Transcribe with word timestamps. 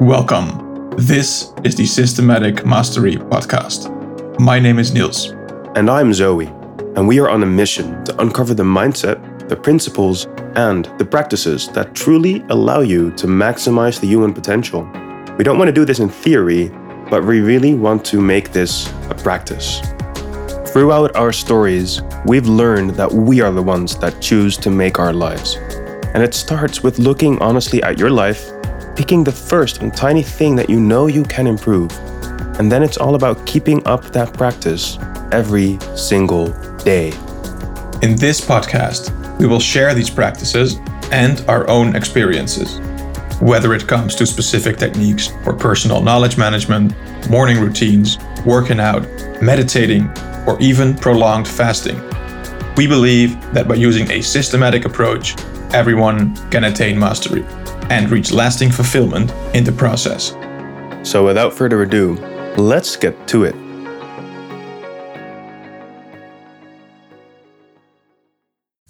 Welcome. 0.00 0.94
This 0.96 1.52
is 1.62 1.74
the 1.74 1.84
Systematic 1.84 2.64
Mastery 2.64 3.16
Podcast. 3.16 3.90
My 4.40 4.58
name 4.58 4.78
is 4.78 4.94
Nils. 4.94 5.32
And 5.76 5.90
I'm 5.90 6.10
Zowie, 6.12 6.48
and 6.96 7.06
we 7.06 7.20
are 7.20 7.28
on 7.28 7.42
a 7.42 7.46
mission 7.46 8.02
to 8.06 8.18
uncover 8.18 8.54
the 8.54 8.62
mindset, 8.62 9.46
the 9.50 9.56
principles, 9.56 10.24
and 10.56 10.86
the 10.96 11.04
practices 11.04 11.68
that 11.72 11.94
truly 11.94 12.42
allow 12.48 12.80
you 12.80 13.10
to 13.10 13.26
maximize 13.26 14.00
the 14.00 14.06
human 14.06 14.32
potential. 14.32 14.88
We 15.36 15.44
don't 15.44 15.58
want 15.58 15.68
to 15.68 15.72
do 15.72 15.84
this 15.84 15.98
in 15.98 16.08
theory, 16.08 16.68
but 17.10 17.22
we 17.22 17.42
really 17.42 17.74
want 17.74 18.02
to 18.06 18.22
make 18.22 18.52
this 18.52 18.90
a 19.10 19.14
practice. 19.14 19.82
Throughout 20.72 21.14
our 21.14 21.30
stories, 21.30 22.00
we've 22.24 22.48
learned 22.48 22.92
that 22.92 23.12
we 23.12 23.42
are 23.42 23.52
the 23.52 23.62
ones 23.62 23.98
that 23.98 24.22
choose 24.22 24.56
to 24.56 24.70
make 24.70 24.98
our 24.98 25.12
lives. 25.12 25.56
And 26.14 26.22
it 26.22 26.32
starts 26.32 26.82
with 26.82 26.98
looking 26.98 27.38
honestly 27.40 27.82
at 27.82 27.98
your 27.98 28.10
life 28.10 28.49
picking 29.00 29.24
the 29.24 29.32
first 29.32 29.80
and 29.80 29.96
tiny 29.96 30.22
thing 30.22 30.54
that 30.54 30.68
you 30.68 30.78
know 30.78 31.06
you 31.06 31.22
can 31.22 31.46
improve. 31.46 31.90
And 32.58 32.70
then 32.70 32.82
it's 32.82 32.98
all 32.98 33.14
about 33.14 33.46
keeping 33.46 33.80
up 33.86 34.04
that 34.12 34.34
practice 34.34 34.98
every 35.32 35.78
single 35.96 36.48
day. 36.84 37.08
In 38.02 38.14
this 38.16 38.42
podcast, 38.42 39.08
we 39.38 39.46
will 39.46 39.58
share 39.58 39.94
these 39.94 40.10
practices 40.10 40.76
and 41.12 41.42
our 41.48 41.66
own 41.70 41.96
experiences, 41.96 42.78
whether 43.40 43.72
it 43.72 43.88
comes 43.88 44.14
to 44.16 44.26
specific 44.26 44.76
techniques 44.76 45.28
for 45.44 45.54
personal 45.54 46.02
knowledge 46.02 46.36
management, 46.36 46.92
morning 47.30 47.58
routines, 47.58 48.18
working 48.44 48.80
out, 48.80 49.00
meditating, 49.40 50.10
or 50.46 50.60
even 50.60 50.94
prolonged 50.94 51.48
fasting. 51.48 51.98
We 52.76 52.86
believe 52.86 53.40
that 53.54 53.66
by 53.66 53.76
using 53.76 54.10
a 54.10 54.20
systematic 54.20 54.84
approach, 54.84 55.36
everyone 55.72 56.36
can 56.50 56.64
attain 56.64 56.98
mastery 56.98 57.46
and 57.90 58.10
reach 58.10 58.32
lasting 58.32 58.70
fulfillment 58.70 59.32
in 59.54 59.64
the 59.64 59.72
process. 59.72 60.34
So, 61.02 61.24
without 61.24 61.52
further 61.52 61.82
ado, 61.82 62.14
let's 62.56 62.96
get 62.96 63.28
to 63.28 63.44
it. 63.44 63.54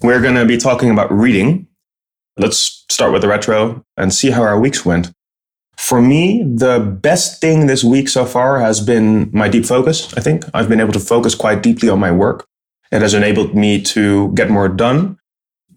We're 0.03 0.21
going 0.21 0.35
to 0.35 0.47
be 0.47 0.57
talking 0.57 0.91
about 0.91 1.11
reading. 1.13 1.67
Let's 2.39 2.85
start 2.91 3.13
with 3.13 3.23
the 3.23 3.29
retro 3.29 3.85
and 3.97 4.13
see 4.15 4.31
how 4.31 4.43
our 4.43 4.59
weeks 4.59 4.85
went. 4.85 5.13
For 5.77 6.01
me, 6.01 6.43
the 6.43 6.79
best 6.79 7.41
thing 7.41 7.67
this 7.67 7.83
week 7.83 8.09
so 8.09 8.25
far 8.25 8.61
has 8.61 8.81
been 8.81 9.31
my 9.33 9.49
deep 9.49 9.65
focus. 9.65 10.13
I 10.15 10.21
think 10.21 10.45
I've 10.53 10.69
been 10.69 10.81
able 10.81 10.93
to 10.93 11.01
focus 11.01 11.35
quite 11.35 11.63
deeply 11.63 11.89
on 11.89 11.99
my 11.99 12.11
work. 12.13 12.47
It 12.93 13.03
has 13.03 13.15
enabled 13.15 13.55
me 13.55 13.81
to 13.83 14.33
get 14.35 14.51
more 14.51 14.69
done 14.69 15.19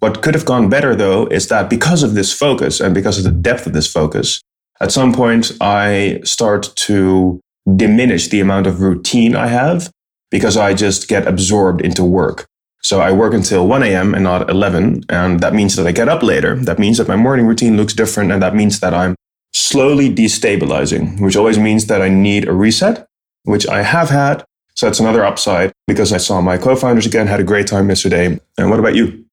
what 0.03 0.21
could 0.21 0.35
have 0.35 0.43
gone 0.43 0.67
better, 0.67 0.93
though, 0.95 1.27
is 1.27 1.47
that 1.47 1.69
because 1.69 2.03
of 2.03 2.13
this 2.13 2.33
focus 2.33 2.81
and 2.81 2.93
because 2.93 3.17
of 3.17 3.23
the 3.23 3.31
depth 3.31 3.65
of 3.65 3.71
this 3.71 3.89
focus, 3.89 4.41
at 4.81 4.91
some 4.91 5.13
point 5.13 5.53
I 5.61 6.19
start 6.25 6.63
to 6.87 7.39
diminish 7.77 8.27
the 8.27 8.41
amount 8.41 8.67
of 8.67 8.81
routine 8.81 9.33
I 9.33 9.47
have 9.47 9.89
because 10.29 10.57
I 10.57 10.73
just 10.73 11.07
get 11.07 11.25
absorbed 11.25 11.79
into 11.79 12.03
work. 12.03 12.45
So 12.81 12.99
I 12.99 13.13
work 13.13 13.33
until 13.33 13.65
1 13.65 13.81
a.m. 13.83 14.13
and 14.13 14.25
not 14.25 14.49
11. 14.49 15.05
And 15.07 15.39
that 15.39 15.53
means 15.53 15.77
that 15.77 15.87
I 15.87 15.93
get 15.93 16.09
up 16.09 16.21
later. 16.21 16.57
That 16.57 16.79
means 16.79 16.97
that 16.97 17.07
my 17.07 17.15
morning 17.15 17.47
routine 17.47 17.77
looks 17.77 17.93
different. 17.93 18.33
And 18.33 18.43
that 18.43 18.55
means 18.55 18.81
that 18.81 18.93
I'm 18.93 19.15
slowly 19.53 20.13
destabilizing, 20.13 21.21
which 21.21 21.37
always 21.37 21.57
means 21.57 21.85
that 21.85 22.01
I 22.01 22.09
need 22.09 22.49
a 22.49 22.51
reset, 22.51 23.07
which 23.43 23.65
I 23.67 23.83
have 23.83 24.09
had. 24.09 24.43
So 24.75 24.87
that's 24.87 24.99
another 24.99 25.23
upside 25.23 25.71
because 25.87 26.11
I 26.11 26.17
saw 26.17 26.41
my 26.41 26.57
co 26.57 26.75
founders 26.75 27.05
again, 27.05 27.27
had 27.27 27.39
a 27.39 27.49
great 27.51 27.67
time 27.67 27.87
yesterday. 27.87 28.37
And 28.57 28.69
what 28.69 28.79
about 28.79 28.95
you? 28.95 29.23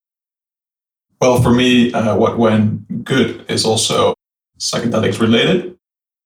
Well, 1.20 1.42
for 1.42 1.52
me, 1.52 1.92
uh, 1.92 2.16
what 2.16 2.38
went 2.38 3.04
good 3.04 3.44
is 3.50 3.64
also 3.64 4.14
psychedelics 4.58 5.20
related. 5.20 5.76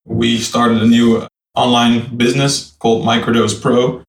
We 0.05 0.38
started 0.38 0.82
a 0.82 0.87
new 0.87 1.27
online 1.55 2.16
business 2.16 2.77
called 2.78 3.04
Microdose 3.04 3.60
Pro. 3.60 4.03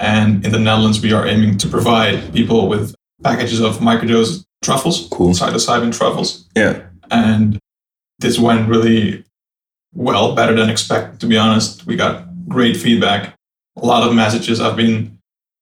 And 0.00 0.44
in 0.44 0.50
the 0.50 0.58
Netherlands, 0.58 1.00
we 1.00 1.12
are 1.12 1.26
aiming 1.26 1.58
to 1.58 1.68
provide 1.68 2.32
people 2.32 2.68
with 2.68 2.94
packages 3.22 3.60
of 3.60 3.78
microdose 3.78 4.44
truffles, 4.62 5.08
cool. 5.12 5.30
psilocybin 5.30 5.96
truffles. 5.96 6.48
Yeah. 6.56 6.86
And 7.10 7.58
this 8.18 8.38
went 8.38 8.68
really 8.68 9.24
well, 9.94 10.34
better 10.34 10.54
than 10.54 10.70
expected, 10.70 11.20
to 11.20 11.26
be 11.26 11.36
honest. 11.36 11.86
We 11.86 11.94
got 11.94 12.24
great 12.48 12.76
feedback, 12.76 13.34
a 13.76 13.86
lot 13.86 14.08
of 14.08 14.14
messages. 14.14 14.60
I've 14.60 14.76
been 14.76 15.18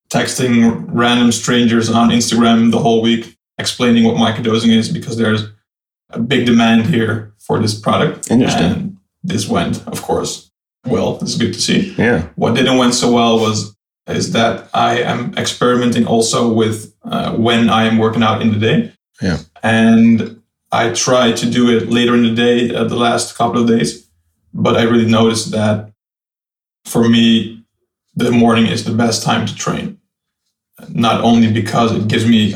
texting 0.09 0.87
random 0.89 1.33
strangers 1.33 1.91
on 1.91 2.11
Instagram 2.11 2.71
the 2.71 2.79
whole 2.79 3.03
week 3.03 3.37
explaining 3.61 4.05
what 4.05 4.17
microdosing 4.17 4.71
is 4.81 4.89
because 4.89 5.17
there's 5.17 5.43
a 6.11 6.19
big 6.19 6.47
demand 6.47 6.87
here 6.87 7.33
for 7.39 7.61
this 7.61 7.79
product. 7.79 8.31
Interesting. 8.31 8.73
And 8.73 8.97
this 9.23 9.49
went, 9.49 9.87
of 9.87 10.03
course, 10.03 10.51
well. 10.87 11.19
It's 11.23 11.37
good 11.37 11.55
to 11.55 11.61
see. 11.61 11.95
Yeah. 11.97 12.29
What 12.37 12.55
didn't 12.55 12.79
went 12.79 12.95
so 12.95 13.13
well 13.13 13.39
was 13.39 13.77
is 14.07 14.33
that 14.33 14.69
I 14.75 15.03
am 15.03 15.35
experimenting 15.37 16.07
also 16.07 16.53
with 16.53 16.95
uh, 17.05 17.37
when 17.37 17.71
I 17.71 17.85
am 17.85 17.99
working 17.99 18.23
out 18.23 18.43
in 18.43 18.51
the 18.53 18.59
day. 18.59 18.93
Yeah. 19.23 19.39
And 19.63 20.43
I 20.73 20.93
try 20.93 21.33
to 21.33 21.51
do 21.51 21.71
it 21.77 21.91
later 21.91 22.15
in 22.15 22.23
the 22.23 22.35
day, 22.35 22.75
uh, 22.75 22.85
the 22.85 22.97
last 22.97 23.37
couple 23.37 23.61
of 23.61 23.69
days. 23.69 24.09
But 24.53 24.77
I 24.77 24.83
really 24.83 25.11
noticed 25.11 25.53
that 25.53 25.93
for 26.85 27.09
me, 27.09 27.63
the 28.17 28.33
morning 28.33 28.67
is 28.67 28.85
the 28.85 28.95
best 28.95 29.23
time 29.23 29.47
to 29.47 29.55
train. 29.55 29.99
Not 30.89 31.21
only 31.23 31.53
because 31.53 31.93
it 31.93 32.09
gives 32.09 32.27
me 32.27 32.55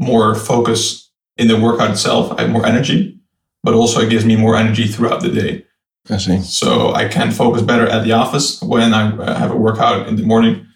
more 0.00 0.34
focus 0.34 1.10
in 1.36 1.46
the 1.46 1.60
workout 1.60 1.90
itself. 1.90 2.32
I 2.36 2.42
have 2.42 2.50
more 2.50 2.66
energy, 2.66 3.20
but 3.62 3.74
also 3.74 4.00
it 4.00 4.10
gives 4.10 4.24
me 4.24 4.34
more 4.34 4.56
energy 4.56 4.88
throughout 4.88 5.20
the 5.22 5.30
day. 5.30 5.64
I 6.08 6.16
see. 6.16 6.40
So 6.40 6.92
I 6.92 7.06
can 7.06 7.30
focus 7.30 7.62
better 7.62 7.86
at 7.86 8.02
the 8.02 8.12
office 8.12 8.60
when 8.62 8.94
I 8.94 9.38
have 9.38 9.52
a 9.52 9.56
workout 9.56 10.08
in 10.08 10.16
the 10.16 10.24
morning. 10.24 10.66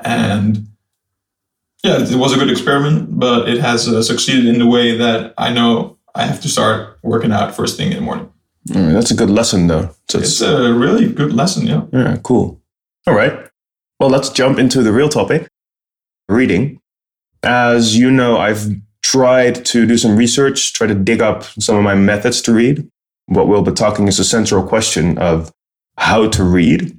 And 0.00 0.66
yeah, 1.84 1.98
it 2.00 2.16
was 2.16 2.32
a 2.32 2.38
good 2.38 2.50
experiment, 2.50 3.18
but 3.18 3.48
it 3.48 3.60
has 3.60 3.86
uh, 3.86 4.02
succeeded 4.02 4.46
in 4.46 4.58
the 4.58 4.66
way 4.66 4.96
that 4.96 5.34
I 5.38 5.52
know 5.52 5.98
I 6.14 6.24
have 6.24 6.40
to 6.40 6.48
start 6.48 6.98
working 7.02 7.32
out 7.32 7.54
first 7.54 7.76
thing 7.76 7.92
in 7.92 7.96
the 7.96 8.02
morning. 8.02 8.32
Right, 8.68 8.92
that's 8.92 9.10
a 9.10 9.14
good 9.14 9.30
lesson, 9.30 9.66
though. 9.68 9.94
So 10.08 10.18
it's, 10.18 10.40
it's 10.40 10.42
a 10.42 10.72
really 10.72 11.10
good 11.12 11.32
lesson, 11.32 11.66
yeah. 11.66 11.82
Yeah, 11.92 12.16
cool. 12.22 12.60
All 13.06 13.14
right. 13.14 13.48
Well, 13.98 14.10
let's 14.10 14.30
jump 14.30 14.58
into 14.58 14.82
the 14.82 14.92
real 14.92 15.08
topic 15.08 15.48
reading. 16.28 16.79
As 17.42 17.96
you 17.96 18.10
know, 18.10 18.38
I've 18.38 18.66
tried 19.02 19.64
to 19.66 19.86
do 19.86 19.96
some 19.96 20.16
research, 20.16 20.72
try 20.72 20.86
to 20.86 20.94
dig 20.94 21.22
up 21.22 21.44
some 21.44 21.76
of 21.76 21.82
my 21.82 21.94
methods 21.94 22.42
to 22.42 22.52
read. 22.52 22.88
What 23.26 23.48
we'll 23.48 23.62
be 23.62 23.72
talking 23.72 24.08
is 24.08 24.18
a 24.18 24.24
central 24.24 24.66
question 24.66 25.16
of 25.18 25.52
how 25.96 26.28
to 26.28 26.44
read. 26.44 26.98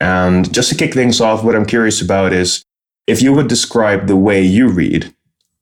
And 0.00 0.52
just 0.52 0.68
to 0.70 0.74
kick 0.74 0.92
things 0.92 1.20
off, 1.20 1.44
what 1.44 1.56
I'm 1.56 1.66
curious 1.66 2.02
about 2.02 2.32
is 2.32 2.64
if 3.06 3.22
you 3.22 3.32
would 3.32 3.48
describe 3.48 4.06
the 4.06 4.16
way 4.16 4.42
you 4.42 4.68
read 4.68 5.14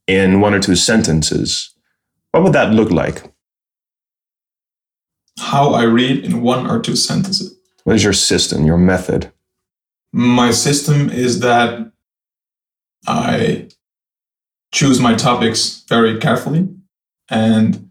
in 0.06 0.40
one 0.40 0.54
or 0.54 0.60
two 0.60 0.76
sentences, 0.76 1.74
what 2.32 2.42
would 2.42 2.52
that 2.54 2.72
look 2.72 2.90
like? 2.90 3.22
How 5.38 5.74
I 5.74 5.84
read 5.84 6.24
in 6.24 6.42
one 6.42 6.68
or 6.68 6.80
two 6.80 6.96
sentences. 6.96 7.56
What 7.84 7.96
is 7.96 8.04
your 8.04 8.12
system, 8.12 8.64
your 8.64 8.78
method? 8.78 9.32
My 10.12 10.50
system 10.50 11.10
is 11.10 11.40
that 11.40 11.92
I 13.06 13.68
choose 14.72 15.00
my 15.00 15.14
topics 15.14 15.84
very 15.88 16.18
carefully 16.18 16.68
and 17.28 17.90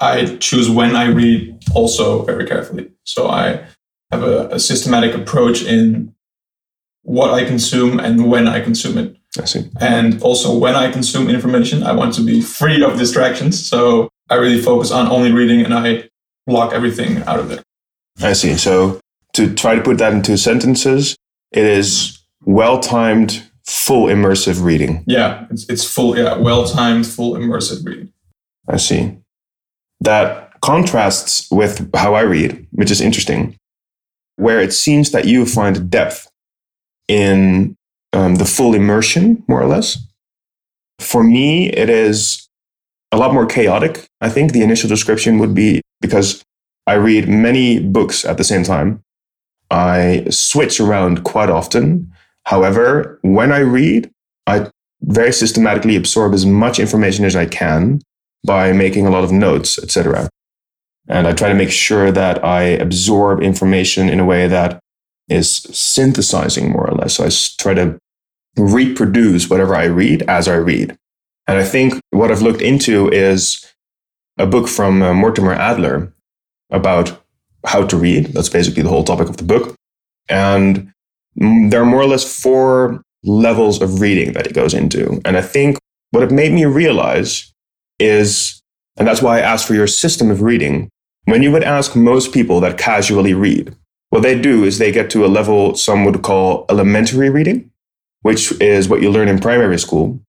I 0.00 0.36
choose 0.36 0.68
when 0.68 0.94
I 0.94 1.06
read 1.06 1.64
also 1.74 2.22
very 2.22 2.46
carefully. 2.46 2.90
So 3.04 3.28
I 3.28 3.64
have 4.10 4.22
a, 4.22 4.48
a, 4.48 4.60
systematic 4.60 5.14
approach 5.14 5.62
in 5.62 6.14
what 7.02 7.32
I 7.32 7.44
consume 7.44 7.98
and 7.98 8.28
when 8.30 8.46
I 8.46 8.60
consume 8.60 8.98
it. 8.98 9.16
I 9.40 9.44
see. 9.44 9.70
And 9.80 10.22
also 10.22 10.56
when 10.56 10.74
I 10.74 10.90
consume 10.90 11.30
information, 11.30 11.82
I 11.82 11.92
want 11.92 12.14
to 12.14 12.22
be 12.22 12.40
free 12.40 12.82
of 12.82 12.98
distractions. 12.98 13.64
So 13.64 14.10
I 14.28 14.34
really 14.34 14.60
focus 14.60 14.90
on 14.90 15.08
only 15.08 15.32
reading 15.32 15.64
and 15.64 15.72
I 15.72 16.08
block 16.46 16.72
everything 16.72 17.18
out 17.24 17.38
of 17.38 17.48
there. 17.48 17.62
I 18.22 18.32
see. 18.34 18.56
So 18.56 19.00
to 19.34 19.54
try 19.54 19.74
to 19.74 19.82
put 19.82 19.98
that 19.98 20.12
into 20.12 20.36
sentences, 20.36 21.16
it 21.52 21.64
is 21.64 22.18
well 22.44 22.80
timed 22.80 23.42
full 23.66 24.06
immersive 24.06 24.62
reading. 24.62 25.04
Yeah, 25.06 25.46
it's, 25.50 25.68
it's 25.68 25.84
full, 25.84 26.16
yeah, 26.16 26.36
well 26.36 26.64
timed, 26.66 27.06
full 27.06 27.34
immersive 27.34 27.84
reading. 27.84 28.12
I 28.68 28.76
see. 28.76 29.18
That 30.00 30.60
contrasts 30.60 31.48
with 31.50 31.90
how 31.94 32.14
I 32.14 32.22
read, 32.22 32.66
which 32.72 32.90
is 32.90 33.00
interesting, 33.00 33.56
where 34.36 34.60
it 34.60 34.72
seems 34.72 35.10
that 35.12 35.26
you 35.26 35.46
find 35.46 35.90
depth 35.90 36.30
in 37.08 37.76
um, 38.12 38.36
the 38.36 38.44
full 38.44 38.74
immersion, 38.74 39.44
more 39.48 39.62
or 39.62 39.66
less. 39.66 39.98
For 40.98 41.22
me, 41.22 41.70
it 41.70 41.90
is 41.90 42.48
a 43.12 43.16
lot 43.16 43.32
more 43.32 43.46
chaotic. 43.46 44.08
I 44.20 44.28
think 44.28 44.52
the 44.52 44.62
initial 44.62 44.88
description 44.88 45.38
would 45.38 45.54
be 45.54 45.80
because 46.00 46.44
I 46.86 46.94
read 46.94 47.28
many 47.28 47.80
books 47.80 48.24
at 48.24 48.38
the 48.38 48.44
same 48.44 48.62
time. 48.62 49.02
I 49.70 50.26
switch 50.30 50.80
around 50.80 51.24
quite 51.24 51.50
often. 51.50 52.12
However, 52.46 53.18
when 53.22 53.52
I 53.52 53.58
read, 53.58 54.10
I 54.46 54.70
very 55.02 55.32
systematically 55.32 55.96
absorb 55.96 56.32
as 56.32 56.46
much 56.46 56.78
information 56.78 57.24
as 57.24 57.36
I 57.36 57.46
can 57.46 58.00
by 58.44 58.72
making 58.72 59.06
a 59.06 59.10
lot 59.10 59.24
of 59.24 59.32
notes, 59.32 59.78
etc. 59.78 60.28
And 61.08 61.26
I 61.26 61.32
try 61.32 61.48
to 61.48 61.54
make 61.54 61.70
sure 61.70 62.10
that 62.12 62.44
I 62.44 62.62
absorb 62.62 63.42
information 63.42 64.08
in 64.08 64.20
a 64.20 64.24
way 64.24 64.46
that 64.46 64.78
is 65.28 65.50
synthesizing 65.50 66.70
more 66.70 66.88
or 66.88 66.94
less. 66.94 67.14
So 67.14 67.24
I 67.24 67.30
try 67.58 67.74
to 67.74 67.98
reproduce 68.56 69.50
whatever 69.50 69.74
I 69.74 69.84
read 69.84 70.22
as 70.22 70.46
I 70.46 70.54
read. 70.54 70.96
And 71.48 71.58
I 71.58 71.64
think 71.64 72.00
what 72.10 72.30
I've 72.30 72.42
looked 72.42 72.62
into 72.62 73.08
is 73.10 73.64
a 74.38 74.46
book 74.46 74.68
from 74.68 75.02
uh, 75.02 75.14
Mortimer 75.14 75.52
Adler 75.52 76.12
about 76.70 77.20
how 77.66 77.84
to 77.86 77.96
read. 77.96 78.26
That's 78.26 78.48
basically 78.48 78.82
the 78.82 78.88
whole 78.88 79.04
topic 79.04 79.28
of 79.28 79.36
the 79.36 79.44
book. 79.44 79.74
And 80.28 80.92
there 81.36 81.82
are 81.82 81.86
more 81.86 82.00
or 82.00 82.06
less 82.06 82.42
four 82.42 83.02
levels 83.24 83.82
of 83.82 84.00
reading 84.00 84.32
that 84.32 84.46
it 84.46 84.54
goes 84.54 84.74
into. 84.74 85.20
And 85.24 85.36
I 85.36 85.42
think 85.42 85.78
what 86.10 86.22
it 86.22 86.30
made 86.30 86.52
me 86.52 86.64
realize 86.64 87.52
is, 87.98 88.60
and 88.96 89.06
that's 89.06 89.22
why 89.22 89.38
I 89.38 89.42
asked 89.42 89.66
for 89.66 89.74
your 89.74 89.86
system 89.86 90.30
of 90.30 90.42
reading. 90.42 90.88
When 91.24 91.42
you 91.42 91.50
would 91.50 91.64
ask 91.64 91.96
most 91.96 92.32
people 92.32 92.60
that 92.60 92.78
casually 92.78 93.34
read, 93.34 93.74
what 94.10 94.22
they 94.22 94.40
do 94.40 94.64
is 94.64 94.78
they 94.78 94.92
get 94.92 95.10
to 95.10 95.24
a 95.24 95.28
level 95.28 95.74
some 95.74 96.04
would 96.04 96.22
call 96.22 96.64
elementary 96.70 97.28
reading, 97.28 97.70
which 98.22 98.58
is 98.60 98.88
what 98.88 99.02
you 99.02 99.10
learn 99.10 99.28
in 99.28 99.40
primary 99.40 99.78
school. 99.78 100.20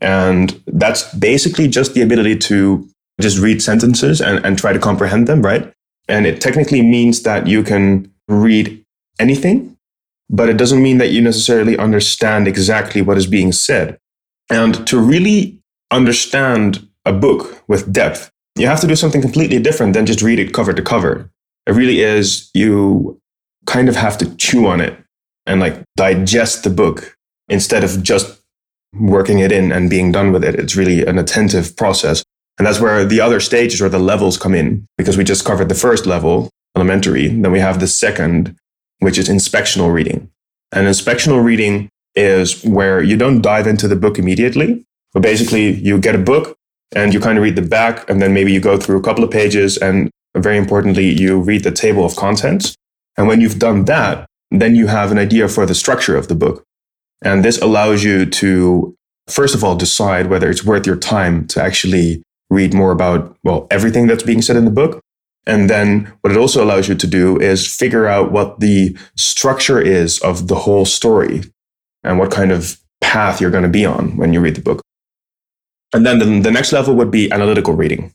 And 0.00 0.60
that's 0.66 1.12
basically 1.14 1.68
just 1.68 1.94
the 1.94 2.02
ability 2.02 2.36
to 2.38 2.88
just 3.20 3.38
read 3.38 3.62
sentences 3.62 4.20
and, 4.20 4.44
and 4.44 4.58
try 4.58 4.72
to 4.72 4.78
comprehend 4.78 5.26
them, 5.26 5.42
right? 5.42 5.72
And 6.08 6.26
it 6.26 6.40
technically 6.40 6.82
means 6.82 7.22
that 7.22 7.46
you 7.46 7.62
can 7.62 8.12
read 8.28 8.84
anything, 9.18 9.71
but 10.32 10.48
it 10.48 10.56
doesn't 10.56 10.82
mean 10.82 10.98
that 10.98 11.10
you 11.10 11.20
necessarily 11.20 11.76
understand 11.76 12.48
exactly 12.48 13.02
what 13.02 13.18
is 13.18 13.26
being 13.26 13.52
said. 13.52 13.98
And 14.50 14.86
to 14.88 14.98
really 14.98 15.60
understand 15.90 16.88
a 17.04 17.12
book 17.12 17.62
with 17.68 17.92
depth, 17.92 18.30
you 18.56 18.66
have 18.66 18.80
to 18.80 18.86
do 18.86 18.96
something 18.96 19.20
completely 19.20 19.60
different 19.60 19.92
than 19.92 20.06
just 20.06 20.22
read 20.22 20.38
it 20.38 20.52
cover 20.52 20.72
to 20.72 20.82
cover. 20.82 21.30
It 21.66 21.72
really 21.72 22.00
is, 22.00 22.50
you 22.54 23.20
kind 23.66 23.88
of 23.88 23.96
have 23.96 24.18
to 24.18 24.36
chew 24.36 24.66
on 24.66 24.80
it 24.80 24.98
and 25.46 25.60
like 25.60 25.84
digest 25.96 26.64
the 26.64 26.70
book 26.70 27.16
instead 27.48 27.84
of 27.84 28.02
just 28.02 28.40
working 28.94 29.38
it 29.38 29.52
in 29.52 29.70
and 29.70 29.90
being 29.90 30.12
done 30.12 30.32
with 30.32 30.44
it. 30.44 30.54
It's 30.54 30.76
really 30.76 31.04
an 31.04 31.18
attentive 31.18 31.76
process. 31.76 32.22
And 32.58 32.66
that's 32.66 32.80
where 32.80 33.04
the 33.04 33.20
other 33.20 33.40
stages 33.40 33.80
or 33.80 33.88
the 33.88 33.98
levels 33.98 34.36
come 34.36 34.54
in 34.54 34.86
because 34.98 35.16
we 35.16 35.24
just 35.24 35.44
covered 35.44 35.68
the 35.68 35.74
first 35.74 36.06
level, 36.06 36.50
elementary. 36.76 37.28
Then 37.28 37.52
we 37.52 37.60
have 37.60 37.80
the 37.80 37.86
second, 37.86 38.56
which 39.02 39.18
is 39.18 39.28
inspectional 39.28 39.92
reading. 39.92 40.30
And 40.70 40.86
inspectional 40.86 41.42
reading 41.42 41.88
is 42.14 42.64
where 42.64 43.02
you 43.02 43.16
don't 43.16 43.42
dive 43.42 43.66
into 43.66 43.88
the 43.88 43.96
book 43.96 44.18
immediately, 44.18 44.84
but 45.12 45.22
basically 45.22 45.72
you 45.72 45.98
get 45.98 46.14
a 46.14 46.18
book 46.18 46.56
and 46.94 47.12
you 47.12 47.18
kind 47.18 47.36
of 47.36 47.42
read 47.42 47.56
the 47.56 47.62
back 47.62 48.08
and 48.08 48.22
then 48.22 48.32
maybe 48.32 48.52
you 48.52 48.60
go 48.60 48.76
through 48.76 48.98
a 48.98 49.02
couple 49.02 49.24
of 49.24 49.30
pages 49.30 49.76
and 49.76 50.10
very 50.36 50.56
importantly, 50.56 51.08
you 51.08 51.40
read 51.40 51.64
the 51.64 51.72
table 51.72 52.04
of 52.04 52.14
contents. 52.16 52.76
And 53.16 53.26
when 53.26 53.40
you've 53.40 53.58
done 53.58 53.84
that, 53.86 54.26
then 54.50 54.76
you 54.76 54.86
have 54.86 55.10
an 55.10 55.18
idea 55.18 55.48
for 55.48 55.66
the 55.66 55.74
structure 55.74 56.16
of 56.16 56.28
the 56.28 56.34
book. 56.34 56.64
And 57.22 57.44
this 57.44 57.60
allows 57.60 58.04
you 58.04 58.24
to, 58.26 58.94
first 59.26 59.54
of 59.54 59.64
all, 59.64 59.74
decide 59.74 60.28
whether 60.28 60.48
it's 60.48 60.64
worth 60.64 60.86
your 60.86 60.96
time 60.96 61.46
to 61.48 61.62
actually 61.62 62.22
read 62.50 62.72
more 62.72 62.92
about, 62.92 63.36
well, 63.42 63.66
everything 63.70 64.06
that's 64.06 64.22
being 64.22 64.42
said 64.42 64.56
in 64.56 64.64
the 64.64 64.70
book. 64.70 65.00
And 65.46 65.68
then 65.68 66.12
what 66.20 66.32
it 66.32 66.38
also 66.38 66.62
allows 66.62 66.88
you 66.88 66.94
to 66.94 67.06
do 67.06 67.38
is 67.38 67.66
figure 67.66 68.06
out 68.06 68.30
what 68.30 68.60
the 68.60 68.96
structure 69.16 69.80
is 69.80 70.20
of 70.20 70.48
the 70.48 70.54
whole 70.54 70.84
story 70.84 71.42
and 72.04 72.18
what 72.18 72.30
kind 72.30 72.52
of 72.52 72.78
path 73.00 73.40
you're 73.40 73.50
going 73.50 73.64
to 73.64 73.68
be 73.68 73.84
on 73.84 74.16
when 74.16 74.32
you 74.32 74.40
read 74.40 74.54
the 74.54 74.60
book. 74.60 74.82
And 75.92 76.06
then 76.06 76.18
the, 76.20 76.40
the 76.40 76.50
next 76.50 76.72
level 76.72 76.94
would 76.94 77.10
be 77.10 77.30
analytical 77.32 77.74
reading. 77.74 78.14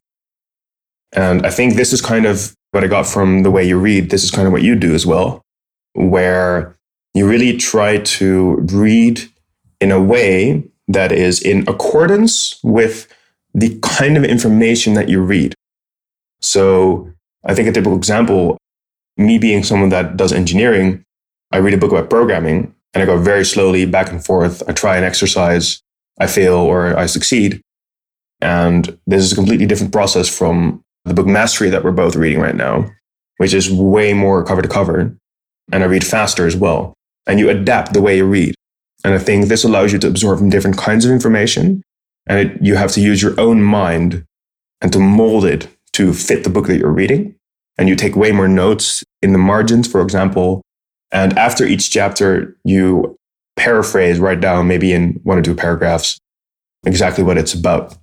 And 1.14 1.46
I 1.46 1.50
think 1.50 1.76
this 1.76 1.94
is 1.94 2.02
kind 2.02 2.26
of 2.26 2.56
what 2.72 2.84
I 2.84 2.88
got 2.88 3.06
from 3.06 3.44
the 3.44 3.52
way 3.52 3.68
you 3.68 3.78
read. 3.78 4.10
This 4.10 4.24
is 4.24 4.32
kind 4.32 4.48
of 4.48 4.54
what 4.54 4.64
you 4.64 4.76
do 4.76 4.94
as 4.94 5.06
well, 5.06 5.42
where 5.94 6.78
you 7.14 7.28
really 7.28 7.58
try 7.58 8.00
to 8.00 8.56
read 8.72 9.22
in 9.80 9.92
a 9.92 10.02
way 10.02 10.64
that 10.88 11.12
is 11.12 11.42
in 11.42 11.68
accordance 11.68 12.60
with 12.64 13.14
the 13.54 13.78
kind 13.82 14.18
of 14.18 14.24
information 14.24 14.94
that 14.94 15.10
you 15.10 15.22
read. 15.22 15.54
So 16.42 17.12
I 17.48 17.56
think 17.56 17.68
a 17.68 17.72
typical 17.72 17.98
example, 17.98 18.58
me 19.16 19.38
being 19.40 19.64
someone 19.64 19.90
that 19.90 20.18
does 20.18 20.34
engineering, 20.34 21.04
I 21.52 21.58
read 21.58 21.74
a 21.74 21.78
book 21.78 21.92
about 21.92 22.10
programming 22.10 22.76
and 22.94 23.02
I 23.02 23.06
go 23.06 23.18
very 23.18 23.46
slowly 23.46 23.86
back 23.86 24.12
and 24.12 24.24
forth. 24.24 24.62
I 24.68 24.74
try 24.74 24.98
an 24.98 25.04
exercise, 25.04 25.82
I 26.20 26.28
fail 26.28 26.56
or 26.56 26.96
I 26.98 27.06
succeed. 27.06 27.62
And 28.42 28.98
this 29.08 29.24
is 29.24 29.32
a 29.32 29.36
completely 29.36 29.66
different 29.66 29.94
process 29.94 30.28
from 30.28 30.84
the 31.06 31.14
book 31.14 31.26
Mastery 31.26 31.70
that 31.70 31.84
we're 31.84 31.92
both 31.92 32.16
reading 32.16 32.40
right 32.40 32.56
now, 32.56 32.92
which 33.38 33.54
is 33.54 33.72
way 33.72 34.14
more 34.14 34.44
cover 34.44 34.62
to 34.62 34.68
cover. 34.68 35.16
And 35.72 35.84
I 35.84 35.88
read 35.88 36.06
faster 36.06 36.46
as 36.46 36.56
well. 36.56 36.94
And 37.26 37.40
you 37.40 37.50
adapt 37.50 37.94
the 37.94 38.02
way 38.02 38.18
you 38.18 38.26
read. 38.26 38.56
And 39.04 39.14
I 39.14 39.20
think 39.20 39.46
this 39.48 39.64
allows 39.64 39.94
you 39.94 40.00
to 40.00 40.08
absorb 40.08 40.50
different 40.50 40.78
kinds 40.78 41.06
of 41.06 41.12
information. 41.12 41.82
And 42.28 42.40
it, 42.40 42.62
you 42.62 42.76
have 42.76 42.92
to 42.94 43.02
use 43.02 43.22
your 43.22 43.40
own 43.40 43.64
mind 43.64 44.26
and 44.82 44.92
to 44.92 45.00
mold 45.00 45.46
it 45.46 45.68
to 45.94 46.14
fit 46.14 46.44
the 46.44 46.50
book 46.50 46.68
that 46.68 46.78
you're 46.78 46.92
reading. 46.92 47.37
And 47.78 47.88
you 47.88 47.96
take 47.96 48.16
way 48.16 48.32
more 48.32 48.48
notes 48.48 49.04
in 49.22 49.34
the 49.34 49.38
margins, 49.38 49.88
for 49.88 50.02
example. 50.02 50.62
And 51.12 51.38
after 51.38 51.66
each 51.66 51.92
chapter, 51.92 52.58
you 52.64 53.18
paraphrase, 53.56 54.20
write 54.20 54.42
down 54.42 54.68
maybe 54.68 54.94
in 54.94 55.20
one 55.24 55.38
or 55.38 55.42
two 55.42 55.56
paragraphs 55.56 56.20
exactly 56.86 57.24
what 57.24 57.38
it's 57.38 57.54
about. 57.54 57.94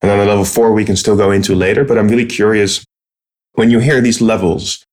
And 0.00 0.10
then 0.10 0.18
the 0.18 0.26
level 0.26 0.44
four 0.44 0.72
we 0.72 0.84
can 0.84 0.96
still 0.96 1.16
go 1.16 1.30
into 1.30 1.54
later, 1.54 1.84
but 1.84 1.96
I'm 1.96 2.08
really 2.08 2.26
curious 2.26 2.84
when 3.54 3.70
you 3.70 3.78
hear 3.78 4.00
these 4.00 4.20
levels, 4.20 4.84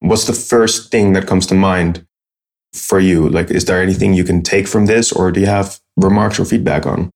what's 0.00 0.26
the 0.26 0.32
first 0.32 0.90
thing 0.90 1.12
that 1.12 1.26
comes 1.26 1.46
to 1.46 1.54
mind 1.54 2.04
for 2.72 2.98
you? 2.98 3.28
Like, 3.28 3.50
is 3.50 3.66
there 3.66 3.80
anything 3.80 4.14
you 4.14 4.24
can 4.24 4.42
take 4.42 4.66
from 4.66 4.86
this, 4.86 5.12
or 5.12 5.30
do 5.30 5.40
you 5.40 5.46
have 5.46 5.78
remarks 5.96 6.40
or 6.40 6.44
feedback 6.44 6.86
on? 6.86 7.10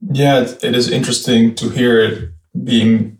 Yeah, 0.00 0.40
it 0.40 0.74
is 0.74 0.90
interesting 0.90 1.54
to 1.56 1.70
hear 1.70 2.00
it 2.00 2.30
being 2.64 3.18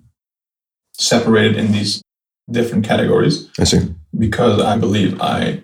separated 0.95 1.57
in 1.57 1.73
these 1.73 2.03
different 2.51 2.85
categories. 2.85 3.49
I 3.59 3.65
see. 3.65 3.95
Because 4.17 4.61
I 4.61 4.77
believe 4.77 5.21
I 5.21 5.63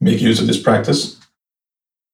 make 0.00 0.20
use 0.20 0.40
of 0.40 0.46
this 0.46 0.60
practice. 0.60 1.18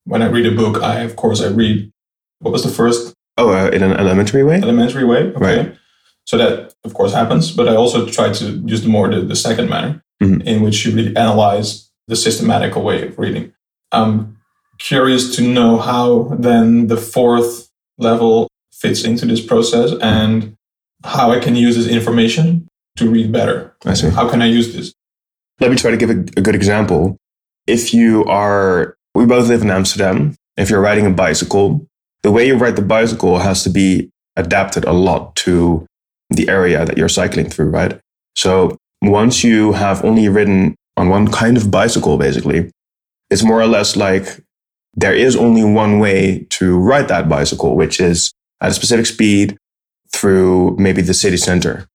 When 0.05 0.23
I 0.23 0.27
read 0.27 0.47
a 0.47 0.55
book, 0.55 0.83
I, 0.83 1.01
of 1.01 1.17
course, 1.17 1.41
I 1.41 1.49
read 1.49 1.93
what 2.41 2.53
was 2.53 2.63
the 2.63 2.71
first 2.71 3.15
Oh, 3.39 3.51
uh, 3.51 3.69
in 3.69 3.83
an 3.83 3.93
elementary 3.93 4.43
way? 4.43 4.57
Elementary 4.57 5.05
way, 5.05 5.33
okay. 5.35 5.59
Right. 5.59 5.77
So 6.25 6.39
that, 6.39 6.75
of 6.85 6.95
course, 6.95 7.13
happens. 7.13 7.53
But 7.53 7.69
I 7.69 7.77
also 7.77 8.07
try 8.07 8.33
to 8.33 8.45
use 8.67 8.83
the 8.83 8.89
more 8.89 9.11
the, 9.11 9.21
the 9.21 9.37
second 9.37 9.69
manner 9.69 10.03
mm-hmm. 10.23 10.41
in 10.43 10.63
which 10.63 10.85
you 10.85 10.95
really 10.95 11.15
analyze 11.17 11.91
the 12.09 12.17
systematical 12.17 12.83
way 12.83 13.09
of 13.09 13.19
reading. 13.19 13.53
I'm 13.93 14.39
curious 14.79 15.35
to 15.37 15.43
know 15.43 15.79
how 15.79 16.35
then 16.39 16.87
the 16.87 16.97
fourth 16.97 17.69
level 17.99 18.49
fits 18.73 19.05
into 19.05 19.27
this 19.27 19.45
process 19.45 19.93
and 20.01 20.55
how 21.05 21.31
I 21.31 21.39
can 21.39 21.57
use 21.57 21.77
this 21.77 21.87
information 21.87 22.69
to 22.97 23.11
read 23.11 23.33
better. 23.33 23.75
I 23.85 23.95
see. 23.95 24.09
How 24.09 24.29
can 24.29 24.43
I 24.43 24.47
use 24.47 24.75
this? 24.75 24.95
Let 25.61 25.71
me 25.71 25.77
try 25.77 25.91
to 25.91 25.97
give 25.97 26.11
a, 26.11 26.19
a 26.37 26.43
good 26.43 26.55
example. 26.55 27.17
If 27.67 27.95
you 27.95 28.25
are, 28.25 28.97
we 29.15 29.27
both 29.27 29.49
live 29.49 29.63
in 29.63 29.71
Amsterdam. 29.71 30.37
If 30.57 30.71
you're 30.71 30.81
riding 30.81 31.07
a 31.07 31.11
bicycle, 31.11 31.87
the 32.23 32.33
way 32.33 32.47
you 32.47 32.57
ride 32.57 32.77
the 32.77 32.83
bicycle 32.83 33.39
has 33.39 33.63
to 33.65 33.71
be 33.71 34.11
adapted 34.37 34.85
a 34.85 34.93
lot 34.93 35.35
to 35.37 35.87
the 36.31 36.49
area 36.49 36.85
that 36.85 36.99
you're 36.99 37.09
cycling 37.09 37.49
through, 37.49 37.71
right? 37.71 38.01
So 38.35 38.77
once 39.03 39.45
you 39.45 39.73
have 39.73 40.05
only 40.05 40.29
ridden 40.29 40.75
on 40.97 41.09
one 41.09 41.31
kind 41.31 41.57
of 41.57 41.71
bicycle, 41.71 42.17
basically, 42.17 42.71
it's 43.31 43.43
more 43.43 43.61
or 43.61 43.67
less 43.67 43.97
like 43.97 44.41
there 44.95 45.15
is 45.15 45.37
only 45.37 45.63
one 45.63 45.99
way 45.99 46.47
to 46.51 46.79
ride 46.79 47.09
that 47.09 47.29
bicycle, 47.29 47.77
which 47.77 48.01
is 48.01 48.33
at 48.61 48.71
a 48.71 48.75
specific 48.75 49.07
speed 49.07 49.57
through 50.13 50.77
maybe 50.79 51.03
the 51.03 51.15
city 51.15 51.37
center. 51.37 51.87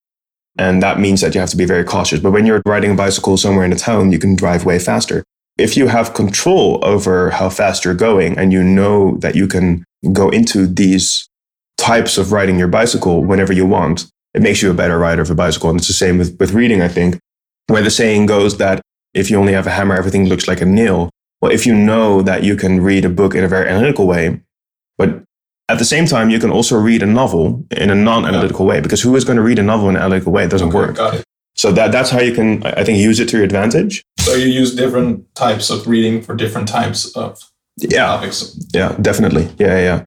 And 0.58 0.84
that 0.84 1.00
means 1.00 1.22
that 1.22 1.34
you 1.34 1.40
have 1.40 1.50
to 1.52 1.58
be 1.58 1.66
very 1.66 1.84
cautious. 1.84 2.20
But 2.20 2.32
when 2.32 2.46
you're 2.46 2.62
riding 2.66 2.92
a 2.92 2.96
bicycle 2.96 3.38
somewhere 3.38 3.66
in 3.66 3.72
a 3.72 3.78
town, 3.78 4.12
you 4.12 4.20
can 4.20 4.36
drive 4.36 4.66
way 4.66 4.80
faster. 4.80 5.24
If 5.58 5.78
you 5.78 5.88
have 5.88 6.14
control 6.14 6.80
over 6.84 7.30
how 7.30 7.50
fast 7.50 7.86
you're 7.86 7.94
going 7.94 8.38
and 8.38 8.52
you 8.52 8.64
know 8.64 9.18
that 9.18 9.36
you 9.36 9.48
can 9.48 9.84
go 10.12 10.30
into 10.30 10.68
these 10.68 11.28
types 11.78 12.18
of 12.18 12.32
riding 12.32 12.60
your 12.60 12.68
bicycle 12.68 13.24
whenever 13.24 13.54
you 13.54 13.66
want, 13.66 14.08
it 14.34 14.42
makes 14.42 14.62
you 14.62 14.72
a 14.72 14.74
better 14.74 14.98
rider 14.98 15.22
of 15.22 15.30
a 15.30 15.36
bicycle. 15.36 15.70
And 15.70 15.80
it's 15.80 15.88
the 15.88 15.94
same 15.94 16.18
with, 16.18 16.38
with 16.40 16.54
reading, 16.54 16.82
I 16.82 16.88
think, 16.88 17.20
where 17.68 17.82
the 17.82 17.90
saying 17.90 18.26
goes 18.26 18.58
that 18.58 18.82
if 19.14 19.30
you 19.30 19.38
only 19.38 19.54
have 19.54 19.68
a 19.68 19.72
hammer, 19.72 19.96
everything 19.96 20.28
looks 20.28 20.48
like 20.48 20.62
a 20.62 20.66
nail. 20.66 21.10
Well, 21.42 21.52
if 21.52 21.66
you 21.66 21.76
know 21.76 22.22
that 22.22 22.44
you 22.44 22.56
can 22.56 22.82
read 22.82 23.04
a 23.04 23.10
book 23.10 23.36
in 23.36 23.44
a 23.44 23.48
very 23.48 23.68
analytical 23.68 24.08
way, 24.08 24.42
but 24.98 25.24
at 25.72 25.80
the 25.80 25.86
same 25.86 26.06
time, 26.06 26.30
you 26.30 26.40
can 26.40 26.52
also 26.52 26.78
read 26.78 27.02
a 27.02 27.06
novel 27.06 27.66
in 27.72 27.90
a 27.90 27.96
non-analytical 27.96 28.66
way, 28.66 28.82
because 28.82 29.02
who 29.02 29.16
is 29.16 29.24
going 29.24 29.38
to 29.38 29.42
read 29.42 29.60
a 29.60 29.64
novel 29.64 29.90
in 29.90 29.96
an 29.96 30.02
analytical 30.02 30.32
way? 30.32 30.44
It 30.44 30.52
doesn't 30.52 30.70
okay, 30.70 30.78
work. 30.78 30.96
Got 30.98 31.16
it. 31.16 31.24
So 31.56 31.72
that, 31.72 31.92
that's 31.92 32.10
how 32.10 32.20
you 32.20 32.34
can, 32.34 32.66
I 32.66 32.84
think, 32.84 32.98
use 32.98 33.20
it 33.20 33.28
to 33.30 33.38
your 33.38 33.46
advantage. 33.46 34.04
So 34.20 34.34
you 34.34 34.48
use 34.48 34.76
different 34.76 35.34
types 35.36 35.70
of 35.70 35.88
reading 35.88 36.22
for 36.22 36.36
different 36.36 36.68
types 36.68 37.16
of 37.16 37.40
yeah. 37.78 38.06
topics. 38.06 38.58
Yeah, 38.74 38.96
definitely. 39.02 39.50
Yeah, 39.58 39.80
yeah. 39.80 40.04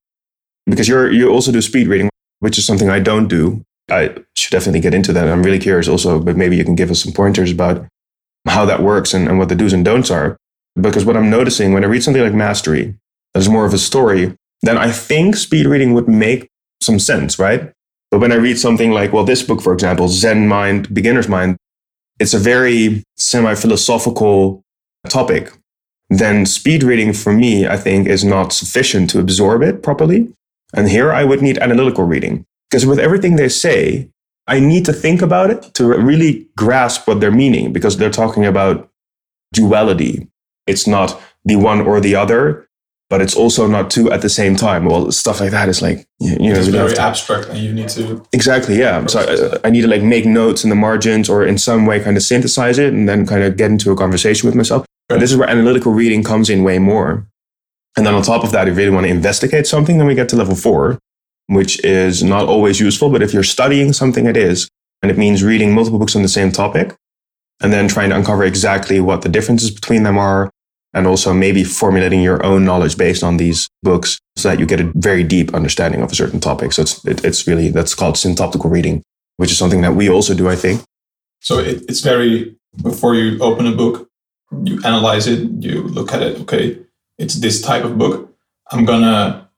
Because 0.67 0.89
you're 0.89 1.11
you 1.11 1.29
also 1.31 1.53
do 1.53 1.61
speed 1.61 1.89
reading, 1.89 2.09
which 2.41 2.59
is 2.59 2.65
something 2.65 2.89
I 2.89 3.01
don't 3.01 3.29
do. 3.29 3.63
I 3.91 4.15
should 4.35 4.53
definitely 4.53 4.81
get 4.81 4.95
into 4.95 5.13
that. 5.13 5.29
I'm 5.29 5.43
really 5.43 5.59
curious 5.59 5.89
also, 5.89 6.19
but 6.19 6.37
maybe 6.37 6.57
you 6.57 6.65
can 6.65 6.75
give 6.75 6.91
us 6.91 7.03
some 7.03 7.13
pointers 7.13 7.53
about 7.53 7.87
how 8.47 8.65
that 8.65 8.83
works 8.83 9.13
and, 9.13 9.29
and 9.29 9.39
what 9.39 9.49
the 9.49 9.55
do's 9.55 9.73
and 9.73 9.85
don'ts 9.85 10.11
are. 10.11 10.37
Because 10.81 11.05
what 11.05 11.17
I'm 11.17 11.31
noticing 11.31 11.73
when 11.73 11.85
I 11.85 11.89
read 11.89 12.03
something 12.03 12.23
like 12.23 12.33
Mastery, 12.35 12.97
that's 13.35 13.49
more 13.49 13.67
of 13.67 13.75
a 13.75 13.79
story, 13.79 14.35
then 14.63 14.79
I 14.79 14.91
think 14.91 15.37
speed 15.37 15.67
reading 15.67 15.95
would 15.95 16.09
make 16.09 16.49
some 16.81 16.99
sense, 16.99 17.39
right? 17.39 17.73
But 18.11 18.21
when 18.21 18.33
I 18.33 18.37
read 18.37 18.59
something 18.59 18.93
like, 18.93 19.13
well, 19.13 19.25
this 19.25 19.43
book, 19.43 19.61
for 19.61 19.73
example, 19.73 20.09
Zen 20.09 20.47
Mind, 20.47 20.93
Beginner's 20.95 21.29
Mind, 21.29 21.57
it's 22.21 22.35
a 22.35 22.39
very 22.39 23.03
semi 23.17 23.55
philosophical 23.55 24.63
topic. 25.09 25.53
Then 26.11 26.47
speed 26.47 26.83
reading 26.83 27.13
for 27.13 27.33
me, 27.33 27.67
I 27.67 27.77
think, 27.77 28.07
is 28.07 28.25
not 28.25 28.53
sufficient 28.53 29.11
to 29.11 29.19
absorb 29.19 29.63
it 29.63 29.83
properly. 29.83 30.33
And 30.73 30.89
here 30.89 31.13
I 31.13 31.25
would 31.25 31.43
need 31.43 31.59
analytical 31.59 32.05
reading. 32.05 32.45
Because 32.71 32.87
with 32.87 32.99
everything 32.99 33.37
they 33.37 33.49
say, 33.49 34.11
I 34.47 34.61
need 34.61 34.85
to 34.85 34.93
think 34.93 35.23
about 35.23 35.51
it 35.51 35.75
to 35.75 35.87
really 35.87 36.47
grasp 36.57 37.09
what 37.09 37.21
they're 37.21 37.31
meaning 37.31 37.73
because 37.73 37.97
they're 37.97 38.11
talking 38.11 38.45
about 38.45 38.91
duality. 39.53 40.29
It's 40.67 40.87
not 40.87 41.21
the 41.45 41.57
one 41.57 41.81
or 41.81 42.01
the 42.01 42.15
other, 42.15 42.69
but 43.15 43.23
it's 43.23 43.37
also 43.37 43.69
not 43.69 43.93
two 43.93 44.11
at 44.11 44.23
the 44.23 44.29
same 44.29 44.57
time. 44.57 44.87
Well, 44.87 45.13
stuff 45.13 45.39
like 45.39 45.53
that 45.53 45.69
is 45.69 45.81
like, 45.81 46.05
you 46.19 46.37
know, 46.53 46.59
It's 46.59 46.67
very 46.67 46.99
abstract 46.99 47.47
and 47.47 47.59
you 47.59 47.73
need 47.73 47.89
to. 47.91 48.21
Exactly, 48.33 48.77
yeah. 48.77 49.07
So 49.07 49.21
I, 49.21 49.69
I 49.69 49.71
need 49.71 49.83
to 49.83 49.87
like 49.87 50.03
make 50.03 50.27
notes 50.27 50.65
in 50.65 50.71
the 50.71 50.75
margins 50.75 51.29
or 51.29 51.47
in 51.47 51.57
some 51.57 51.87
way 51.87 52.03
kind 52.03 52.17
of 52.17 52.25
synthesize 52.25 52.77
it 52.77 52.93
and 52.93 53.09
then 53.09 53.25
kind 53.25 53.45
of 53.45 53.57
get 53.57 53.71
into 53.71 53.93
a 53.93 53.97
conversation 53.97 54.49
with 54.49 54.57
myself. 54.57 54.85
And 55.11 55.23
this 55.23 55.31
is 55.31 55.37
where 55.37 55.49
analytical 55.49 55.93
reading 55.93 56.25
comes 56.25 56.51
in 56.51 56.65
way 56.65 56.81
more. 56.81 57.25
And 57.97 58.05
then 58.05 58.15
on 58.15 58.23
top 58.23 58.43
of 58.43 58.51
that, 58.51 58.67
if 58.67 58.73
you 58.73 58.79
really 58.79 58.91
want 58.91 59.07
to 59.07 59.13
investigate 59.13 59.69
something, 59.69 59.99
then 59.99 60.09
we 60.09 60.17
get 60.17 60.29
to 60.31 60.37
level 60.37 60.57
four, 60.57 60.99
which 61.47 61.79
is 61.85 62.25
not 62.25 62.47
always 62.47 62.81
useful. 62.81 63.11
But 63.11 63.23
if 63.23 63.33
you're 63.33 63.45
studying 63.45 63.93
something, 63.93 64.27
it 64.27 64.37
is. 64.37 64.69
And 65.03 65.13
it 65.13 65.17
means 65.17 65.45
reading 65.45 65.73
multiple 65.73 66.01
books 66.01 66.17
on 66.17 66.23
the 66.23 66.29
same 66.29 66.51
topic 66.51 66.97
and 67.63 67.73
then 67.73 67.87
trying 67.87 68.11
to 68.11 68.17
uncover 68.17 68.43
exactly 68.43 68.99
what 68.99 69.23
the 69.23 69.29
differences 69.29 69.71
between 69.71 70.03
them 70.03 70.19
are. 70.19 70.51
And 70.95 71.09
also 71.09 71.35
maybe 71.35 71.65
formulating 71.65 72.23
your 72.23 72.45
own 72.47 72.65
knowledge 72.65 72.97
based 72.97 73.25
on 73.25 73.37
these 73.37 73.69
books 73.83 74.21
so 74.37 74.49
that 74.49 74.61
you 74.61 74.67
get 74.67 74.81
a 74.81 74.93
very 74.95 75.25
deep 75.25 75.53
understanding 75.53 76.01
of 76.03 76.13
a 76.13 76.15
certain 76.15 76.39
topic. 76.39 76.73
So 76.73 76.83
it's, 76.83 77.05
it, 77.05 77.25
it's 77.25 77.47
really, 77.49 77.69
that's 77.71 77.95
called 77.97 78.15
syntopical 78.15 78.71
reading, 78.71 79.03
which 79.37 79.51
is 79.51 79.59
something 79.59 79.81
that 79.83 79.95
we 79.97 80.09
also 80.09 80.35
do, 80.35 80.49
I 80.49 80.55
think. 80.55 80.83
So 81.41 81.59
it, 81.59 81.83
it's 81.89 82.01
very, 82.01 82.55
before 82.83 83.17
you 83.17 83.39
open 83.43 83.67
a 83.67 83.73
book, 83.75 84.09
you 84.63 84.81
analyze 84.85 85.27
it, 85.27 85.49
you 85.59 85.83
look 85.83 86.13
at 86.13 86.23
it, 86.23 86.41
okay, 86.43 86.79
it's 87.19 87.35
this 87.35 87.61
type 87.61 87.83
of 87.85 87.99
book. 87.99 88.33
I'm 88.71 88.85
going 88.85 89.03
to 89.03 89.49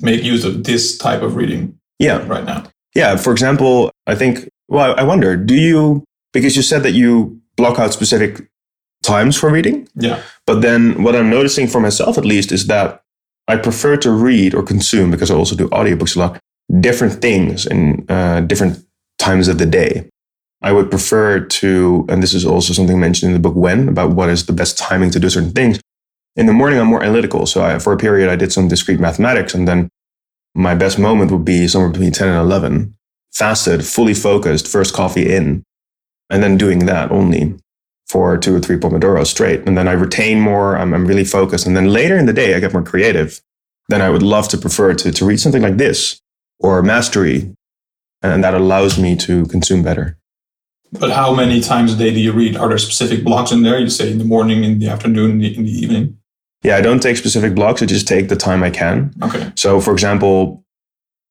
make 0.00 0.22
use 0.24 0.44
of 0.44 0.64
this 0.64 0.96
type 0.96 1.20
of 1.22 1.36
reading 1.36 1.78
Yeah. 1.98 2.26
right 2.26 2.44
now. 2.44 2.64
Yeah. 2.94 3.16
For 3.16 3.32
example, 3.32 3.90
I 4.06 4.14
think, 4.14 4.48
well, 4.68 4.94
I 4.98 5.02
wonder, 5.02 5.36
do 5.36 5.54
you, 5.54 6.04
because 6.32 6.56
you 6.56 6.62
said 6.62 6.82
that 6.84 6.92
you 6.92 7.38
block 7.56 7.78
out 7.78 7.92
specific 7.92 8.48
times 9.06 9.36
for 9.36 9.50
reading, 9.50 9.88
Yeah. 9.94 10.18
but 10.46 10.60
then 10.62 11.02
what 11.02 11.14
I'm 11.14 11.30
noticing 11.30 11.66
for 11.68 11.80
myself 11.80 12.18
at 12.18 12.24
least 12.24 12.52
is 12.52 12.66
that 12.66 13.02
I 13.48 13.56
prefer 13.56 13.96
to 13.98 14.10
read 14.10 14.54
or 14.54 14.62
consume, 14.62 15.10
because 15.10 15.30
I 15.30 15.34
also 15.34 15.54
do 15.56 15.68
audiobooks 15.68 16.16
a 16.16 16.18
lot, 16.18 16.38
different 16.80 17.20
things 17.22 17.66
in 17.66 18.04
uh, 18.08 18.40
different 18.40 18.84
times 19.18 19.48
of 19.48 19.58
the 19.58 19.66
day. 19.66 20.08
I 20.62 20.72
would 20.72 20.90
prefer 20.90 21.40
to, 21.60 22.04
and 22.08 22.22
this 22.22 22.34
is 22.34 22.44
also 22.44 22.72
something 22.72 22.98
mentioned 22.98 23.28
in 23.30 23.34
the 23.40 23.48
book 23.48 23.54
When 23.54 23.88
about 23.88 24.10
what 24.16 24.28
is 24.30 24.46
the 24.46 24.52
best 24.52 24.76
timing 24.78 25.10
to 25.12 25.20
do 25.20 25.30
certain 25.30 25.52
things. 25.52 25.78
In 26.34 26.46
the 26.46 26.52
morning, 26.52 26.78
I'm 26.80 26.88
more 26.88 27.02
analytical. 27.04 27.46
So 27.46 27.62
I, 27.64 27.78
for 27.78 27.92
a 27.92 27.96
period, 27.96 28.28
I 28.28 28.36
did 28.36 28.52
some 28.52 28.68
discrete 28.68 29.00
mathematics, 29.00 29.54
and 29.54 29.68
then 29.68 29.88
my 30.54 30.74
best 30.74 30.98
moment 30.98 31.30
would 31.30 31.44
be 31.44 31.68
somewhere 31.68 31.90
between 31.90 32.12
10 32.12 32.28
and 32.28 32.38
11, 32.38 32.94
fasted, 33.32 33.84
fully 33.86 34.14
focused, 34.14 34.66
first 34.66 34.92
coffee 34.94 35.32
in, 35.32 35.62
and 36.30 36.42
then 36.42 36.56
doing 36.58 36.86
that 36.86 37.10
only 37.12 37.54
for 38.06 38.36
two 38.38 38.54
or 38.54 38.60
three 38.60 38.76
Pomodoros 38.76 39.26
straight. 39.26 39.66
And 39.66 39.76
then 39.76 39.88
I 39.88 39.92
retain 39.92 40.40
more, 40.40 40.76
I'm, 40.76 40.94
I'm 40.94 41.06
really 41.06 41.24
focused. 41.24 41.66
And 41.66 41.76
then 41.76 41.92
later 41.92 42.16
in 42.16 42.26
the 42.26 42.32
day, 42.32 42.54
I 42.54 42.60
get 42.60 42.72
more 42.72 42.82
creative. 42.82 43.40
Then 43.88 44.00
I 44.00 44.10
would 44.10 44.22
love 44.22 44.48
to 44.48 44.58
prefer 44.58 44.94
to, 44.94 45.12
to 45.12 45.24
read 45.24 45.40
something 45.40 45.62
like 45.62 45.76
this 45.76 46.20
or 46.60 46.82
Mastery. 46.82 47.54
And 48.22 48.42
that 48.42 48.54
allows 48.54 48.98
me 48.98 49.16
to 49.16 49.46
consume 49.46 49.82
better. 49.82 50.18
But 50.92 51.10
how 51.10 51.34
many 51.34 51.60
times 51.60 51.92
a 51.92 51.96
day 51.96 52.12
do 52.12 52.20
you 52.20 52.32
read? 52.32 52.56
Are 52.56 52.68
there 52.68 52.78
specific 52.78 53.24
blocks 53.24 53.50
in 53.50 53.62
there? 53.62 53.78
You 53.78 53.90
say 53.90 54.10
in 54.10 54.18
the 54.18 54.24
morning, 54.24 54.64
in 54.64 54.78
the 54.78 54.88
afternoon, 54.88 55.32
in 55.32 55.38
the, 55.40 55.56
in 55.56 55.64
the 55.64 55.70
evening. 55.70 56.18
Yeah, 56.62 56.76
I 56.76 56.80
don't 56.80 57.00
take 57.00 57.16
specific 57.16 57.54
blocks. 57.54 57.82
I 57.82 57.86
just 57.86 58.08
take 58.08 58.28
the 58.28 58.36
time 58.36 58.62
I 58.62 58.70
can. 58.70 59.12
Okay. 59.22 59.52
So, 59.56 59.80
for 59.80 59.92
example, 59.92 60.64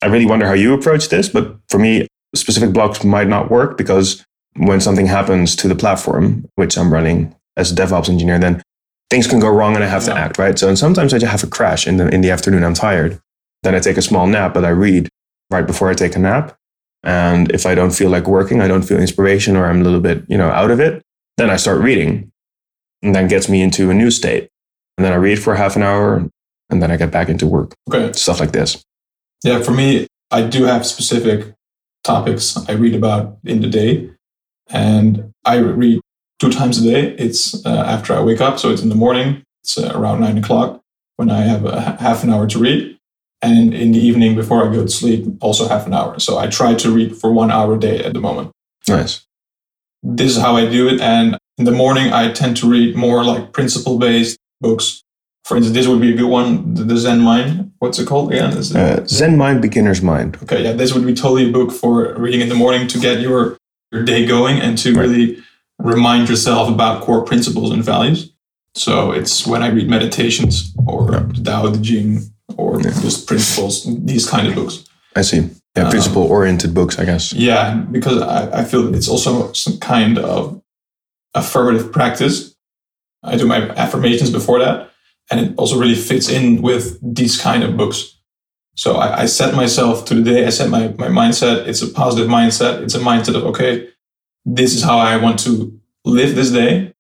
I 0.01 0.08
really 0.08 0.25
wonder 0.25 0.46
how 0.46 0.53
you 0.53 0.74
approach 0.74 1.10
this, 1.10 1.29
but 1.29 1.58
for 1.70 1.79
me, 1.79 2.08
specific 2.36 2.74
blocks 2.74 3.03
might 3.03 3.27
not 3.27 3.50
work 3.50 3.77
because 3.77 4.24
when 4.57 4.79
something 4.81 5.05
happens 5.05 5.55
to 5.57 5.67
the 5.67 5.75
platform, 5.75 6.47
which 6.55 6.77
I'm 6.77 6.91
running 6.91 7.35
as 7.57 7.71
a 7.71 7.75
DevOps 7.75 8.09
engineer, 8.09 8.39
then 8.39 8.62
things 9.09 9.27
can 9.27 9.39
go 9.39 9.50
wrong 9.50 9.75
and 9.75 9.83
I 9.83 9.88
have 9.88 10.05
to 10.05 10.13
act, 10.13 10.38
right? 10.38 10.57
So, 10.57 10.67
and 10.67 10.77
sometimes 10.77 11.13
I 11.13 11.19
just 11.19 11.31
have 11.31 11.43
a 11.43 11.47
crash 11.47 11.88
in 11.88 11.97
the, 11.97 12.07
in 12.09 12.21
the 12.21 12.31
afternoon. 12.31 12.63
I'm 12.63 12.74
tired. 12.74 13.19
Then 13.63 13.75
I 13.75 13.79
take 13.79 13.97
a 13.97 14.01
small 14.01 14.27
nap, 14.27 14.53
but 14.53 14.65
I 14.65 14.69
read 14.69 15.09
right 15.50 15.65
before 15.65 15.89
I 15.89 15.93
take 15.93 16.15
a 16.15 16.19
nap. 16.19 16.55
And 17.03 17.51
if 17.51 17.65
I 17.65 17.75
don't 17.75 17.91
feel 17.91 18.09
like 18.09 18.27
working, 18.27 18.62
I 18.62 18.67
don't 18.67 18.81
feel 18.81 19.00
inspiration 19.00 19.55
or 19.55 19.65
I'm 19.65 19.81
a 19.81 19.83
little 19.83 20.00
bit, 20.00 20.24
you 20.27 20.38
know, 20.38 20.50
out 20.50 20.71
of 20.71 20.79
it, 20.79 21.01
then 21.38 21.50
I 21.50 21.55
start 21.57 21.81
reading. 21.81 22.31
And 23.03 23.13
that 23.13 23.29
gets 23.29 23.47
me 23.47 23.62
into 23.62 23.89
a 23.89 23.93
new 23.93 24.09
state. 24.09 24.50
And 24.97 25.05
then 25.05 25.13
I 25.13 25.17
read 25.17 25.39
for 25.39 25.55
half 25.55 25.75
an 25.75 25.83
hour 25.83 26.27
and 26.69 26.81
then 26.81 26.91
I 26.91 26.97
get 26.97 27.12
back 27.12 27.29
into 27.29 27.45
work. 27.45 27.74
Okay. 27.89 28.12
Stuff 28.13 28.39
like 28.39 28.53
this. 28.53 28.83
Yeah, 29.43 29.62
for 29.62 29.71
me, 29.71 30.07
I 30.31 30.41
do 30.43 30.63
have 30.63 30.85
specific 30.85 31.53
topics 32.03 32.57
I 32.67 32.74
read 32.74 32.95
about 32.95 33.38
in 33.43 33.62
the 33.62 33.67
day. 33.67 34.09
And 34.69 35.31
I 35.45 35.57
read 35.57 36.00
two 36.39 36.50
times 36.51 36.79
a 36.79 36.84
day. 36.84 37.15
It's 37.17 37.65
uh, 37.65 37.84
after 37.88 38.13
I 38.13 38.22
wake 38.22 38.41
up. 38.41 38.60
So 38.60 38.72
it's 38.72 38.81
in 38.81 38.89
the 38.89 38.95
morning. 38.95 39.43
It's 39.63 39.77
uh, 39.77 39.91
around 39.95 40.22
nine 40.22 40.38
o'clock 40.38 40.81
when 41.17 41.29
I 41.29 41.41
have 41.41 41.65
a 41.65 41.98
half 42.00 42.24
an 42.24 42.29
hour 42.31 42.48
to 42.48 42.60
read. 42.60 42.98
And 43.41 43.74
in 43.74 43.91
the 43.91 44.00
evening 44.00 44.36
before 44.36 44.67
I 44.67 44.74
go 44.74 44.81
to 44.84 44.89
sleep, 44.89 45.25
also 45.41 45.67
half 45.67 45.86
an 45.86 45.93
hour. 45.93 46.19
So 46.19 46.38
I 46.38 46.48
try 46.48 46.74
to 46.74 46.91
read 46.91 47.15
for 47.15 47.31
one 47.31 47.51
hour 47.51 47.75
a 47.75 47.79
day 47.79 48.03
at 48.03 48.13
the 48.13 48.19
moment. 48.19 48.51
Nice. 48.88 49.25
This 50.01 50.36
is 50.36 50.41
how 50.41 50.55
I 50.55 50.65
do 50.69 50.88
it. 50.88 51.00
And 51.01 51.38
in 51.57 51.65
the 51.65 51.72
morning, 51.72 52.12
I 52.12 52.31
tend 52.31 52.57
to 52.57 52.69
read 52.69 52.95
more 52.95 53.24
like 53.24 53.53
principle 53.53 53.98
based 54.00 54.38
books. 54.62 55.03
For 55.43 55.57
instance, 55.57 55.75
this 55.75 55.88
would 55.88 56.01
be 56.01 56.12
a 56.13 56.17
good 56.17 56.29
one, 56.29 56.74
the 56.74 56.98
Zen 56.98 57.22
Mind. 57.22 57.72
What's 57.79 58.00
it 58.00 58.07
called 58.07 58.31
again? 58.34 58.51
It- 58.57 58.75
Uh, 58.75 59.05
Zen 59.05 59.38
Mind, 59.38 59.62
Beginner's 59.62 60.01
Mind. 60.01 60.38
Okay, 60.43 60.63
yeah, 60.63 60.72
this 60.74 60.93
would 60.93 61.05
be 61.05 61.13
totally 61.13 61.50
a 61.50 61.51
book 61.51 61.72
for 61.72 62.15
reading 62.17 62.41
in 62.41 62.50
the 62.50 62.55
morning 62.55 62.88
to 62.88 63.00
get 63.00 63.19
your 63.22 63.57
your 63.96 64.04
day 64.04 64.25
going 64.25 64.60
and 64.60 64.78
to 64.80 64.94
Right. 64.94 65.02
really 65.08 65.38
remind 65.80 66.30
yourself 66.30 66.70
about 66.70 67.02
core 67.02 67.24
principles 67.24 67.72
and 67.72 67.84
values. 67.84 68.32
So 68.75 69.12
it's 69.12 69.48
when 69.48 69.64
I 69.64 69.68
read 69.70 69.90
meditations 69.90 70.74
or 70.86 71.12
Yeah. 71.12 71.24
the 71.34 71.42
Tao 71.44 71.72
Te 71.72 71.82
Ching 71.82 72.32
or 72.58 72.82
Yeah. 72.82 72.92
just 73.02 73.28
principles, 73.28 73.88
these 74.06 74.28
kind 74.28 74.48
of 74.48 74.56
books. 74.56 74.84
I 75.16 75.22
see. 75.22 75.50
Yeah, 75.78 75.84
Um, 75.86 75.90
principle 75.92 76.24
oriented 76.24 76.74
books, 76.74 77.00
I 77.00 77.06
guess. 77.06 77.34
Yeah, 77.34 77.75
because 77.92 78.22
I, 78.22 78.62
I 78.62 78.64
feel 78.66 78.94
it's 78.94 79.08
also 79.10 79.52
some 79.54 79.78
kind 79.80 80.18
of 80.18 80.62
affirmative 81.34 81.92
practice. 81.92 82.56
I 83.24 83.36
do 83.38 83.46
my 83.46 83.70
affirmations 83.75 84.30
before 84.30 84.60
that, 84.60 84.90
and 85.32 85.40
it 85.40 85.54
also 85.58 85.78
really 85.80 85.96
fits 85.96 86.30
in 86.30 86.62
with 86.62 86.98
these 87.02 87.38
kind 87.38 87.64
of 87.64 87.75
books. 87.75 88.14
So 88.75 88.98
I, 88.98 89.22
I 89.22 89.25
set 89.25 89.55
myself 89.55 90.05
to 90.05 90.15
the 90.15 90.22
day, 90.22 90.46
I 90.46 90.50
set 90.50 90.70
my, 90.70 90.89
my 90.98 91.08
mindset. 91.08 91.67
It's 91.67 91.82
a 91.82 91.88
positive 91.88 92.29
mindset. 92.29 92.82
It's 92.82 92.96
a 92.96 93.00
mindset 93.00 93.36
of, 93.36 93.44
okay, 93.46 93.89
this 94.46 94.75
is 94.75 94.84
how 94.84 94.98
I 94.98 95.17
want 95.17 95.39
to 95.39 95.79
live 96.03 96.36
this 96.36 96.51
day. 96.51 96.94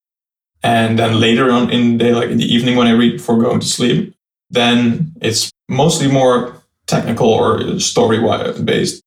And 0.63 0.97
then 0.97 1.19
later 1.19 1.51
on 1.51 1.69
in 1.69 1.97
the 1.97 2.03
day, 2.03 2.13
like 2.13 2.29
in 2.29 2.37
the 2.37 2.53
evening 2.53 2.75
when 2.75 2.87
I 2.87 2.91
read 2.91 3.17
before 3.17 3.39
going 3.39 3.59
to 3.59 3.67
sleep, 3.67 4.15
then 4.49 5.13
it's 5.21 5.51
mostly 5.67 6.07
more 6.07 6.61
technical 6.87 7.29
or 7.29 7.79
story 7.79 8.19
based. 8.63 9.03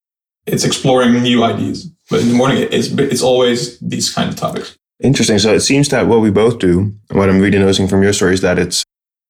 It's 0.47 0.65
exploring 0.65 1.21
new 1.23 1.43
ideas. 1.43 1.91
But 2.11 2.21
in 2.21 2.29
the 2.29 2.35
morning, 2.35 2.69
it's, 2.71 2.89
it's 2.89 3.23
always 3.23 3.79
these 3.81 4.13
kind 4.13 4.31
of 4.31 4.37
topics. 4.37 4.77
Interesting. 5.01 5.39
So 5.39 5.53
it 5.55 5.61
seems 5.61 5.89
that 5.89 6.07
what 6.07 6.21
we 6.21 6.31
both 6.31 6.59
do, 6.59 6.95
what 7.11 7.29
I'm 7.29 7.41
really 7.41 7.59
noticing 7.59 7.89
from 7.89 8.03
your 8.03 8.13
story, 8.13 8.35
is 8.35 8.41
that 8.41 8.59
it's 8.59 8.85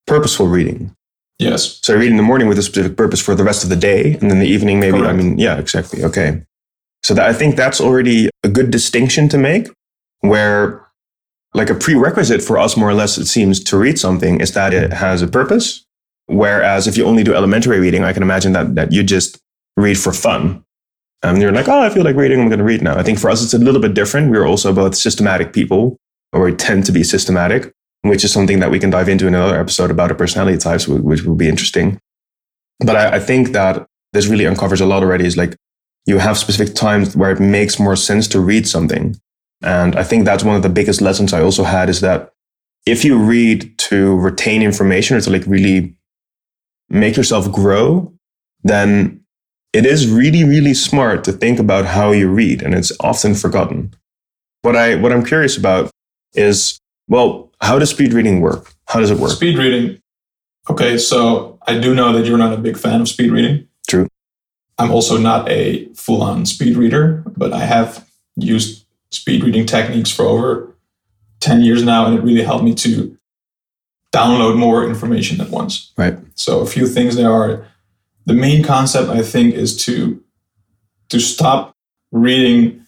purposeful 0.06 0.46
reading. 0.48 0.94
Yes. 1.38 1.78
So 1.82 1.94
I 1.94 1.96
read 1.98 2.10
in 2.10 2.16
the 2.16 2.22
morning 2.22 2.48
with 2.48 2.58
a 2.58 2.62
specific 2.62 2.96
purpose 2.96 3.20
for 3.20 3.34
the 3.34 3.44
rest 3.44 3.62
of 3.62 3.70
the 3.70 3.76
day, 3.76 4.14
and 4.14 4.30
then 4.30 4.40
the 4.40 4.48
evening, 4.48 4.80
maybe. 4.80 4.98
I 4.98 5.12
mean, 5.12 5.38
yeah, 5.38 5.56
exactly. 5.58 6.02
Okay. 6.02 6.42
So 7.04 7.14
that, 7.14 7.28
I 7.28 7.32
think 7.32 7.54
that's 7.54 7.80
already 7.80 8.28
a 8.42 8.48
good 8.48 8.70
distinction 8.70 9.28
to 9.28 9.38
make, 9.38 9.68
where 10.20 10.84
like 11.54 11.70
a 11.70 11.74
prerequisite 11.74 12.42
for 12.42 12.58
us, 12.58 12.76
more 12.76 12.90
or 12.90 12.94
less, 12.94 13.18
it 13.18 13.26
seems 13.26 13.62
to 13.64 13.78
read 13.78 13.98
something 13.98 14.40
is 14.40 14.52
that 14.52 14.74
it 14.74 14.92
has 14.92 15.22
a 15.22 15.28
purpose. 15.28 15.84
Whereas 16.26 16.86
if 16.86 16.96
you 16.96 17.06
only 17.06 17.24
do 17.24 17.34
elementary 17.34 17.80
reading, 17.80 18.04
I 18.04 18.12
can 18.12 18.22
imagine 18.22 18.52
that 18.52 18.74
that 18.74 18.92
you 18.92 19.02
just 19.02 19.38
read 19.76 19.96
for 19.96 20.12
fun. 20.12 20.64
And 21.22 21.40
you're 21.40 21.52
like, 21.52 21.68
oh, 21.68 21.80
I 21.80 21.90
feel 21.90 22.04
like 22.04 22.16
reading, 22.16 22.40
I'm 22.40 22.48
going 22.48 22.58
to 22.58 22.64
read 22.64 22.82
now. 22.82 22.98
I 22.98 23.02
think 23.02 23.18
for 23.18 23.30
us, 23.30 23.42
it's 23.42 23.54
a 23.54 23.58
little 23.58 23.80
bit 23.80 23.94
different. 23.94 24.30
We're 24.30 24.46
also 24.46 24.72
both 24.72 24.94
systematic 24.94 25.52
people, 25.52 25.96
or 26.32 26.42
we 26.42 26.52
tend 26.52 26.84
to 26.86 26.92
be 26.92 27.02
systematic, 27.02 27.72
which 28.02 28.24
is 28.24 28.32
something 28.32 28.60
that 28.60 28.70
we 28.70 28.78
can 28.78 28.90
dive 28.90 29.08
into 29.08 29.26
in 29.26 29.34
another 29.34 29.58
episode 29.58 29.90
about 29.90 30.10
our 30.10 30.16
personality 30.16 30.58
types, 30.58 30.86
which 30.88 31.22
will 31.22 31.34
be 31.34 31.48
interesting. 31.48 31.98
But 32.80 32.96
I, 32.96 33.16
I 33.16 33.18
think 33.18 33.48
that 33.52 33.86
this 34.12 34.26
really 34.26 34.46
uncovers 34.46 34.80
a 34.80 34.86
lot 34.86 35.02
already 35.02 35.26
is 35.26 35.36
like 35.36 35.56
you 36.06 36.18
have 36.18 36.38
specific 36.38 36.74
times 36.74 37.16
where 37.16 37.30
it 37.30 37.40
makes 37.40 37.78
more 37.78 37.96
sense 37.96 38.28
to 38.28 38.40
read 38.40 38.66
something. 38.66 39.16
And 39.62 39.96
I 39.96 40.04
think 40.04 40.24
that's 40.24 40.44
one 40.44 40.56
of 40.56 40.62
the 40.62 40.68
biggest 40.68 41.00
lessons 41.00 41.32
I 41.32 41.42
also 41.42 41.64
had 41.64 41.88
is 41.88 42.00
that 42.00 42.32
if 42.86 43.04
you 43.04 43.18
read 43.18 43.76
to 43.78 44.16
retain 44.16 44.62
information 44.62 45.16
or 45.16 45.20
to 45.20 45.30
like 45.30 45.44
really 45.46 45.94
make 46.88 47.16
yourself 47.16 47.52
grow, 47.52 48.12
then 48.62 49.20
it 49.72 49.84
is 49.84 50.08
really, 50.08 50.44
really 50.44 50.72
smart 50.72 51.24
to 51.24 51.32
think 51.32 51.58
about 51.58 51.84
how 51.84 52.12
you 52.12 52.28
read. 52.28 52.62
And 52.62 52.74
it's 52.74 52.92
often 53.00 53.34
forgotten. 53.34 53.94
What 54.62 54.76
I, 54.76 54.94
what 54.94 55.12
I'm 55.12 55.24
curious 55.24 55.56
about 55.56 55.90
is, 56.32 56.78
well, 57.08 57.47
how 57.60 57.78
does 57.78 57.90
speed 57.90 58.12
reading 58.12 58.40
work? 58.40 58.72
How 58.86 59.00
does 59.00 59.10
it 59.10 59.18
work? 59.18 59.30
Speed 59.30 59.58
reading. 59.58 60.00
Okay. 60.70 60.98
So 60.98 61.58
I 61.66 61.78
do 61.78 61.94
know 61.94 62.12
that 62.12 62.26
you're 62.26 62.38
not 62.38 62.52
a 62.52 62.58
big 62.58 62.76
fan 62.76 63.00
of 63.00 63.08
speed 63.08 63.30
reading. 63.30 63.66
True. 63.88 64.08
I'm 64.78 64.90
also 64.90 65.18
not 65.18 65.48
a 65.48 65.86
full 65.94 66.22
on 66.22 66.46
speed 66.46 66.76
reader, 66.76 67.24
but 67.36 67.52
I 67.52 67.64
have 67.64 68.06
used 68.36 68.86
speed 69.10 69.42
reading 69.42 69.66
techniques 69.66 70.10
for 70.10 70.24
over 70.24 70.74
10 71.40 71.62
years 71.62 71.82
now, 71.82 72.06
and 72.06 72.18
it 72.18 72.22
really 72.22 72.42
helped 72.42 72.64
me 72.64 72.74
to 72.74 73.16
download 74.12 74.56
more 74.56 74.84
information 74.84 75.40
at 75.40 75.50
once. 75.50 75.92
Right. 75.96 76.16
So 76.34 76.60
a 76.60 76.66
few 76.66 76.86
things 76.86 77.16
there 77.16 77.30
are 77.30 77.66
the 78.26 78.34
main 78.34 78.62
concept 78.62 79.08
I 79.08 79.22
think 79.22 79.54
is 79.54 79.76
to 79.84 80.22
to 81.08 81.18
stop 81.18 81.74
reading 82.12 82.84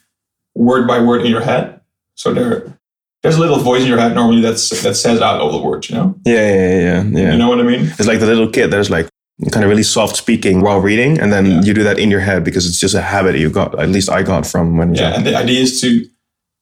word 0.55 0.87
by 0.87 1.01
word 1.01 1.23
in 1.23 1.31
your 1.31 1.41
head. 1.41 1.81
So 2.15 2.35
there 2.35 2.79
there's 3.23 3.37
a 3.37 3.41
little 3.41 3.59
voice 3.59 3.83
in 3.83 3.89
your 3.89 3.99
head 3.99 4.15
normally 4.15 4.41
that's 4.41 4.71
that 4.83 4.95
says 4.95 5.21
out 5.21 5.41
all 5.41 5.53
the 5.53 5.61
words, 5.67 5.91
you 5.91 5.97
know? 5.97 6.15
Yeah, 6.25 6.35
yeah, 6.35 6.79
yeah, 6.79 7.03
yeah. 7.05 7.33
You 7.33 7.39
know 7.39 7.49
what 7.49 7.61
I 7.61 7.65
mean? 7.65 7.87
It's 7.99 8.07
like 8.07 8.21
the 8.21 8.27
little 8.27 8.49
kid 8.51 8.69
that's 8.71 8.91
like 8.91 9.09
kind 9.53 9.65
of 9.65 9.71
really 9.71 9.83
soft 9.83 10.17
speaking 10.17 10.61
while 10.61 10.81
reading, 10.81 11.19
and 11.21 11.33
then 11.33 11.47
Yeah. 11.47 11.63
you 11.63 11.75
do 11.75 11.83
that 11.85 11.99
in 11.99 12.11
your 12.11 12.21
head 12.21 12.45
because 12.45 12.67
it's 12.67 12.81
just 12.81 12.95
a 12.95 13.01
habit 13.03 13.37
you 13.39 13.51
got. 13.51 13.79
At 13.79 13.89
least 13.89 14.09
I 14.11 14.23
got 14.23 14.47
from 14.47 14.77
when. 14.79 14.95
Yeah, 14.95 15.15
and 15.17 15.25
the 15.27 15.35
idea 15.35 15.61
is 15.61 15.81
to 15.81 16.07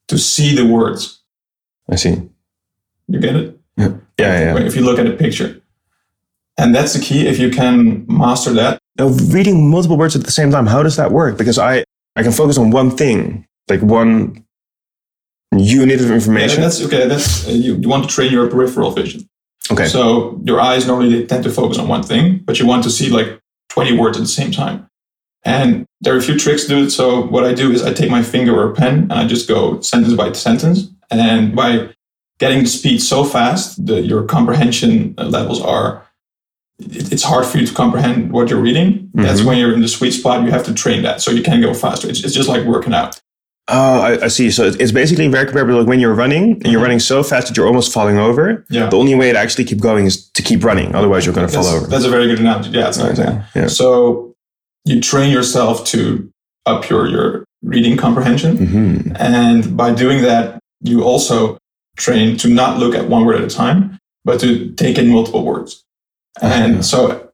to 0.07 0.17
see 0.17 0.55
the 0.55 0.65
words. 0.65 1.21
I 1.91 1.95
see. 1.95 2.15
You 3.07 3.19
get 3.19 3.35
it? 3.35 3.59
Yeah, 3.77 3.87
yeah. 4.19 4.55
yeah. 4.55 4.65
If 4.65 4.75
you 4.75 4.83
look 4.83 4.99
at 4.99 5.07
a 5.07 5.13
picture. 5.13 5.61
And 6.57 6.75
that's 6.75 6.93
the 6.93 6.99
key. 6.99 7.25
If 7.25 7.39
you 7.39 7.49
can 7.49 8.05
master 8.07 8.51
that, 8.53 8.79
Now, 8.97 9.07
reading 9.33 9.69
multiple 9.71 9.97
words 9.97 10.15
at 10.15 10.23
the 10.25 10.31
same 10.31 10.51
time, 10.51 10.67
how 10.67 10.83
does 10.83 10.97
that 10.97 11.11
work? 11.11 11.37
Because 11.37 11.57
I 11.57 11.83
I 12.17 12.23
can 12.23 12.31
focus 12.33 12.57
on 12.57 12.69
one 12.71 12.91
thing, 12.91 13.45
like 13.69 13.81
one 13.81 14.43
unit 15.57 15.99
of 16.01 16.07
yeah, 16.07 16.13
information. 16.15 16.61
that's 16.61 16.81
okay. 16.85 17.07
That's 17.07 17.47
uh, 17.47 17.51
you, 17.51 17.75
you 17.77 17.89
want 17.89 18.03
to 18.07 18.09
train 18.13 18.31
your 18.31 18.47
peripheral 18.47 18.91
vision. 18.91 19.27
okay. 19.71 19.85
So 19.87 20.39
your 20.43 20.59
eyes 20.61 20.85
normally 20.87 21.09
they 21.19 21.25
tend 21.25 21.43
to 21.43 21.49
focus 21.49 21.77
on 21.77 21.87
one 21.87 22.03
thing, 22.03 22.41
but 22.45 22.59
you 22.59 22.65
want 22.67 22.83
to 22.83 22.89
see 22.89 23.09
like 23.09 23.39
20 23.69 23.97
words 23.97 24.17
at 24.17 24.21
the 24.21 24.27
same 24.27 24.51
time. 24.51 24.87
And 25.43 25.85
there 26.01 26.13
are 26.13 26.17
a 26.17 26.21
few 26.21 26.37
tricks 26.37 26.63
to 26.63 26.67
do 26.69 26.83
it. 26.83 26.89
So 26.91 27.21
what 27.27 27.45
I 27.45 27.53
do 27.53 27.71
is 27.71 27.81
I 27.83 27.93
take 27.93 28.09
my 28.11 28.21
finger 28.23 28.53
or 28.59 28.71
a 28.71 28.75
pen 28.75 28.93
and 29.03 29.13
I 29.13 29.25
just 29.25 29.47
go 29.47 29.79
sentence 29.81 30.13
by 30.13 30.31
sentence. 30.33 30.89
And 31.11 31.55
by 31.55 31.89
getting 32.39 32.59
the 32.63 32.67
speed 32.67 32.99
so 33.01 33.23
fast, 33.23 33.83
the, 33.85 34.01
your 34.01 34.23
comprehension 34.23 35.15
levels 35.17 35.61
are, 35.61 36.05
it- 36.79 37.11
it's 37.13 37.23
hard 37.23 37.45
for 37.45 37.57
you 37.57 37.65
to 37.65 37.73
comprehend 37.73 38.31
what 38.33 38.49
you're 38.49 38.59
reading. 38.61 39.09
That's 39.13 39.41
Mhm. 39.41 39.45
when 39.45 39.57
you're 39.57 39.73
in 39.73 39.81
the 39.81 39.87
sweet 39.87 40.11
spot. 40.11 40.43
You 40.43 40.51
have 40.51 40.65
to 40.65 40.73
train 40.73 41.03
that. 41.03 41.21
So 41.21 41.31
you 41.31 41.41
can 41.41 41.61
go 41.61 41.73
faster. 41.73 42.09
It's, 42.09 42.23
it's 42.23 42.33
just 42.33 42.49
like 42.49 42.65
working 42.65 42.93
out. 42.93 43.19
Oh, 43.71 43.99
I, 44.01 44.25
I 44.25 44.27
see. 44.29 44.49
So 44.51 44.65
it's 44.79 44.91
basically 44.91 45.27
very 45.27 45.45
comparable. 45.45 45.77
Like 45.79 45.87
when 45.87 45.99
you're 45.99 46.13
running 46.13 46.53
and 46.53 46.67
you're 46.67 46.79
Mhm. 46.81 46.83
running 46.83 46.99
so 46.99 47.23
fast 47.23 47.47
that 47.47 47.57
you're 47.57 47.67
almost 47.67 47.93
falling 47.93 48.17
over. 48.17 48.65
Yeah. 48.69 48.89
The 48.89 48.97
only 48.97 49.15
way 49.15 49.31
to 49.31 49.37
actually 49.37 49.65
keep 49.65 49.79
going 49.79 50.05
is 50.05 50.27
to 50.31 50.41
keep 50.41 50.63
running. 50.63 50.95
Otherwise, 50.95 51.25
you're 51.25 51.35
going 51.35 51.47
to 51.47 51.53
fall 51.53 51.67
over. 51.67 51.87
that's 51.87 52.05
a 52.05 52.09
very 52.09 52.27
good 52.27 52.39
analogy. 52.39 52.71
Yeah, 52.71 52.87
it's 52.89 52.97
yeah. 53.55 53.67
So 53.67 54.33
you 54.85 54.99
train 55.01 55.31
yourself 55.31 55.85
to 55.85 56.29
up 56.65 56.89
your, 56.89 57.07
your 57.07 57.45
reading 57.63 57.97
comprehension. 57.97 58.57
hmm 58.57 59.11
And 59.17 59.75
by 59.77 59.93
doing 59.93 60.21
that, 60.23 60.59
you 60.81 61.03
also 61.03 61.57
train 61.97 62.37
to 62.37 62.47
not 62.49 62.79
look 62.79 62.95
at 62.95 63.09
one 63.09 63.25
word 63.25 63.35
at 63.35 63.43
a 63.43 63.53
time, 63.55 63.97
but 64.25 64.39
to 64.39 64.71
take 64.75 64.97
in 64.97 65.09
multiple 65.09 65.43
words. 65.43 65.83
And 66.41 66.85
so 66.85 67.29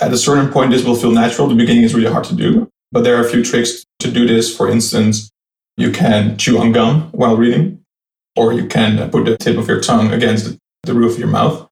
at 0.00 0.12
a 0.12 0.16
certain 0.18 0.48
point, 0.50 0.72
this 0.72 0.84
will 0.84 0.96
feel 0.96 1.12
natural. 1.12 1.46
The 1.48 1.54
beginning 1.54 1.84
is 1.84 1.94
really 1.94 2.10
hard 2.12 2.24
to 2.24 2.34
do, 2.34 2.68
but 2.90 3.04
there 3.04 3.16
are 3.16 3.24
a 3.24 3.28
few 3.28 3.44
tricks 3.44 3.84
to 4.00 4.10
do 4.10 4.26
this. 4.26 4.54
For 4.54 4.68
instance, 4.68 5.30
you 5.76 5.90
can 5.90 6.36
chew 6.36 6.58
on 6.58 6.72
gum 6.72 7.10
while 7.12 7.36
reading, 7.36 7.84
or 8.36 8.52
you 8.52 8.66
can 8.66 9.10
put 9.10 9.24
the 9.24 9.36
tip 9.36 9.56
of 9.56 9.68
your 9.68 9.80
tongue 9.80 10.12
against 10.12 10.56
the, 10.84 10.94
roof 10.94 11.14
of 11.14 11.18
your 11.18 11.28
mouth, 11.28 11.68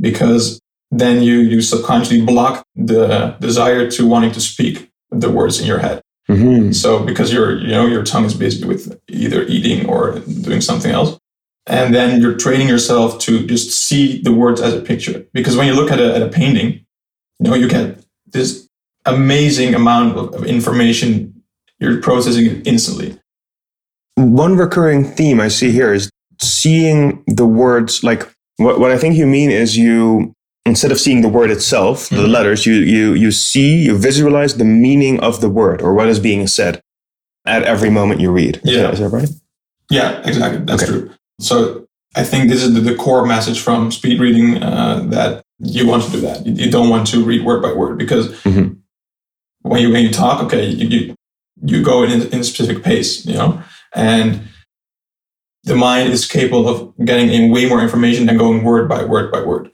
because 0.00 0.60
then 0.90 1.22
you, 1.22 1.40
you 1.40 1.60
subconsciously 1.60 2.24
block 2.24 2.64
the 2.76 3.36
desire 3.40 3.90
to 3.90 4.06
wanting 4.06 4.32
to 4.32 4.40
speak 4.40 4.90
the 5.10 5.30
words 5.30 5.60
in 5.60 5.66
your 5.66 5.78
head. 5.78 6.00
hmm 6.28 6.72
So 6.72 7.02
because 7.04 7.32
your 7.32 7.58
you 7.58 7.68
know 7.68 7.86
your 7.86 8.04
tongue 8.04 8.24
is 8.24 8.34
busy 8.34 8.64
with 8.64 8.98
either 9.08 9.42
eating 9.44 9.88
or 9.88 10.20
doing 10.20 10.60
something 10.60 10.90
else, 10.90 11.18
and 11.66 11.94
then 11.94 12.20
you're 12.20 12.36
training 12.36 12.68
yourself 12.68 13.18
to 13.20 13.46
just 13.46 13.70
see 13.72 14.22
the 14.22 14.32
words 14.32 14.60
as 14.60 14.74
a 14.74 14.80
picture. 14.80 15.26
Because 15.32 15.56
when 15.56 15.66
you 15.66 15.74
look 15.74 15.90
at 15.90 16.00
a, 16.00 16.14
at 16.14 16.22
a 16.22 16.28
painting, 16.28 16.86
you 17.38 17.50
know 17.50 17.54
you 17.54 17.68
get 17.68 17.98
this 18.26 18.68
amazing 19.04 19.74
amount 19.74 20.16
of, 20.16 20.34
of 20.34 20.44
information. 20.46 21.42
You're 21.80 22.00
processing 22.00 22.46
it 22.46 22.66
instantly. 22.66 23.18
One 24.16 24.56
recurring 24.56 25.04
theme 25.04 25.40
I 25.40 25.48
see 25.48 25.70
here 25.72 25.92
is 25.92 26.10
seeing 26.40 27.22
the 27.26 27.46
words. 27.46 28.02
Like 28.04 28.28
what, 28.56 28.78
what 28.78 28.90
I 28.90 28.98
think 28.98 29.16
you 29.16 29.26
mean 29.26 29.50
is 29.50 29.76
you 29.76 30.34
instead 30.66 30.92
of 30.92 31.00
seeing 31.00 31.22
the 31.22 31.28
word 31.28 31.50
itself, 31.50 32.08
the 32.08 32.16
Mhm. 32.16 32.30
letters, 32.30 32.66
you 32.66 32.74
you 32.74 33.14
you 33.14 33.30
see, 33.32 33.76
you 33.84 33.96
visualize 33.96 34.56
the 34.56 34.64
meaning 34.64 35.18
of 35.20 35.40
the 35.40 35.48
word 35.48 35.80
or 35.82 35.94
what 35.94 36.08
is 36.08 36.18
being 36.20 36.46
said 36.46 36.80
at 37.46 37.62
every 37.64 37.90
moment 37.90 38.20
you 38.20 38.30
read. 38.30 38.60
Is 38.64 38.72
Yeah. 38.76 38.82
that, 38.82 38.94
is 38.94 39.00
that 39.00 39.08
right? 39.08 39.28
Yeah, 39.90 40.20
exactly. 40.24 40.64
That's 40.64 40.82
Okay. 40.82 40.92
true. 40.92 41.10
So 41.40 41.86
I 42.14 42.22
think 42.22 42.50
this 42.50 42.62
is 42.62 42.74
the, 42.74 42.80
the 42.80 42.94
core 42.94 43.26
message 43.26 43.58
from 43.60 43.90
speed 43.90 44.20
reading 44.20 44.62
uh, 44.62 45.02
that 45.10 45.42
you 45.58 45.86
want 45.86 46.04
to 46.04 46.10
do 46.10 46.20
that. 46.20 46.46
You, 46.46 46.52
you 46.52 46.70
don't 46.70 46.88
want 46.90 47.06
to 47.08 47.24
read 47.24 47.44
word 47.44 47.62
by 47.62 47.72
word 47.72 47.98
because 47.98 48.28
Mhm. 48.44 48.76
when 49.62 49.80
you 49.82 49.90
when 49.90 50.02
you 50.04 50.10
talk, 50.10 50.42
okay, 50.44 50.66
you 50.68 50.86
you, 50.88 51.14
you 51.64 51.82
go 51.82 52.02
in, 52.04 52.22
in 52.32 52.40
a 52.40 52.44
specific 52.44 52.82
pace, 52.84 53.24
you 53.26 53.34
know, 53.34 53.60
and 53.94 54.48
the 55.64 55.76
mind 55.76 56.12
is 56.12 56.26
capable 56.26 56.68
of 56.68 56.94
getting 57.04 57.28
in 57.28 57.52
way 57.52 57.66
more 57.68 57.80
information 57.80 58.26
than 58.26 58.36
going 58.36 58.64
word 58.64 58.88
by 58.88 59.04
word 59.04 59.30
by 59.30 59.42
word. 59.42 59.70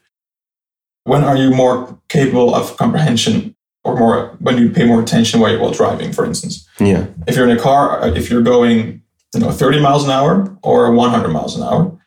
When 1.04 1.24
are 1.24 1.36
you 1.36 1.50
more 1.50 1.98
capable 2.08 2.54
of 2.54 2.76
comprehension, 2.76 3.56
or 3.84 3.96
more 3.96 4.36
when 4.40 4.58
you 4.58 4.70
pay 4.70 4.84
more 4.84 5.00
attention 5.00 5.40
while 5.40 5.50
you're 5.50 5.60
while 5.60 5.72
driving, 5.72 6.12
for 6.12 6.24
instance? 6.24 6.68
Yeah. 6.78 7.06
if 7.26 7.36
you're 7.36 7.48
in 7.48 7.56
a 7.56 7.60
car, 7.60 8.02
uh, 8.02 8.08
if 8.08 8.30
you're 8.30 8.42
going, 8.42 9.02
you 9.34 9.40
know, 9.40 9.50
30 9.50 9.80
miles 9.80 10.04
an 10.04 10.10
hour 10.10 10.56
or 10.62 10.92
100 10.92 11.28
miles 11.28 11.56
an 11.56 11.62
hour, 11.62 11.98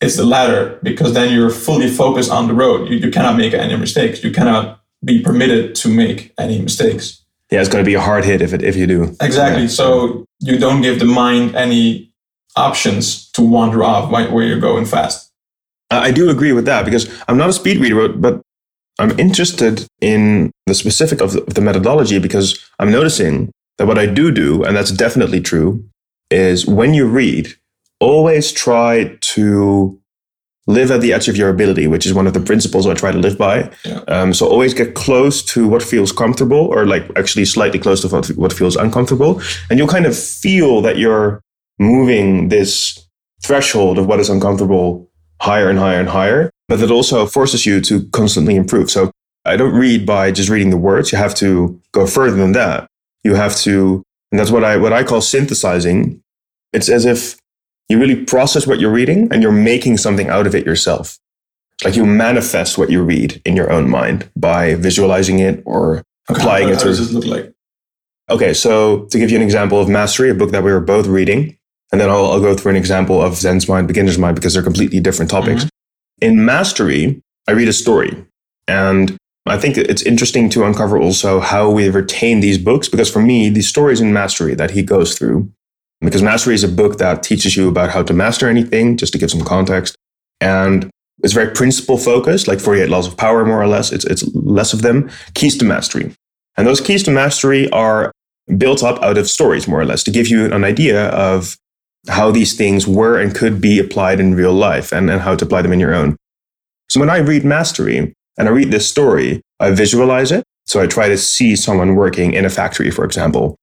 it's 0.00 0.16
the 0.16 0.24
latter 0.24 0.78
because 0.82 1.12
then 1.12 1.32
you're 1.32 1.50
fully 1.50 1.88
focused 1.88 2.30
on 2.30 2.48
the 2.48 2.54
road. 2.54 2.88
You, 2.88 2.96
you 2.96 3.10
cannot 3.10 3.36
make 3.36 3.52
any 3.52 3.76
mistakes. 3.76 4.24
You 4.24 4.32
cannot 4.32 4.80
be 5.04 5.22
permitted 5.22 5.74
to 5.76 5.88
make 5.88 6.32
any 6.38 6.60
mistakes. 6.60 7.24
Yeah, 7.50 7.60
it's 7.60 7.68
going 7.68 7.84
to 7.84 7.88
be 7.88 7.94
a 7.94 8.00
hard 8.00 8.24
hit 8.24 8.42
if 8.42 8.52
it 8.52 8.62
if 8.62 8.76
you 8.76 8.86
do. 8.86 9.16
Exactly. 9.20 9.62
Yeah. 9.62 9.68
So 9.68 10.24
you 10.40 10.58
don't 10.58 10.82
give 10.82 10.98
the 10.98 11.04
mind 11.04 11.56
any 11.56 12.12
options 12.56 13.30
to 13.32 13.42
wander 13.42 13.82
off 13.82 14.10
where 14.10 14.44
you're 14.44 14.60
going 14.60 14.84
fast. 14.84 15.30
I 15.90 16.12
do 16.12 16.30
agree 16.30 16.52
with 16.52 16.66
that 16.66 16.84
because 16.84 17.10
I'm 17.26 17.36
not 17.36 17.48
a 17.48 17.52
speed 17.52 17.78
reader, 17.78 18.08
but 18.08 18.40
I'm 18.98 19.18
interested 19.18 19.86
in 20.00 20.52
the 20.66 20.74
specific 20.74 21.20
of 21.20 21.32
the, 21.32 21.42
of 21.42 21.54
the 21.54 21.60
methodology 21.60 22.18
because 22.18 22.58
I'm 22.78 22.92
noticing 22.92 23.50
that 23.78 23.86
what 23.86 23.98
I 23.98 24.06
do 24.06 24.30
do, 24.30 24.62
and 24.62 24.76
that's 24.76 24.92
definitely 24.92 25.40
true, 25.40 25.84
is 26.30 26.66
when 26.66 26.94
you 26.94 27.06
read, 27.06 27.54
always 27.98 28.52
try 28.52 29.16
to 29.20 29.99
live 30.66 30.90
at 30.90 31.00
the 31.00 31.12
edge 31.12 31.28
of 31.28 31.36
your 31.36 31.48
ability, 31.48 31.86
which 31.86 32.06
is 32.06 32.14
one 32.14 32.26
of 32.26 32.34
the 32.34 32.40
principles 32.40 32.86
I 32.86 32.94
try 32.94 33.10
to 33.12 33.18
live 33.18 33.38
by. 33.38 33.70
Yeah. 33.84 34.00
Um, 34.08 34.34
so 34.34 34.46
always 34.46 34.74
get 34.74 34.94
close 34.94 35.42
to 35.46 35.66
what 35.66 35.82
feels 35.82 36.12
comfortable, 36.12 36.58
or 36.58 36.86
like 36.86 37.10
actually 37.16 37.44
slightly 37.44 37.78
close 37.78 38.02
to 38.02 38.08
what, 38.08 38.28
what 38.28 38.52
feels 38.52 38.76
uncomfortable, 38.76 39.40
and 39.68 39.78
you'll 39.78 39.88
kind 39.88 40.06
of 40.06 40.16
feel 40.16 40.82
that 40.82 40.98
you're 40.98 41.40
moving 41.78 42.48
this 42.48 43.06
threshold 43.42 43.98
of 43.98 44.06
what 44.06 44.20
is 44.20 44.28
uncomfortable 44.28 45.10
higher 45.40 45.70
and 45.70 45.78
higher 45.78 45.98
and 45.98 46.08
higher, 46.08 46.50
but 46.68 46.80
it 46.80 46.90
also 46.90 47.26
forces 47.26 47.64
you 47.64 47.80
to 47.80 48.06
constantly 48.10 48.54
improve. 48.54 48.90
So 48.90 49.10
I 49.46 49.56
don't 49.56 49.74
read 49.74 50.04
by 50.04 50.30
just 50.32 50.50
reading 50.50 50.70
the 50.70 50.76
words. 50.76 51.10
You 51.10 51.18
have 51.18 51.34
to 51.36 51.80
go 51.92 52.06
further 52.06 52.36
than 52.36 52.52
that. 52.52 52.86
You 53.24 53.34
have 53.34 53.56
to, 53.60 54.02
and 54.30 54.38
that's 54.38 54.50
what 54.50 54.64
I 54.64 54.76
what 54.76 54.92
I 54.92 55.02
call 55.02 55.22
synthesizing. 55.22 56.22
It's 56.72 56.88
as 56.88 57.04
if 57.06 57.39
you 57.90 57.98
really 57.98 58.24
process 58.24 58.66
what 58.66 58.78
you're 58.78 58.92
reading 58.92 59.28
and 59.32 59.42
you're 59.42 59.52
making 59.52 59.98
something 59.98 60.28
out 60.28 60.46
of 60.46 60.54
it 60.54 60.64
yourself. 60.64 61.18
It's 61.74 61.84
like 61.84 61.96
you 61.96 62.06
manifest 62.06 62.78
what 62.78 62.88
you 62.88 63.02
read 63.02 63.42
in 63.44 63.56
your 63.56 63.70
own 63.72 63.90
mind 63.90 64.30
by 64.36 64.74
visualizing 64.76 65.40
it 65.40 65.62
or 65.66 66.02
applying 66.28 66.68
how, 66.68 66.74
it 66.74 66.76
how 66.76 66.82
to 66.82 66.86
does 66.86 66.98
this 66.98 67.12
look 67.12 67.26
like? 67.26 67.52
Okay, 68.30 68.54
so 68.54 69.06
to 69.06 69.18
give 69.18 69.30
you 69.30 69.36
an 69.36 69.42
example 69.42 69.80
of 69.80 69.88
Mastery, 69.88 70.30
a 70.30 70.34
book 70.34 70.52
that 70.52 70.62
we 70.62 70.70
were 70.70 70.80
both 70.80 71.08
reading, 71.08 71.58
and 71.90 72.00
then 72.00 72.08
I'll, 72.08 72.26
I'll 72.26 72.40
go 72.40 72.54
through 72.54 72.70
an 72.70 72.76
example 72.76 73.20
of 73.20 73.34
Zen's 73.34 73.68
Mind, 73.68 73.88
Beginner's 73.88 74.18
Mind, 74.18 74.36
because 74.36 74.54
they're 74.54 74.62
completely 74.62 75.00
different 75.00 75.30
topics. 75.30 75.64
Mm-hmm. 75.64 76.28
In 76.28 76.44
Mastery, 76.44 77.20
I 77.48 77.52
read 77.52 77.66
a 77.66 77.72
story, 77.72 78.24
and 78.68 79.16
I 79.46 79.58
think 79.58 79.76
it's 79.76 80.02
interesting 80.02 80.48
to 80.50 80.64
uncover 80.64 80.96
also 80.96 81.40
how 81.40 81.70
we 81.70 81.88
retain 81.88 82.38
these 82.38 82.58
books 82.58 82.88
because 82.88 83.10
for 83.10 83.20
me, 83.20 83.48
these 83.48 83.68
stories 83.68 84.00
in 84.00 84.12
Mastery 84.12 84.54
that 84.54 84.70
he 84.70 84.84
goes 84.84 85.18
through, 85.18 85.50
because 86.00 86.22
Mastery 86.22 86.54
is 86.54 86.64
a 86.64 86.68
book 86.68 86.98
that 86.98 87.22
teaches 87.22 87.56
you 87.56 87.68
about 87.68 87.90
how 87.90 88.02
to 88.02 88.12
master 88.12 88.48
anything, 88.48 88.96
just 88.96 89.12
to 89.12 89.18
give 89.18 89.30
some 89.30 89.44
context. 89.44 89.96
And 90.40 90.90
it's 91.22 91.34
very 91.34 91.52
principle 91.52 91.98
focused, 91.98 92.48
like 92.48 92.60
48 92.60 92.88
Laws 92.88 93.06
of 93.06 93.16
Power, 93.16 93.44
more 93.44 93.62
or 93.62 93.68
less. 93.68 93.92
It's, 93.92 94.04
it's 94.04 94.24
less 94.34 94.72
of 94.72 94.82
them. 94.82 95.10
Keys 95.34 95.56
to 95.58 95.64
Mastery. 95.64 96.14
And 96.56 96.66
those 96.66 96.80
keys 96.80 97.02
to 97.04 97.10
mastery 97.10 97.70
are 97.70 98.12
built 98.58 98.82
up 98.82 99.02
out 99.02 99.18
of 99.18 99.28
stories, 99.28 99.68
more 99.68 99.80
or 99.80 99.84
less, 99.84 100.02
to 100.04 100.10
give 100.10 100.28
you 100.28 100.52
an 100.52 100.64
idea 100.64 101.08
of 101.08 101.56
how 102.08 102.30
these 102.30 102.56
things 102.56 102.86
were 102.86 103.18
and 103.18 103.34
could 103.34 103.60
be 103.60 103.78
applied 103.78 104.20
in 104.20 104.34
real 104.34 104.52
life 104.52 104.92
and, 104.92 105.10
and 105.10 105.20
how 105.20 105.34
to 105.34 105.44
apply 105.44 105.62
them 105.62 105.72
in 105.72 105.80
your 105.80 105.94
own. 105.94 106.16
So 106.88 106.98
when 106.98 107.10
I 107.10 107.18
read 107.18 107.44
Mastery 107.44 108.12
and 108.38 108.48
I 108.48 108.50
read 108.50 108.70
this 108.70 108.88
story, 108.88 109.42
I 109.60 109.70
visualize 109.70 110.32
it. 110.32 110.44
So 110.66 110.80
I 110.80 110.86
try 110.86 111.08
to 111.08 111.18
see 111.18 111.56
someone 111.56 111.94
working 111.94 112.32
in 112.32 112.44
a 112.44 112.50
factory, 112.50 112.90
for 112.90 113.04
example. 113.04 113.56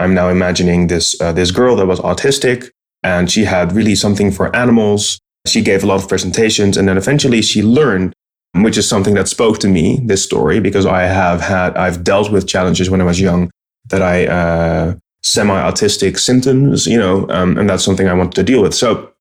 I'm 0.00 0.14
now 0.14 0.28
imagining 0.28 0.86
this, 0.86 1.20
uh, 1.20 1.32
this 1.32 1.50
girl 1.50 1.76
that 1.76 1.86
was 1.86 2.00
autistic 2.00 2.70
and 3.02 3.30
she 3.30 3.44
had 3.44 3.72
really 3.72 3.94
something 3.94 4.32
for 4.32 4.54
animals. 4.56 5.20
She 5.46 5.62
gave 5.62 5.82
a 5.82 5.86
lot 5.86 6.02
of 6.02 6.08
presentations 6.08 6.76
and 6.76 6.88
then 6.88 6.96
eventually 6.96 7.42
she 7.42 7.62
learned, 7.62 8.12
which 8.54 8.78
is 8.78 8.88
something 8.88 9.14
that 9.14 9.28
spoke 9.28 9.58
to 9.60 9.68
me, 9.68 10.00
this 10.04 10.24
story, 10.24 10.58
because 10.60 10.86
I 10.86 11.02
have 11.02 11.40
had, 11.40 11.76
I've 11.76 12.02
dealt 12.02 12.32
with 12.32 12.48
challenges 12.48 12.90
when 12.90 13.00
I 13.00 13.04
was 13.04 13.20
young 13.20 13.50
that 13.90 14.02
I, 14.02 14.26
uh, 14.26 14.94
semi-autistic 15.22 16.18
symptoms, 16.18 16.86
you 16.86 16.98
know, 16.98 17.28
um, 17.28 17.58
and 17.58 17.68
that's 17.68 17.84
something 17.84 18.08
I 18.08 18.14
wanted 18.14 18.34
to 18.34 18.42
deal 18.42 18.62
with. 18.62 18.74
So 18.74 19.12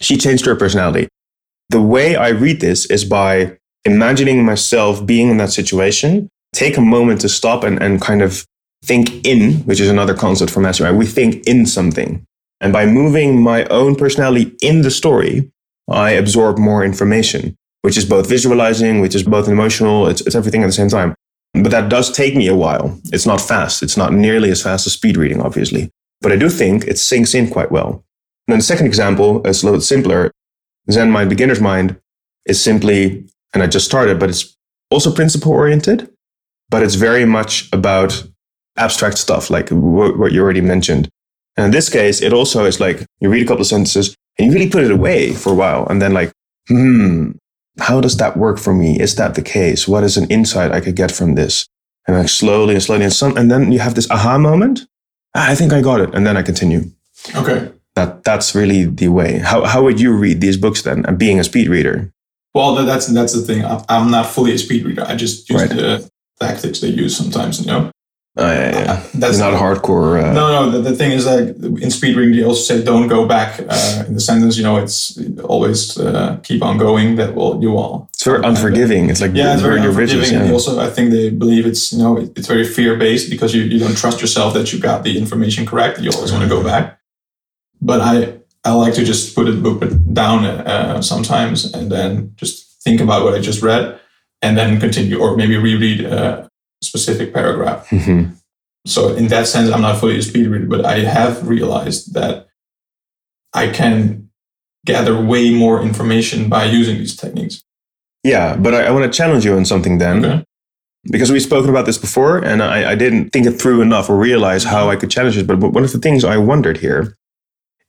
she 0.00 0.16
changed 0.16 0.46
her 0.46 0.54
personality. 0.54 1.08
The 1.70 1.82
way 1.82 2.16
I 2.16 2.28
read 2.28 2.60
this 2.60 2.86
is 2.86 3.04
by 3.04 3.58
imagining 3.84 4.44
myself 4.44 5.04
being 5.04 5.28
in 5.28 5.36
that 5.38 5.50
situation, 5.50 6.28
take 6.52 6.76
a 6.76 6.80
moment 6.80 7.20
to 7.22 7.28
stop 7.28 7.64
and, 7.64 7.82
and 7.82 8.00
kind 8.00 8.22
of 8.22 8.46
think 8.84 9.26
in, 9.26 9.54
which 9.64 9.80
is 9.80 9.88
another 9.88 10.14
concept 10.14 10.50
for 10.50 10.60
mastery. 10.60 10.92
We 10.92 11.06
think 11.06 11.46
in 11.46 11.66
something. 11.66 12.24
And 12.60 12.72
by 12.72 12.86
moving 12.86 13.42
my 13.42 13.64
own 13.66 13.94
personality 13.94 14.56
in 14.62 14.82
the 14.82 14.90
story, 14.90 15.50
I 15.88 16.10
absorb 16.10 16.58
more 16.58 16.84
information, 16.84 17.56
which 17.82 17.96
is 17.96 18.04
both 18.04 18.28
visualizing, 18.28 19.00
which 19.00 19.14
is 19.14 19.22
both 19.22 19.48
emotional. 19.48 20.06
It's, 20.06 20.20
it's 20.22 20.34
everything 20.34 20.62
at 20.62 20.66
the 20.66 20.72
same 20.72 20.88
time. 20.88 21.14
But 21.54 21.70
that 21.70 21.88
does 21.88 22.10
take 22.10 22.36
me 22.36 22.46
a 22.46 22.56
while. 22.56 23.00
It's 23.06 23.26
not 23.26 23.40
fast. 23.40 23.82
It's 23.82 23.96
not 23.96 24.12
nearly 24.12 24.50
as 24.50 24.62
fast 24.62 24.86
as 24.86 24.92
speed 24.92 25.16
reading, 25.16 25.40
obviously. 25.40 25.90
But 26.20 26.32
I 26.32 26.36
do 26.36 26.48
think 26.48 26.84
it 26.84 26.98
sinks 26.98 27.34
in 27.34 27.48
quite 27.48 27.72
well. 27.72 28.04
And 28.46 28.52
then 28.52 28.58
the 28.58 28.64
second 28.64 28.86
example 28.86 29.46
is 29.46 29.62
a 29.62 29.66
little 29.66 29.80
simpler. 29.80 30.30
Zen 30.90 31.10
Mind 31.10 31.30
Beginner's 31.30 31.60
Mind 31.60 31.98
is 32.46 32.62
simply, 32.62 33.24
and 33.54 33.62
I 33.62 33.66
just 33.66 33.86
started, 33.86 34.18
but 34.18 34.30
it's 34.30 34.56
also 34.90 35.12
principle 35.12 35.52
oriented, 35.52 36.10
but 36.70 36.82
it's 36.82 36.94
very 36.94 37.24
much 37.24 37.68
about 37.72 38.24
abstract 38.78 39.18
stuff, 39.18 39.50
like 39.50 39.68
what 39.70 40.32
you 40.32 40.42
already 40.42 40.60
mentioned. 40.60 41.08
And 41.56 41.66
in 41.66 41.70
this 41.72 41.88
case, 41.88 42.22
it 42.22 42.32
also 42.32 42.64
is 42.64 42.78
like 42.78 43.04
you 43.20 43.28
read 43.28 43.44
a 43.44 43.46
couple 43.46 43.62
of 43.62 43.66
sentences 43.66 44.16
and 44.38 44.46
you 44.46 44.52
really 44.54 44.70
put 44.70 44.84
it 44.84 44.90
away 44.90 45.32
for 45.32 45.50
a 45.52 45.56
while. 45.56 45.86
And 45.88 46.00
then 46.00 46.14
like, 46.14 46.32
hmm, 46.68 47.32
how 47.78 48.00
does 48.00 48.16
that 48.18 48.36
work 48.36 48.58
for 48.58 48.72
me? 48.72 48.98
Is 49.00 49.16
that 49.16 49.34
the 49.34 49.42
case? 49.42 49.88
What 49.88 50.04
is 50.04 50.16
an 50.16 50.28
insight 50.30 50.72
I 50.72 50.80
could 50.80 50.96
get 50.96 51.10
from 51.10 51.34
this? 51.34 51.66
And 52.06 52.16
like 52.16 52.28
slowly 52.28 52.74
and 52.74 52.82
slowly 52.82 53.04
and 53.04 53.12
some, 53.12 53.36
and 53.36 53.50
then 53.50 53.72
you 53.72 53.80
have 53.80 53.94
this 53.94 54.10
aha 54.10 54.38
moment. 54.38 54.86
Ah, 55.34 55.50
I 55.50 55.54
think 55.54 55.72
I 55.72 55.80
got 55.80 56.00
it. 56.00 56.14
And 56.14 56.26
then 56.26 56.36
I 56.36 56.42
continue. 56.42 56.90
Okay. 57.34 57.70
That, 57.96 58.22
that's 58.22 58.54
really 58.54 58.84
the 58.84 59.08
way. 59.08 59.38
How, 59.38 59.64
how 59.64 59.82
would 59.82 60.00
you 60.00 60.16
read 60.16 60.40
these 60.40 60.56
books 60.56 60.82
then? 60.82 61.04
And 61.06 61.18
being 61.18 61.40
a 61.40 61.44
speed 61.44 61.68
reader? 61.68 62.12
Well, 62.54 62.74
that's, 62.86 63.06
that's 63.08 63.34
the 63.34 63.42
thing. 63.42 63.64
I'm 63.88 64.10
not 64.10 64.26
fully 64.26 64.52
a 64.52 64.58
speed 64.58 64.84
reader. 64.84 65.04
I 65.04 65.16
just 65.16 65.50
use 65.50 65.60
right. 65.60 65.70
the 65.70 66.10
tactics 66.40 66.80
they 66.80 66.88
use 66.88 67.16
sometimes, 67.16 67.60
you 67.60 67.66
know? 67.66 67.90
Oh, 68.40 68.46
yeah, 68.46 68.70
yeah. 68.70 68.92
Uh, 68.92 69.02
that's 69.14 69.38
not 69.38 69.52
hardcore. 69.52 70.22
Uh, 70.22 70.32
no, 70.32 70.46
no. 70.52 70.70
The, 70.70 70.90
the, 70.90 70.96
thing 70.96 71.10
is 71.10 71.24
that 71.24 71.56
in 71.82 71.90
speed 71.90 72.16
reading, 72.16 72.36
they 72.36 72.44
also 72.44 72.62
say 72.62 72.84
don't 72.84 73.08
go 73.08 73.26
back 73.26 73.58
uh, 73.58 74.04
in 74.06 74.14
the 74.14 74.20
sentence. 74.20 74.56
You 74.56 74.62
know, 74.62 74.76
it's 74.76 75.18
always 75.42 75.98
uh, 75.98 76.38
keep 76.44 76.62
on 76.62 76.78
going. 76.78 77.16
That 77.16 77.34
will 77.34 77.60
you 77.60 77.76
all. 77.76 78.08
It's 78.12 78.22
very 78.22 78.44
unforgiving. 78.44 79.10
It's 79.10 79.20
like 79.20 79.32
yeah, 79.34 79.54
it's 79.54 79.62
very 79.62 79.80
unforgiving. 79.80 80.32
Yeah. 80.32 80.42
And 80.42 80.52
also, 80.52 80.78
I 80.78 80.88
think 80.88 81.10
they 81.10 81.30
believe 81.30 81.66
it's 81.66 81.92
you 81.92 81.98
know 81.98 82.16
it's 82.16 82.46
very 82.46 82.64
fear 82.64 82.96
based 82.96 83.28
because 83.28 83.52
you, 83.56 83.62
you 83.62 83.80
don't 83.80 83.96
trust 83.96 84.20
yourself 84.20 84.54
that 84.54 84.72
you 84.72 84.78
got 84.78 85.02
the 85.02 85.18
information 85.18 85.66
correct. 85.66 85.98
You 86.00 86.10
always 86.12 86.30
want 86.30 86.44
to 86.44 86.48
go 86.48 86.62
back. 86.62 87.00
But 87.80 88.00
I 88.00 88.38
I 88.64 88.72
like 88.72 88.94
to 88.94 89.04
just 89.04 89.34
put 89.34 89.48
a 89.48 89.52
book 89.52 89.82
down 90.12 90.44
uh, 90.44 91.02
sometimes 91.02 91.74
and 91.74 91.90
then 91.90 92.34
just 92.36 92.82
think 92.84 93.00
about 93.00 93.24
what 93.24 93.34
I 93.34 93.40
just 93.40 93.62
read 93.62 93.98
and 94.42 94.56
then 94.56 94.78
continue 94.78 95.18
or 95.18 95.36
maybe 95.36 95.56
reread 95.56 96.04
uh, 96.04 96.47
specific 96.82 97.32
paragraph. 97.32 97.88
Mm-hmm. 97.88 98.32
So 98.86 99.14
in 99.14 99.28
that 99.28 99.46
sense, 99.46 99.70
I'm 99.70 99.82
not 99.82 99.98
fully 99.98 100.18
a 100.18 100.22
speed 100.22 100.46
reader, 100.46 100.66
but 100.66 100.84
I 100.84 101.00
have 101.00 101.46
realized 101.46 102.14
that 102.14 102.48
I 103.52 103.68
can 103.68 104.30
gather 104.86 105.20
way 105.20 105.50
more 105.52 105.82
information 105.82 106.48
by 106.48 106.64
using 106.64 106.98
these 106.98 107.16
techniques. 107.16 107.62
Yeah, 108.24 108.56
but 108.56 108.74
I, 108.74 108.84
I 108.84 108.90
want 108.90 109.10
to 109.10 109.16
challenge 109.16 109.44
you 109.44 109.54
on 109.54 109.64
something 109.64 109.98
then. 109.98 110.24
Okay. 110.24 110.44
Because 111.04 111.30
we've 111.30 111.42
spoken 111.42 111.70
about 111.70 111.86
this 111.86 111.98
before, 111.98 112.38
and 112.38 112.62
I, 112.62 112.92
I 112.92 112.94
didn't 112.94 113.30
think 113.30 113.46
it 113.46 113.52
through 113.52 113.82
enough 113.82 114.10
or 114.10 114.16
realize 114.16 114.64
how 114.64 114.90
I 114.90 114.96
could 114.96 115.10
challenge 115.10 115.36
it. 115.36 115.46
But, 115.46 115.60
but 115.60 115.72
one 115.72 115.84
of 115.84 115.92
the 115.92 115.98
things 115.98 116.24
I 116.24 116.36
wondered 116.36 116.78
here 116.78 117.16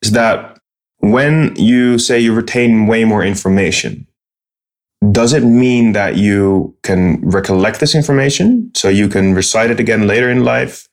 is 0.02 0.12
that 0.12 0.58
when 0.98 1.54
you 1.56 1.98
say 1.98 2.20
you 2.20 2.32
retain 2.34 2.86
way 2.86 3.04
more 3.04 3.24
information, 3.24 4.06
does 5.10 5.32
it 5.32 5.42
mean 5.42 5.92
that 5.92 6.16
you 6.16 6.76
can 6.82 7.20
recollect 7.22 7.80
this 7.80 7.94
information 7.94 8.70
so 8.74 8.88
you 8.88 9.08
can 9.08 9.34
recite 9.34 9.70
it 9.70 9.80
again 9.80 10.06
later 10.06 10.30
in 10.30 10.44
life, 10.44 10.86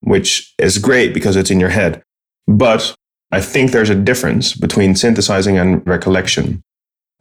which 0.00 0.54
is 0.58 0.78
great 0.78 1.14
because 1.14 1.34
it's 1.34 1.50
in 1.50 1.60
your 1.60 1.70
head? 1.70 2.02
But 2.46 2.94
I 3.32 3.40
think 3.40 3.70
there's 3.70 3.90
a 3.90 3.94
difference 3.94 4.54
between 4.54 4.94
synthesizing 4.94 5.58
and 5.58 5.86
recollection, 5.86 6.62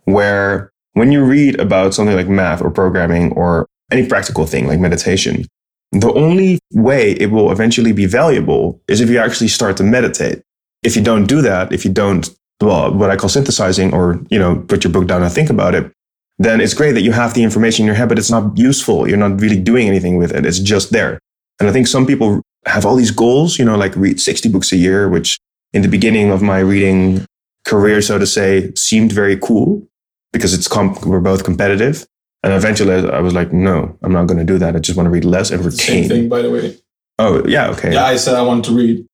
where 0.04 0.72
when 0.94 1.12
you 1.12 1.24
read 1.24 1.60
about 1.60 1.94
something 1.94 2.16
like 2.16 2.28
math 2.28 2.62
or 2.62 2.72
programming 2.72 3.32
or 3.34 3.66
any 3.92 4.06
practical 4.06 4.46
thing 4.46 4.68
like 4.68 4.80
meditation, 4.80 5.46
the 5.92 6.12
only 6.14 6.60
way 6.74 7.12
it 7.12 7.32
will 7.32 7.52
eventually 7.52 7.94
be 7.94 8.06
valuable 8.06 8.82
is 8.88 9.00
if 9.00 9.10
you 9.10 9.18
actually 9.18 9.48
start 9.48 9.78
to 9.78 9.84
meditate. 9.84 10.42
If 10.84 10.96
you 10.96 11.02
don't 11.02 11.26
do 11.26 11.42
that, 11.42 11.72
if 11.72 11.86
you 11.86 11.92
don't, 11.92 12.30
well, 12.62 12.94
what 12.94 13.10
I 13.10 13.16
call 13.16 13.30
synthesizing 13.30 13.94
or, 13.94 14.20
you 14.30 14.38
know, 14.38 14.58
put 14.68 14.84
your 14.84 14.92
book 14.92 15.08
down 15.08 15.24
and 15.24 15.32
think 15.32 15.50
about 15.50 15.76
it, 15.76 15.92
then 16.40 16.62
it's 16.62 16.74
great 16.74 16.94
that 16.94 17.02
you 17.02 17.12
have 17.12 17.34
the 17.34 17.44
information 17.44 17.84
in 17.84 17.88
your 17.88 17.96
head, 17.96 18.10
but 18.10 18.20
it's 18.20 18.32
not 18.32 18.58
useful. 18.58 19.08
You're 19.08 19.18
not 19.18 19.40
really 19.42 19.60
doing 19.60 19.88
anything 19.88 20.18
with 20.18 20.32
it. 20.32 20.46
It's 20.46 20.60
just 20.60 20.92
there. 20.92 21.20
And 21.60 21.68
I 21.68 21.72
think 21.72 21.88
some 21.88 22.06
people 22.06 22.42
have 22.66 22.86
all 22.86 22.96
these 22.96 23.12
goals, 23.12 23.58
you 23.58 23.66
know, 23.66 23.76
like 23.78 23.96
read 23.96 24.22
60 24.22 24.50
books 24.50 24.72
a 24.72 24.78
year, 24.78 25.10
which 25.10 25.38
in 25.74 25.82
the 25.82 25.88
beginning 25.88 26.30
of 26.30 26.42
my 26.42 26.60
reading 26.60 27.26
career, 27.66 28.02
so 28.02 28.20
to 28.20 28.28
say, 28.28 28.72
seemed 28.76 29.12
very 29.12 29.38
cool 29.38 29.88
because 30.32 30.54
it's 30.54 30.68
comp- 30.68 31.06
we're 31.06 31.20
both 31.20 31.44
competitive. 31.44 32.06
And 32.44 32.54
eventually 32.54 32.94
I 32.94 33.20
was 33.20 33.34
like, 33.34 33.52
no, 33.52 33.98
I'm 34.04 34.12
not 34.12 34.28
going 34.28 34.38
to 34.38 34.46
do 34.46 34.60
that. 34.60 34.76
I 34.76 34.80
just 34.80 34.96
want 34.96 35.08
to 35.08 35.12
read 35.12 35.26
less 35.26 35.50
and 35.50 35.66
retain. 35.66 36.04
Same 36.04 36.10
thing, 36.10 36.30
by 36.30 36.44
the 36.44 36.52
way. 36.52 36.78
Oh, 37.18 37.46
yeah. 37.48 37.70
Okay. 37.72 37.94
Yeah. 37.94 38.06
I 38.06 38.16
said 38.16 38.36
I 38.36 38.44
wanted 38.44 38.66
to 38.66 38.76
read 38.76 39.06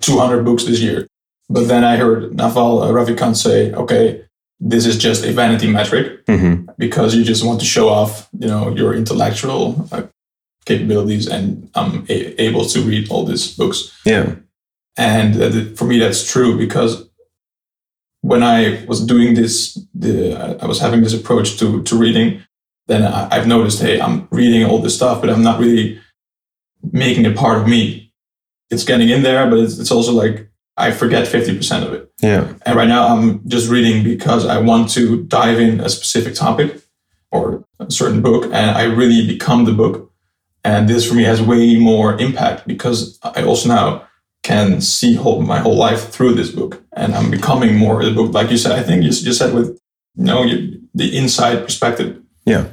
200 0.00 0.44
books 0.44 0.64
this 0.64 0.80
year. 0.80 1.06
But 1.50 1.68
then 1.68 1.84
I 1.84 1.96
heard 1.96 2.34
Naval 2.36 2.80
Ravikant 2.80 3.36
say, 3.36 3.72
okay, 3.72 4.24
this 4.60 4.84
is 4.86 4.98
just 4.98 5.24
a 5.24 5.32
vanity 5.32 5.66
metric 5.66 6.24
mm-hmm. 6.26 6.70
because 6.78 7.14
you 7.14 7.24
just 7.24 7.44
want 7.44 7.60
to 7.60 7.66
show 7.66 7.88
off, 7.88 8.28
you 8.38 8.46
know, 8.46 8.74
your 8.76 8.94
intellectual 8.94 9.88
uh, 9.90 10.02
capabilities, 10.66 11.26
and 11.26 11.70
I'm 11.74 12.04
a- 12.08 12.42
able 12.42 12.66
to 12.66 12.82
read 12.82 13.10
all 13.10 13.24
these 13.24 13.56
books. 13.56 13.98
Yeah, 14.04 14.34
and 14.96 15.78
for 15.78 15.86
me, 15.86 15.98
that's 15.98 16.30
true 16.30 16.58
because 16.58 17.08
when 18.20 18.42
I 18.42 18.84
was 18.86 19.04
doing 19.04 19.34
this, 19.34 19.78
the, 19.94 20.58
I 20.60 20.66
was 20.66 20.78
having 20.78 21.02
this 21.02 21.14
approach 21.14 21.58
to 21.58 21.82
to 21.84 21.96
reading. 21.96 22.42
Then 22.86 23.04
I, 23.04 23.28
I've 23.30 23.46
noticed, 23.46 23.80
hey, 23.80 24.00
I'm 24.00 24.28
reading 24.30 24.64
all 24.64 24.80
this 24.80 24.96
stuff, 24.96 25.20
but 25.20 25.30
I'm 25.30 25.42
not 25.42 25.60
really 25.60 26.00
making 26.92 27.24
it 27.24 27.36
part 27.36 27.58
of 27.58 27.68
me. 27.68 28.12
It's 28.68 28.84
getting 28.84 29.08
in 29.08 29.22
there, 29.22 29.48
but 29.48 29.58
it's, 29.60 29.78
it's 29.78 29.90
also 29.90 30.12
like 30.12 30.49
I 30.80 30.90
forget 30.90 31.26
50% 31.26 31.86
of 31.86 31.92
it. 31.92 32.10
Yeah. 32.22 32.52
And 32.64 32.76
right 32.76 32.88
now 32.88 33.08
I'm 33.08 33.46
just 33.48 33.68
reading 33.68 34.02
because 34.02 34.46
I 34.46 34.58
want 34.58 34.90
to 34.90 35.24
dive 35.24 35.60
in 35.60 35.80
a 35.80 35.88
specific 35.88 36.34
topic 36.34 36.80
or 37.30 37.64
a 37.78 37.90
certain 37.90 38.22
book 38.22 38.44
and 38.44 38.70
I 38.70 38.84
really 38.84 39.26
become 39.26 39.64
the 39.64 39.72
book. 39.72 40.12
And 40.64 40.88
this 40.88 41.08
for 41.08 41.14
me 41.14 41.24
has 41.24 41.40
way 41.40 41.76
more 41.76 42.18
impact 42.20 42.66
because 42.66 43.18
I 43.22 43.42
also 43.42 43.68
now 43.68 44.06
can 44.42 44.80
see 44.80 45.14
whole, 45.14 45.42
my 45.42 45.58
whole 45.58 45.76
life 45.76 46.08
through 46.08 46.34
this 46.34 46.50
book 46.50 46.82
and 46.92 47.14
I'm 47.14 47.30
becoming 47.30 47.76
more 47.76 48.02
the 48.02 48.12
book. 48.12 48.32
Like 48.32 48.50
you 48.50 48.58
said, 48.58 48.72
I 48.72 48.82
think 48.82 49.02
you 49.02 49.10
just 49.10 49.38
said 49.38 49.54
with, 49.54 49.78
you 50.16 50.24
know, 50.24 50.44
the 50.94 51.16
inside 51.16 51.64
perspective. 51.64 52.20
Yeah. 52.44 52.66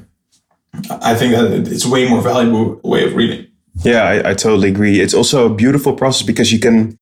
I 0.90 1.16
think 1.16 1.34
that 1.34 1.72
it's 1.72 1.86
way 1.86 2.08
more 2.08 2.22
valuable 2.22 2.80
way 2.84 3.04
of 3.06 3.16
reading. 3.16 3.48
Yeah, 3.84 4.04
I, 4.04 4.32
I 4.32 4.34
totally 4.34 4.70
agree. 4.70 5.00
It's 5.00 5.14
also 5.14 5.46
a 5.46 5.54
beautiful 5.54 5.94
process 5.94 6.26
because 6.26 6.52
you 6.52 6.60
can 6.60 6.98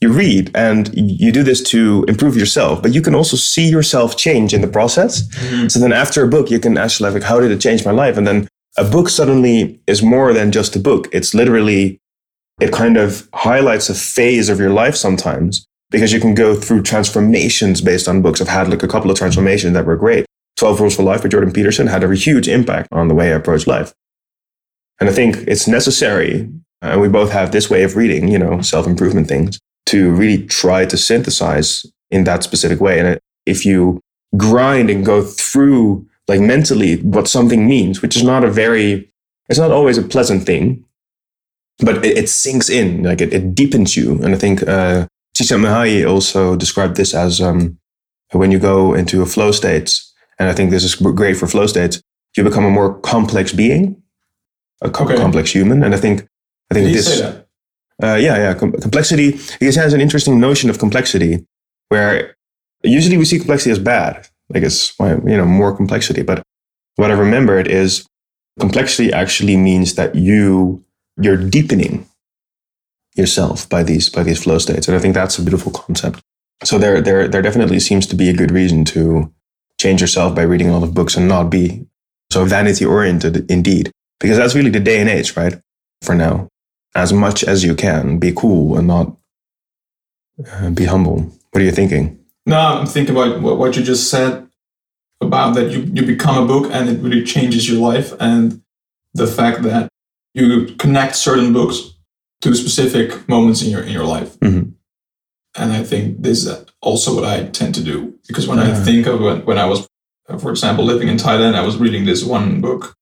you 0.00 0.12
read 0.12 0.50
and 0.54 0.90
you 0.94 1.32
do 1.32 1.42
this 1.42 1.62
to 1.70 2.04
improve 2.06 2.36
yourself, 2.36 2.82
but 2.82 2.94
you 2.94 3.02
can 3.02 3.14
also 3.14 3.36
see 3.36 3.68
yourself 3.68 4.16
change 4.16 4.54
in 4.54 4.60
the 4.60 4.68
process. 4.68 5.22
Mm-hmm. 5.28 5.68
So 5.68 5.80
then 5.80 5.92
after 5.92 6.22
a 6.22 6.28
book, 6.28 6.50
you 6.50 6.60
can 6.60 6.78
actually 6.78 7.10
like, 7.10 7.22
how 7.22 7.40
did 7.40 7.50
it 7.50 7.60
change 7.60 7.84
my 7.84 7.90
life? 7.90 8.16
And 8.16 8.26
then 8.26 8.46
a 8.76 8.84
book 8.84 9.08
suddenly 9.08 9.80
is 9.86 10.02
more 10.02 10.32
than 10.32 10.52
just 10.52 10.76
a 10.76 10.78
book. 10.78 11.08
It's 11.12 11.34
literally, 11.34 11.98
it 12.60 12.72
kind 12.72 12.96
of 12.96 13.28
highlights 13.34 13.88
a 13.88 13.94
phase 13.94 14.48
of 14.48 14.60
your 14.60 14.70
life 14.70 14.94
sometimes 14.94 15.66
because 15.90 16.12
you 16.12 16.20
can 16.20 16.34
go 16.34 16.54
through 16.54 16.82
transformations 16.82 17.80
based 17.80 18.08
on 18.08 18.22
books. 18.22 18.40
I've 18.40 18.48
had 18.48 18.68
like 18.68 18.84
a 18.84 18.88
couple 18.88 19.10
of 19.10 19.18
transformations 19.18 19.74
that 19.74 19.86
were 19.86 19.96
great. 19.96 20.26
12 20.58 20.80
Rules 20.80 20.96
for 20.96 21.02
Life 21.02 21.22
by 21.22 21.28
Jordan 21.28 21.52
Peterson 21.52 21.86
had 21.86 22.04
a 22.04 22.14
huge 22.14 22.48
impact 22.48 22.88
on 22.92 23.08
the 23.08 23.14
way 23.14 23.32
I 23.32 23.36
approach 23.36 23.66
life. 23.66 23.92
And 25.00 25.08
I 25.08 25.12
think 25.12 25.36
it's 25.46 25.68
necessary, 25.68 26.50
and 26.82 27.00
we 27.00 27.08
both 27.08 27.30
have 27.30 27.52
this 27.52 27.70
way 27.70 27.84
of 27.84 27.94
reading, 27.94 28.26
you 28.26 28.38
know, 28.38 28.60
self 28.60 28.86
improvement 28.86 29.28
things, 29.28 29.60
to 29.88 30.12
really 30.12 30.46
try 30.46 30.84
to 30.84 30.96
synthesize 30.96 31.86
in 32.10 32.24
that 32.24 32.42
specific 32.42 32.80
way. 32.80 33.00
And 33.00 33.18
if 33.46 33.64
you 33.64 34.00
grind 34.36 34.90
and 34.90 35.04
go 35.04 35.22
through 35.22 36.06
like 36.28 36.40
mentally 36.40 36.96
what 37.00 37.26
something 37.26 37.66
means, 37.66 38.02
which 38.02 38.16
is 38.16 38.22
not 38.22 38.44
a 38.44 38.50
very, 38.50 39.10
it's 39.48 39.58
not 39.58 39.70
always 39.70 39.98
a 39.98 40.02
pleasant 40.02 40.44
thing, 40.44 40.84
but 41.78 42.04
it, 42.04 42.18
it 42.18 42.28
sinks 42.28 42.68
in, 42.68 43.02
like 43.02 43.22
it, 43.22 43.32
it, 43.32 43.54
deepens 43.54 43.96
you. 43.96 44.22
And 44.22 44.34
I 44.34 44.38
think 44.38 44.62
uh, 44.62 45.06
Csikszentmihalyi 45.34 46.06
also 46.06 46.56
described 46.56 46.96
this 46.96 47.14
as 47.14 47.40
um, 47.40 47.78
when 48.32 48.52
you 48.52 48.58
go 48.58 48.92
into 48.92 49.22
a 49.22 49.26
flow 49.26 49.52
state, 49.52 50.02
and 50.38 50.50
I 50.50 50.52
think 50.52 50.70
this 50.70 50.84
is 50.84 50.94
great 50.94 51.36
for 51.36 51.46
flow 51.46 51.66
states, 51.66 52.02
you 52.36 52.44
become 52.44 52.66
a 52.66 52.70
more 52.70 53.00
complex 53.00 53.52
being, 53.52 54.02
a 54.82 54.90
co- 54.90 55.04
okay. 55.04 55.16
complex 55.16 55.50
human. 55.50 55.82
And 55.82 55.94
I 55.94 55.98
think, 55.98 56.28
I 56.70 56.74
think 56.74 56.88
Did 56.88 56.96
this, 56.96 57.42
uh, 58.02 58.14
yeah, 58.14 58.36
yeah, 58.36 58.54
com- 58.54 58.72
complexity, 58.72 59.32
he 59.60 59.66
has 59.66 59.92
an 59.92 60.00
interesting 60.00 60.40
notion 60.40 60.70
of 60.70 60.78
complexity 60.78 61.44
where 61.88 62.36
usually 62.82 63.16
we 63.16 63.24
see 63.24 63.38
complexity 63.38 63.70
as 63.70 63.78
bad, 63.78 64.26
like 64.50 64.62
it's, 64.62 64.98
you 65.00 65.36
know, 65.36 65.44
more 65.44 65.74
complexity. 65.76 66.22
But 66.22 66.42
what 66.96 67.10
I 67.10 67.14
remembered 67.14 67.68
is 67.68 68.06
complexity 68.58 69.12
actually 69.12 69.56
means 69.56 69.94
that 69.94 70.14
you, 70.14 70.84
you're 71.20 71.36
deepening 71.36 72.06
yourself 73.16 73.68
by 73.68 73.82
these, 73.82 74.08
by 74.08 74.22
these 74.22 74.42
flow 74.42 74.58
states. 74.58 74.86
And 74.86 74.96
I 74.96 75.00
think 75.00 75.14
that's 75.14 75.38
a 75.38 75.42
beautiful 75.42 75.72
concept. 75.72 76.20
So 76.64 76.78
there, 76.78 77.00
there, 77.00 77.28
there 77.28 77.42
definitely 77.42 77.80
seems 77.80 78.06
to 78.08 78.16
be 78.16 78.28
a 78.28 78.34
good 78.34 78.50
reason 78.50 78.84
to, 78.86 79.32
change 79.78 80.00
yourself 80.00 80.34
by 80.34 80.42
reading 80.42 80.68
a 80.68 80.72
lot 80.72 80.82
of 80.82 80.94
books 80.94 81.16
and 81.16 81.28
not 81.28 81.50
be 81.50 81.86
so 82.30 82.44
vanity 82.44 82.84
oriented 82.84 83.50
indeed. 83.50 83.90
Because 84.20 84.36
that's 84.36 84.54
really 84.54 84.70
the 84.70 84.80
day 84.80 85.00
and 85.00 85.08
age, 85.08 85.36
right? 85.36 85.58
For 86.02 86.14
now. 86.14 86.48
As 86.98 87.12
much 87.12 87.44
as 87.44 87.62
you 87.62 87.74
can, 87.76 88.18
be 88.18 88.32
cool 88.32 88.76
and 88.76 88.86
not 88.88 89.16
uh, 90.50 90.70
be 90.70 90.84
humble. 90.84 91.18
What 91.50 91.60
are 91.62 91.64
you 91.64 91.76
thinking? 91.80 92.18
No, 92.44 92.58
I'm 92.58 92.86
thinking 92.86 93.14
about 93.16 93.40
what 93.40 93.76
you 93.76 93.82
just 93.84 94.10
said 94.10 94.48
about 95.20 95.54
that 95.54 95.70
you, 95.70 95.80
you 95.94 96.04
become 96.04 96.42
a 96.42 96.46
book 96.46 96.70
and 96.72 96.88
it 96.88 97.00
really 97.00 97.24
changes 97.24 97.68
your 97.68 97.80
life 97.80 98.12
and 98.18 98.62
the 99.14 99.26
fact 99.26 99.62
that 99.62 99.88
you 100.34 100.74
connect 100.78 101.14
certain 101.16 101.52
books 101.52 101.76
to 102.40 102.54
specific 102.54 103.28
moments 103.28 103.62
in 103.62 103.70
your 103.70 103.82
in 103.82 103.92
your 103.92 104.08
life. 104.16 104.30
Mm-hmm. 104.40 104.70
And 105.56 105.72
I 105.72 105.82
think 105.84 106.22
this 106.22 106.46
is 106.46 106.64
also 106.80 107.14
what 107.14 107.24
I 107.24 107.44
tend 107.58 107.74
to 107.76 107.82
do. 107.82 108.18
Because 108.28 108.46
when 108.48 108.58
I 108.58 108.74
think 108.74 109.06
of 109.06 109.20
when, 109.20 109.44
when 109.44 109.58
I 109.58 109.66
was, 109.66 109.88
for 110.40 110.50
example, 110.50 110.84
living 110.84 111.08
in 111.08 111.16
Thailand, 111.16 111.54
I 111.54 111.64
was 111.64 111.76
reading 111.76 112.04
this 112.06 112.24
one 112.24 112.60
book 112.60 112.96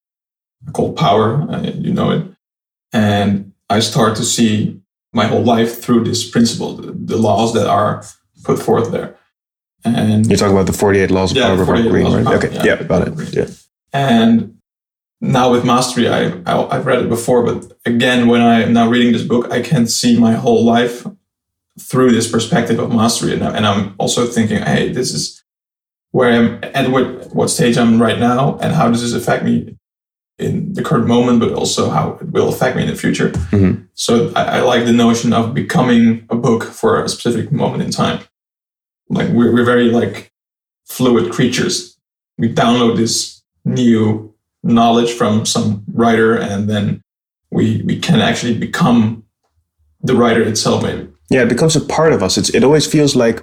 called 0.73 0.97
Power, 0.97 1.43
uh, 1.51 1.63
you 1.63 1.93
know 1.93 2.11
it. 2.11 2.23
And 2.93 3.46
I 3.69 3.81
start 3.81 4.17
to 4.17 4.25
see 4.25 4.81
my 5.13 5.27
whole 5.27 5.43
life 5.43 5.81
through 5.83 6.05
this 6.05 6.29
principle, 6.29 6.75
the, 6.75 6.93
the 6.93 7.17
laws 7.17 7.55
that 7.55 7.67
are 7.67 8.05
put 8.45 8.59
forth 8.59 8.93
there. 8.93 9.17
And 9.85 10.29
you 10.29 10.37
talk 10.37 10.51
about 10.51 10.67
the 10.67 10.73
48 10.73 11.11
laws 11.11 11.31
of 11.31 11.37
yeah, 11.37 11.47
power 11.47 11.63
of 11.63 11.69
right? 11.69 11.85
Power, 11.85 12.37
okay, 12.37 12.55
yeah, 12.55 12.65
yeah 12.65 12.75
about 12.75 13.09
it. 13.09 13.35
Yeah. 13.35 13.47
And 13.93 14.59
now 15.21 15.51
with 15.53 15.65
mastery, 15.65 16.09
I, 16.09 16.33
I 16.47 16.75
have 16.75 16.87
read 16.87 17.03
it 17.03 17.09
before, 17.09 17.43
but 17.43 17.73
again, 17.85 18.29
when 18.29 18.41
I'm 18.41 18.73
now 18.73 18.89
reading 18.89 19.13
this 19.13 19.23
book, 19.23 19.51
I 19.51 19.63
can 19.63 19.87
see 19.87 20.19
my 20.19 20.33
whole 20.33 20.65
life 20.65 21.07
through 21.79 22.11
this 22.13 22.31
perspective 22.31 22.79
of 22.79 22.93
mastery. 22.93 23.33
And, 23.33 23.43
and 23.43 23.67
I'm 23.67 23.95
also 23.99 24.27
thinking, 24.27 24.63
hey, 24.63 24.93
this 24.93 25.13
is 25.13 25.45
where 26.11 26.33
I'm 26.33 26.61
at 26.63 26.91
what, 26.91 27.35
what 27.35 27.49
stage 27.49 27.77
I'm 27.77 28.01
right 28.01 28.19
now, 28.19 28.59
and 28.59 28.75
how 28.75 28.91
does 28.91 29.03
this 29.03 29.13
affect 29.13 29.45
me 29.45 29.76
in 30.39 30.73
the 30.75 30.83
current 30.83 31.07
moment, 31.07 31.41
but 31.41 31.53
also 31.53 31.89
how 31.89 32.19
it 32.21 32.31
will 32.31 32.49
affect 32.49 32.77
me 32.77 32.83
in 32.83 32.89
the 32.89 32.97
future. 32.97 33.31
Mm-hmm. 33.31 33.85
So 33.95 34.33
I, 34.37 34.59
I, 34.59 34.61
like 34.61 34.85
the 34.85 34.93
notion 34.93 35.33
of 35.33 35.55
becoming 35.55 36.27
a 36.29 36.37
book 36.37 36.65
for 36.65 37.03
a 37.03 37.09
specific 37.09 37.51
moment 37.51 37.83
in 37.83 37.91
time. 37.91 38.23
Like 39.09 39.29
we're, 39.31 39.53
we're 39.53 39.65
very 39.65 39.91
like 39.91 40.33
fluid 40.85 41.33
creatures. 41.33 41.97
We 42.39 42.53
download 42.53 42.97
this 42.97 43.43
new 43.65 44.35
knowledge 44.63 45.13
from 45.13 45.47
some 45.47 45.85
writer, 45.93 46.37
and 46.37 46.69
then 46.69 47.03
we 47.51 47.83
we 47.83 47.99
can 47.99 48.21
actually 48.21 48.59
become 48.59 49.25
the 50.03 50.15
writer 50.15 50.43
itself, 50.43 50.83
maybe. 50.83 51.09
Yeah, 51.31 51.43
it 51.43 51.49
becomes 51.49 51.77
a 51.77 51.81
part 51.81 52.13
of 52.13 52.23
us. 52.23 52.37
It's, 52.37 52.51
it 52.51 52.63
always 52.63 52.87
feels 52.87 53.17
like 53.17 53.43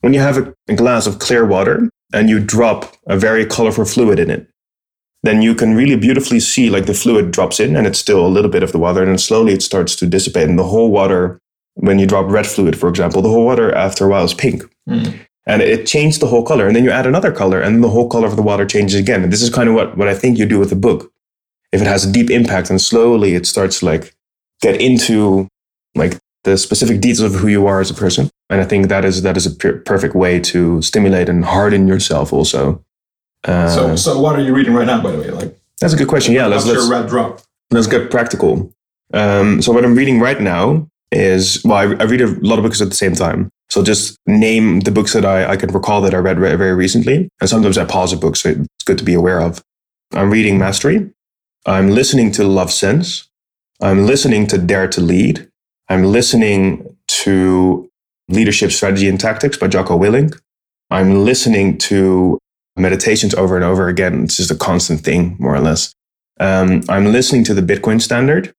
when 0.00 0.12
you 0.12 0.20
have 0.20 0.38
a, 0.38 0.54
a 0.68 0.74
glass 0.74 1.06
of 1.06 1.18
clear 1.18 1.46
water 1.46 1.88
and 2.12 2.28
you 2.28 2.40
drop 2.40 2.94
a 3.06 3.16
very 3.16 3.46
colorful 3.46 3.84
fluid 3.84 4.18
in 4.18 4.30
it, 4.30 4.48
then 5.22 5.40
you 5.40 5.54
can 5.54 5.74
really 5.74 5.96
beautifully 5.96 6.40
see 6.40 6.68
like 6.68 6.86
the 6.86 6.94
fluid 6.94 7.30
drops 7.30 7.60
in 7.60 7.76
and 7.76 7.86
it's 7.86 7.98
still 7.98 8.26
a 8.26 8.28
little 8.28 8.50
bit 8.50 8.62
of 8.62 8.72
the 8.72 8.78
water 8.78 9.00
and 9.00 9.10
then 9.10 9.18
slowly 9.18 9.52
it 9.52 9.62
starts 9.62 9.94
to 9.96 10.06
dissipate. 10.06 10.48
And 10.48 10.58
the 10.58 10.64
whole 10.64 10.90
water, 10.90 11.38
when 11.74 11.98
you 11.98 12.06
drop 12.06 12.26
red 12.28 12.46
fluid, 12.46 12.78
for 12.78 12.88
example, 12.88 13.22
the 13.22 13.28
whole 13.28 13.44
water 13.44 13.72
after 13.74 14.06
a 14.06 14.08
while 14.08 14.24
is 14.24 14.34
pink. 14.34 14.64
Mm. 14.88 15.18
And 15.46 15.62
it 15.62 15.86
changed 15.86 16.20
the 16.20 16.26
whole 16.26 16.44
color. 16.44 16.66
And 16.66 16.74
then 16.74 16.84
you 16.84 16.90
add 16.90 17.06
another 17.06 17.32
color 17.32 17.60
and 17.60 17.82
the 17.82 17.88
whole 17.88 18.08
color 18.08 18.26
of 18.26 18.36
the 18.36 18.42
water 18.42 18.64
changes 18.64 18.98
again. 18.98 19.22
And 19.22 19.32
this 19.32 19.42
is 19.42 19.50
kind 19.50 19.68
of 19.68 19.74
what, 19.74 19.96
what 19.96 20.08
I 20.08 20.14
think 20.14 20.38
you 20.38 20.46
do 20.46 20.58
with 20.58 20.72
a 20.72 20.76
book. 20.76 21.12
If 21.72 21.80
it 21.80 21.86
has 21.86 22.04
a 22.04 22.12
deep 22.12 22.30
impact 22.30 22.68
and 22.68 22.80
slowly 22.80 23.34
it 23.34 23.46
starts 23.46 23.78
to 23.78 23.86
like 23.86 24.14
get 24.60 24.80
into 24.80 25.48
like 25.94 26.18
the 26.44 26.58
specific 26.58 27.00
details 27.00 27.34
of 27.34 27.40
who 27.40 27.48
you 27.48 27.66
are 27.66 27.80
as 27.80 27.90
a 27.90 27.94
person. 27.94 28.28
And 28.50 28.60
I 28.60 28.64
think 28.64 28.88
that 28.88 29.04
is 29.04 29.22
that 29.22 29.36
is 29.36 29.46
a 29.46 29.50
perfect 29.52 30.14
way 30.14 30.40
to 30.40 30.82
stimulate 30.82 31.28
and 31.28 31.44
harden 31.44 31.86
yourself 31.86 32.32
also. 32.32 32.84
Uh, 33.44 33.68
so, 33.68 33.96
so 33.96 34.20
what 34.20 34.36
are 34.38 34.42
you 34.42 34.54
reading 34.54 34.74
right 34.74 34.86
now, 34.86 35.02
by 35.02 35.12
the 35.12 35.18
way? 35.18 35.30
Like 35.30 35.58
that's 35.80 35.92
a 35.92 35.96
good 35.96 36.08
question. 36.08 36.34
Yeah, 36.34 36.46
let's 36.46 36.66
let's, 36.66 36.88
red 36.88 37.08
drop? 37.08 37.40
let's 37.70 37.86
get 37.86 38.10
practical. 38.10 38.72
Um, 39.12 39.60
so 39.60 39.72
what 39.72 39.84
I'm 39.84 39.94
reading 39.94 40.20
right 40.20 40.40
now 40.40 40.88
is 41.10 41.62
well, 41.64 41.78
I, 41.78 41.82
I, 41.82 42.04
read 42.04 42.22
a 42.22 42.28
lot 42.40 42.58
of 42.58 42.64
books 42.64 42.80
at 42.80 42.88
the 42.88 42.94
same 42.94 43.14
time. 43.14 43.50
So 43.68 43.82
just 43.82 44.18
name 44.26 44.80
the 44.80 44.90
books 44.90 45.12
that 45.12 45.24
I, 45.24 45.52
I 45.52 45.56
can 45.56 45.70
recall 45.72 46.00
that 46.02 46.14
I 46.14 46.18
read 46.18 46.38
very 46.38 46.74
recently, 46.74 47.28
and 47.40 47.50
sometimes 47.50 47.78
I 47.78 47.84
pause 47.84 48.12
a 48.12 48.16
book, 48.16 48.36
so 48.36 48.50
it's 48.50 48.84
good 48.84 48.98
to 48.98 49.04
be 49.04 49.14
aware 49.14 49.40
of. 49.40 49.62
I'm 50.12 50.30
reading 50.30 50.58
Mastery. 50.58 51.10
I'm 51.66 51.90
listening 51.90 52.32
to 52.32 52.44
Love 52.44 52.70
Sense. 52.70 53.28
I'm 53.80 54.06
listening 54.06 54.46
to 54.48 54.58
Dare 54.58 54.88
to 54.88 55.00
Lead. 55.00 55.48
I'm 55.88 56.04
listening 56.04 56.96
to 57.08 57.88
Leadership 58.28 58.72
Strategy 58.72 59.08
and 59.08 59.18
Tactics 59.18 59.56
by 59.56 59.68
Jocko 59.68 59.98
Willink. 59.98 60.40
I'm 60.90 61.24
listening 61.24 61.78
to 61.78 62.38
meditations 62.76 63.34
over 63.34 63.56
and 63.56 63.64
over 63.64 63.88
again. 63.88 64.24
It's 64.24 64.36
just 64.36 64.50
a 64.50 64.56
constant 64.56 65.00
thing, 65.00 65.36
more 65.38 65.54
or 65.54 65.60
less. 65.60 65.94
Um, 66.40 66.82
I'm 66.88 67.12
listening 67.12 67.44
to 67.44 67.54
the 67.54 67.62
Bitcoin 67.62 68.00
Standard. 68.00 68.52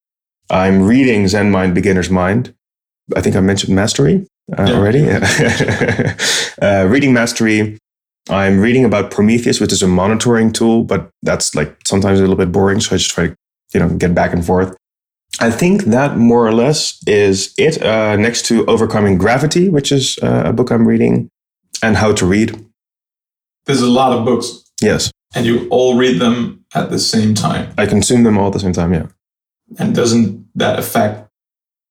I'm 0.50 0.84
reading 0.84 1.28
Zen 1.28 1.52
Mind, 1.52 1.74
Beginner's 1.74 2.10
Mind. 2.10 2.54
I 3.16 3.22
think 3.22 3.36
I 3.36 3.40
mentioned 3.40 3.76
Mastery 3.76 4.26
uh, 4.58 4.66
yeah. 4.68 4.76
already. 4.76 5.10
uh, 6.62 6.86
reading 6.88 7.14
Mastery. 7.14 7.78
I'm 8.30 8.60
reading 8.60 8.86
about 8.86 9.12
Prometheus, 9.12 9.60
which 9.60 9.74
is 9.74 9.84
a 9.84 9.88
monitoring 9.88 10.54
tool, 10.54 10.84
but 10.84 11.10
that's 11.24 11.56
like 11.56 11.76
sometimes 11.86 12.20
a 12.20 12.22
little 12.22 12.38
bit 12.38 12.52
boring. 12.52 12.80
So 12.80 12.96
I 12.96 12.98
just 12.98 13.12
try 13.12 13.28
to, 13.28 13.36
you 13.74 13.80
know, 13.80 13.90
get 13.90 14.16
back 14.16 14.34
and 14.34 14.46
forth. 14.46 14.78
I 15.40 15.50
think 15.50 15.86
that 15.86 16.18
more 16.18 16.48
or 16.48 16.54
less 16.54 17.02
is 17.08 17.54
it. 17.58 17.82
Uh, 17.82 18.16
next 18.16 18.46
to 18.46 18.66
Overcoming 18.68 19.18
Gravity, 19.18 19.68
which 19.68 19.92
is 19.92 20.18
uh, 20.22 20.44
a 20.46 20.54
book 20.54 20.72
I'm 20.72 20.88
reading, 20.88 21.30
and 21.82 21.98
How 21.98 22.14
to 22.14 22.26
Read. 22.26 22.64
There's 23.66 23.82
a 23.82 23.90
lot 23.90 24.18
of 24.18 24.26
books. 24.26 24.72
Yes. 24.82 25.12
And 25.36 25.46
you 25.46 25.68
all 25.70 25.98
read 25.98 26.20
them 26.20 26.66
at 26.76 26.90
the 26.90 27.00
same 27.00 27.34
time. 27.34 27.74
I 27.78 27.86
consume 27.86 28.24
them 28.24 28.38
all 28.38 28.48
at 28.48 28.54
the 28.54 28.60
same 28.60 28.74
time, 28.74 28.94
yeah. 28.94 29.08
And 29.80 29.96
doesn't 29.96 30.48
that 30.56 30.80
affect 30.80 31.30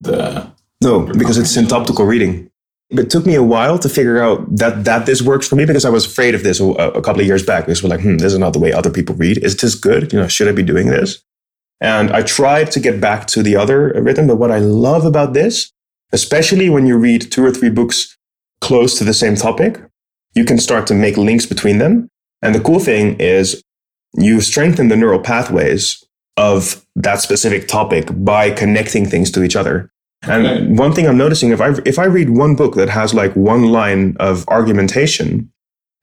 the. 0.00 0.50
No, 0.82 1.00
because 1.00 1.38
it's 1.38 1.56
syntopical 1.56 2.06
reading. 2.06 2.50
It 2.90 3.08
took 3.08 3.24
me 3.24 3.34
a 3.34 3.42
while 3.42 3.78
to 3.78 3.88
figure 3.88 4.22
out 4.22 4.44
that 4.56 4.84
that 4.84 5.06
this 5.06 5.22
works 5.22 5.48
for 5.48 5.56
me 5.56 5.64
because 5.64 5.84
I 5.84 5.90
was 5.90 6.04
afraid 6.04 6.34
of 6.34 6.42
this 6.42 6.60
a, 6.60 6.64
a 6.66 7.00
couple 7.00 7.20
of 7.20 7.26
years 7.26 7.44
back. 7.44 7.64
Because 7.64 7.82
we're 7.82 7.88
like, 7.88 8.02
hmm, 8.02 8.18
this 8.18 8.32
is 8.32 8.38
not 8.38 8.52
the 8.52 8.58
way 8.58 8.72
other 8.72 8.90
people 8.90 9.14
read. 9.14 9.38
Is 9.38 9.56
this 9.56 9.74
good? 9.74 10.12
You 10.12 10.20
know, 10.20 10.28
should 10.28 10.48
I 10.48 10.52
be 10.52 10.62
doing 10.62 10.88
this? 10.88 11.22
And 11.80 12.12
I 12.12 12.22
tried 12.22 12.70
to 12.72 12.80
get 12.80 13.00
back 13.00 13.26
to 13.28 13.42
the 13.42 13.56
other 13.56 13.92
rhythm. 14.00 14.26
But 14.26 14.36
what 14.36 14.52
I 14.52 14.58
love 14.58 15.04
about 15.04 15.32
this, 15.32 15.72
especially 16.12 16.68
when 16.68 16.86
you 16.86 16.96
read 16.96 17.32
two 17.32 17.44
or 17.44 17.50
three 17.50 17.70
books 17.70 18.16
close 18.60 18.96
to 18.98 19.04
the 19.04 19.14
same 19.14 19.34
topic, 19.34 19.80
you 20.34 20.44
can 20.44 20.58
start 20.58 20.86
to 20.88 20.94
make 20.94 21.16
links 21.16 21.46
between 21.46 21.78
them. 21.78 22.08
And 22.40 22.54
the 22.54 22.60
cool 22.60 22.80
thing 22.80 23.18
is 23.20 23.62
you 24.14 24.40
strengthen 24.40 24.88
the 24.88 24.96
neural 24.96 25.20
pathways 25.20 26.02
of 26.36 26.84
that 26.96 27.20
specific 27.20 27.68
topic 27.68 28.08
by 28.12 28.50
connecting 28.50 29.06
things 29.06 29.30
to 29.32 29.42
each 29.42 29.56
other. 29.56 29.90
And 30.22 30.46
okay. 30.46 30.66
one 30.66 30.92
thing 30.92 31.06
I'm 31.06 31.18
noticing, 31.18 31.50
if 31.50 31.60
I, 31.60 31.74
if 31.84 31.98
I 31.98 32.04
read 32.04 32.30
one 32.30 32.54
book 32.54 32.74
that 32.76 32.88
has 32.88 33.12
like 33.12 33.34
one 33.34 33.64
line 33.64 34.16
of 34.20 34.46
argumentation, 34.48 35.52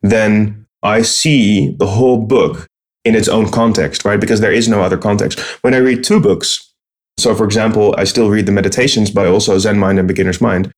then 0.02 0.68
I 0.84 1.02
see 1.02 1.76
the 1.78 1.88
whole 1.88 2.18
book 2.26 2.68
in 3.06 3.16
its 3.16 3.28
own 3.28 3.50
context, 3.50 4.06
right? 4.06 4.20
Because 4.20 4.42
there 4.42 4.52
is 4.52 4.68
no 4.68 4.82
other 4.82 4.98
context. 4.98 5.40
When 5.62 5.74
I 5.74 5.78
read 5.78 6.04
two 6.04 6.20
books, 6.20 6.74
so 7.18 7.34
for 7.34 7.46
example, 7.46 7.96
I 7.98 8.04
still 8.04 8.30
read 8.30 8.46
the 8.46 8.52
Meditations 8.52 9.10
but 9.10 9.28
also 9.28 9.58
Zen 9.58 9.80
Mind 9.80 10.00
and 10.00 10.08
Beginner's 10.08 10.42
Mind. 10.42 10.72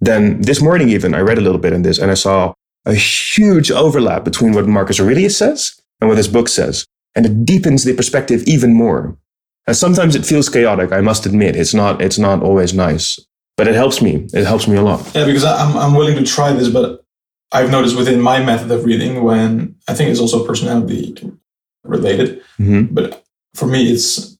Then 0.00 0.40
this 0.40 0.60
morning, 0.60 0.88
even, 0.88 1.14
I 1.14 1.20
read 1.20 1.38
a 1.38 1.42
little 1.42 1.60
bit 1.60 1.72
in 1.72 1.82
this 1.82 1.98
and 1.98 2.10
I 2.10 2.14
saw 2.14 2.54
a 2.84 2.94
huge 2.94 3.70
overlap 3.70 4.24
between 4.24 4.52
what 4.52 4.66
Marcus 4.66 5.00
Aurelius 5.00 5.36
says 5.36 5.80
and 6.00 6.08
what 6.08 6.18
his 6.18 6.28
book 6.28 6.48
says. 6.48 6.84
And 7.14 7.26
it 7.26 7.44
deepens 7.44 7.84
the 7.84 7.94
perspective 7.94 8.42
even 8.46 8.74
more. 8.74 9.16
And 9.66 9.76
sometimes 9.76 10.16
it 10.16 10.26
feels 10.26 10.48
chaotic, 10.48 10.90
I 10.92 11.00
must 11.00 11.26
admit. 11.26 11.54
It's 11.56 11.74
not, 11.74 12.02
it's 12.02 12.18
not 12.18 12.42
always 12.42 12.74
nice, 12.74 13.20
but 13.56 13.68
it 13.68 13.74
helps 13.76 14.02
me. 14.02 14.26
It 14.32 14.44
helps 14.44 14.66
me 14.66 14.76
a 14.76 14.82
lot. 14.82 15.08
Yeah, 15.14 15.24
because 15.26 15.44
I'm, 15.44 15.76
I'm 15.76 15.94
willing 15.94 16.16
to 16.16 16.24
try 16.24 16.52
this, 16.52 16.68
but 16.68 17.04
I've 17.52 17.70
noticed 17.70 17.96
within 17.96 18.20
my 18.20 18.42
method 18.42 18.70
of 18.72 18.84
reading 18.84 19.22
when 19.22 19.76
I 19.86 19.94
think 19.94 20.10
it's 20.10 20.20
also 20.20 20.44
personality 20.46 21.14
related, 21.84 22.40
Mm-hmm. 22.58 22.94
but 22.94 23.24
for 23.54 23.66
me, 23.66 23.90
it's 23.92 24.36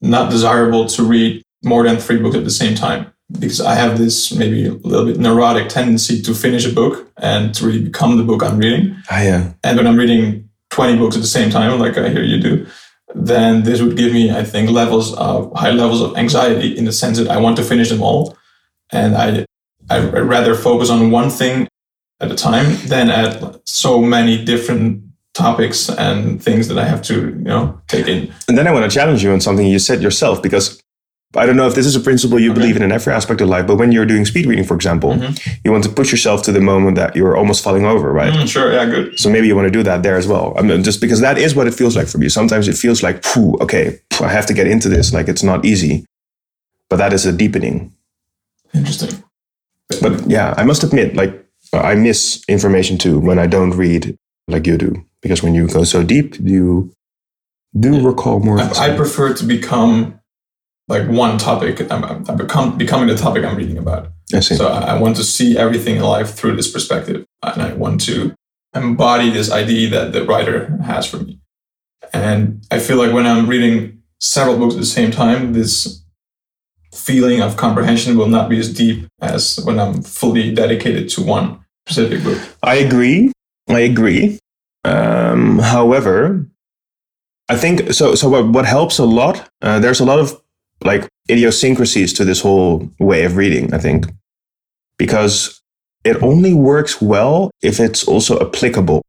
not 0.00 0.30
desirable 0.30 0.86
to 0.86 1.02
read 1.02 1.42
more 1.64 1.82
than 1.84 1.96
three 1.96 2.18
books 2.20 2.36
at 2.36 2.44
the 2.44 2.50
same 2.50 2.74
time 2.76 3.12
because 3.32 3.60
I 3.60 3.74
have 3.74 3.98
this 3.98 4.32
maybe 4.32 4.66
a 4.66 4.72
little 4.72 5.06
bit 5.06 5.18
neurotic 5.18 5.68
tendency 5.68 6.22
to 6.22 6.34
finish 6.34 6.64
a 6.64 6.72
book 6.72 7.10
and 7.18 7.54
to 7.54 7.66
really 7.66 7.82
become 7.82 8.16
the 8.16 8.24
book 8.24 8.42
I'm 8.42 8.58
reading. 8.58 8.96
Ah, 9.10 9.22
yeah. 9.22 9.52
And 9.62 9.76
when 9.76 9.86
I'm 9.86 9.96
reading 9.96 10.48
20 10.70 10.98
books 10.98 11.16
at 11.16 11.22
the 11.22 11.28
same 11.28 11.50
time, 11.50 11.78
like 11.78 11.98
I 11.98 12.08
hear 12.08 12.22
you 12.22 12.40
do, 12.40 12.66
then 13.14 13.64
this 13.64 13.82
would 13.82 13.96
give 13.96 14.12
me, 14.12 14.30
I 14.30 14.44
think, 14.44 14.70
levels 14.70 15.14
of 15.14 15.52
high 15.54 15.70
levels 15.70 16.00
of 16.00 16.16
anxiety 16.16 16.76
in 16.76 16.84
the 16.84 16.92
sense 16.92 17.18
that 17.18 17.28
I 17.28 17.38
want 17.38 17.56
to 17.56 17.62
finish 17.62 17.90
them 17.90 18.02
all. 18.02 18.36
And 18.90 19.16
I, 19.16 19.44
I 19.90 20.00
rather 20.00 20.54
focus 20.54 20.90
on 20.90 21.10
one 21.10 21.30
thing 21.30 21.68
at 22.20 22.30
a 22.30 22.34
time 22.34 22.76
than 22.86 23.10
at 23.10 23.60
so 23.66 24.00
many 24.00 24.44
different 24.44 25.04
topics 25.34 25.88
and 25.88 26.42
things 26.42 26.68
that 26.68 26.78
I 26.78 26.84
have 26.84 27.02
to, 27.02 27.14
you 27.14 27.44
know, 27.44 27.80
take 27.86 28.08
in. 28.08 28.32
And 28.48 28.58
then 28.58 28.66
I 28.66 28.72
want 28.72 28.90
to 28.90 28.94
challenge 28.94 29.22
you 29.22 29.32
on 29.32 29.40
something 29.40 29.66
you 29.66 29.78
said 29.78 30.02
yourself 30.02 30.42
because 30.42 30.77
I 31.36 31.44
don't 31.44 31.56
know 31.56 31.66
if 31.66 31.74
this 31.74 31.84
is 31.84 31.94
a 31.94 32.00
principle 32.00 32.38
you 32.40 32.52
Okay. 32.52 32.60
believe 32.60 32.76
in 32.76 32.82
in 32.82 32.90
every 32.90 33.12
aspect 33.12 33.42
of 33.42 33.48
life, 33.50 33.66
but 33.66 33.76
when 33.76 33.92
you're 33.92 34.06
doing 34.06 34.24
speed 34.24 34.46
reading, 34.46 34.64
for 34.64 34.74
example, 34.74 35.12
Mhm. 35.12 35.38
you 35.62 35.70
want 35.70 35.84
to 35.84 35.90
push 35.90 36.10
yourself 36.10 36.42
to 36.44 36.52
the 36.52 36.60
moment 36.60 36.96
that 36.96 37.14
you're 37.14 37.36
almost 37.36 37.62
falling 37.62 37.84
over, 37.84 38.10
right? 38.12 38.32
Mm, 38.32 38.48
sure, 38.48 38.72
yeah, 38.72 38.86
good. 38.86 39.18
So 39.20 39.28
maybe 39.28 39.46
you 39.46 39.54
want 39.54 39.66
to 39.66 39.70
do 39.78 39.82
that 39.82 40.02
there 40.02 40.16
as 40.16 40.26
well. 40.26 40.54
I 40.58 40.62
mean, 40.62 40.82
just 40.82 41.02
because 41.02 41.20
that 41.20 41.36
is 41.36 41.54
what 41.54 41.66
it 41.66 41.74
feels 41.74 41.94
like 41.96 42.06
for 42.08 42.16
me. 42.16 42.30
Sometimes 42.30 42.66
it 42.66 42.76
feels 42.78 43.02
like, 43.02 43.22
phew, 43.26 43.58
okay, 43.60 43.98
phew, 44.10 44.24
I 44.26 44.30
have 44.30 44.46
to 44.46 44.54
get 44.54 44.66
into 44.66 44.88
this. 44.88 45.12
Like 45.12 45.28
it's 45.28 45.42
not 45.42 45.66
easy, 45.66 46.06
but 46.88 46.96
that 46.96 47.12
is 47.12 47.26
a 47.26 47.32
deepening. 47.32 47.92
Interesting. 48.74 49.22
But 50.00 50.30
yeah, 50.30 50.54
I 50.56 50.64
must 50.64 50.82
admit, 50.82 51.14
like 51.14 51.44
I 51.74 51.94
miss 51.94 52.42
information 52.48 52.96
too 52.96 53.18
when 53.18 53.38
I 53.38 53.46
don't 53.46 53.72
read 53.72 54.16
like 54.48 54.66
you 54.66 54.78
do, 54.78 55.04
because 55.20 55.42
when 55.42 55.52
you 55.54 55.66
go 55.68 55.84
so 55.84 56.02
deep, 56.02 56.36
you 56.42 56.90
do 57.78 58.00
recall 58.00 58.40
more. 58.40 58.58
I, 58.60 58.92
I 58.92 58.96
prefer 58.96 59.34
to 59.34 59.44
become 59.44 60.14
like 60.88 61.08
one 61.08 61.38
topic. 61.38 61.80
I'm, 61.92 62.04
I'm 62.04 62.36
become 62.36 62.76
becoming 62.76 63.08
the 63.08 63.16
topic 63.16 63.44
I'm 63.44 63.56
reading 63.56 63.78
about. 63.78 64.10
I 64.34 64.40
see. 64.40 64.56
So 64.56 64.68
I 64.68 64.96
I 64.96 65.00
want 65.00 65.16
to 65.16 65.24
see 65.24 65.56
everything 65.56 65.96
in 65.96 66.02
life 66.02 66.34
through 66.34 66.56
this 66.56 66.70
perspective, 66.70 67.24
and 67.42 67.62
I 67.62 67.74
want 67.74 68.00
to 68.02 68.34
embody 68.74 69.30
this 69.30 69.50
idea 69.50 69.88
that 69.90 70.12
the 70.12 70.24
writer 70.24 70.76
has 70.84 71.06
for 71.06 71.18
me. 71.18 71.40
And 72.12 72.64
I 72.70 72.78
feel 72.78 72.96
like 72.96 73.12
when 73.12 73.26
I'm 73.26 73.46
reading 73.46 74.02
several 74.20 74.58
books 74.58 74.74
at 74.74 74.80
the 74.80 74.86
same 74.86 75.10
time, 75.10 75.52
this 75.52 76.02
feeling 76.94 77.40
of 77.40 77.56
comprehension 77.56 78.16
will 78.16 78.28
not 78.28 78.48
be 78.48 78.58
as 78.58 78.72
deep 78.72 79.06
as 79.20 79.60
when 79.64 79.78
I'm 79.78 80.02
fully 80.02 80.54
dedicated 80.54 81.08
to 81.10 81.22
one 81.22 81.64
specific 81.86 82.24
book. 82.24 82.38
I 82.62 82.76
agree. 82.76 83.32
I 83.68 83.80
agree. 83.80 84.38
Um, 84.84 85.58
however, 85.58 86.46
I 87.48 87.56
think 87.56 87.92
so. 87.92 88.14
So 88.14 88.28
what, 88.28 88.48
what 88.48 88.64
helps 88.64 88.98
a 88.98 89.04
lot? 89.04 89.48
Uh, 89.62 89.78
there's 89.78 90.00
a 90.00 90.04
lot 90.04 90.18
of 90.18 90.40
like 90.82 91.08
idiosyncrasies 91.30 92.12
to 92.14 92.24
this 92.24 92.40
whole 92.40 92.90
way 92.98 93.24
of 93.24 93.36
reading. 93.36 93.72
I 93.74 93.78
think 93.78 94.06
because 94.98 95.60
it 96.04 96.22
only 96.22 96.54
works 96.54 97.00
well 97.00 97.50
if 97.62 97.80
it's 97.80 98.06
also 98.06 98.38
applicable. 98.40 99.02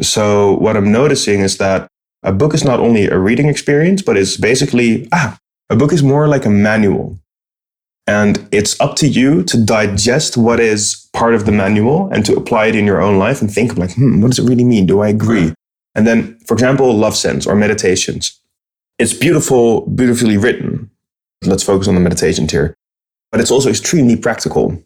So 0.00 0.54
what 0.58 0.76
I'm 0.76 0.92
noticing 0.92 1.40
is 1.40 1.58
that 1.58 1.88
a 2.22 2.32
book 2.32 2.54
is 2.54 2.64
not 2.64 2.80
only 2.80 3.06
a 3.06 3.18
reading 3.18 3.48
experience, 3.48 4.02
but 4.02 4.16
it's 4.16 4.36
basically 4.36 5.08
ah, 5.12 5.36
a 5.70 5.76
book 5.76 5.92
is 5.92 6.02
more 6.02 6.28
like 6.28 6.46
a 6.46 6.50
manual. 6.50 7.18
And 8.06 8.48
it's 8.52 8.80
up 8.80 8.96
to 8.96 9.06
you 9.06 9.42
to 9.44 9.62
digest 9.62 10.36
what 10.36 10.60
is 10.60 11.08
part 11.12 11.34
of 11.34 11.44
the 11.44 11.52
manual 11.52 12.08
and 12.10 12.24
to 12.24 12.34
apply 12.34 12.66
it 12.66 12.74
in 12.74 12.86
your 12.86 13.02
own 13.02 13.18
life 13.18 13.42
and 13.42 13.52
think 13.52 13.76
like, 13.76 13.92
hmm, 13.92 14.22
what 14.22 14.28
does 14.28 14.38
it 14.38 14.48
really 14.48 14.64
mean? 14.64 14.86
Do 14.86 15.00
I 15.00 15.08
agree? 15.08 15.52
And 15.94 16.06
then, 16.06 16.38
for 16.46 16.54
example, 16.54 16.94
love 16.94 17.16
sense 17.16 17.46
or 17.46 17.54
meditations. 17.54 18.40
It's 18.98 19.12
beautiful, 19.12 19.86
beautifully 19.86 20.38
written. 20.38 20.90
Let's 21.44 21.62
focus 21.62 21.88
on 21.88 21.94
the 21.94 22.00
meditations 22.00 22.52
here. 22.52 22.74
But 23.30 23.40
it's 23.40 23.50
also 23.50 23.70
extremely 23.70 24.16
practical. 24.16 24.82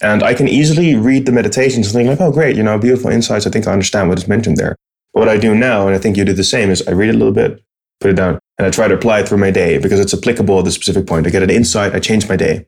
And 0.00 0.22
I 0.22 0.34
can 0.34 0.48
easily 0.48 0.96
read 0.96 1.26
the 1.26 1.32
meditations 1.32 1.86
and 1.86 1.94
think 1.94 2.08
like, 2.08 2.20
oh, 2.20 2.32
great, 2.32 2.56
you 2.56 2.62
know, 2.62 2.78
beautiful 2.78 3.10
insights. 3.10 3.46
I 3.46 3.50
think 3.50 3.66
I 3.66 3.72
understand 3.72 4.08
what 4.08 4.18
is 4.18 4.26
mentioned 4.26 4.56
there. 4.56 4.76
But 5.12 5.20
what 5.20 5.28
I 5.28 5.36
do 5.36 5.54
now, 5.54 5.86
and 5.86 5.94
I 5.94 5.98
think 5.98 6.16
you 6.16 6.24
do 6.24 6.32
the 6.32 6.42
same, 6.42 6.70
is 6.70 6.86
I 6.88 6.92
read 6.92 7.10
a 7.10 7.18
little 7.18 7.32
bit, 7.32 7.62
put 8.00 8.10
it 8.10 8.16
down, 8.16 8.40
and 8.58 8.66
I 8.66 8.70
try 8.70 8.88
to 8.88 8.94
apply 8.94 9.20
it 9.20 9.28
through 9.28 9.38
my 9.38 9.50
day 9.50 9.78
because 9.78 10.00
it's 10.00 10.14
applicable 10.14 10.58
at 10.58 10.64
the 10.64 10.72
specific 10.72 11.06
point. 11.06 11.26
I 11.26 11.30
get 11.30 11.44
an 11.44 11.50
insight, 11.50 11.94
I 11.94 12.00
change 12.00 12.28
my 12.28 12.36
day. 12.36 12.66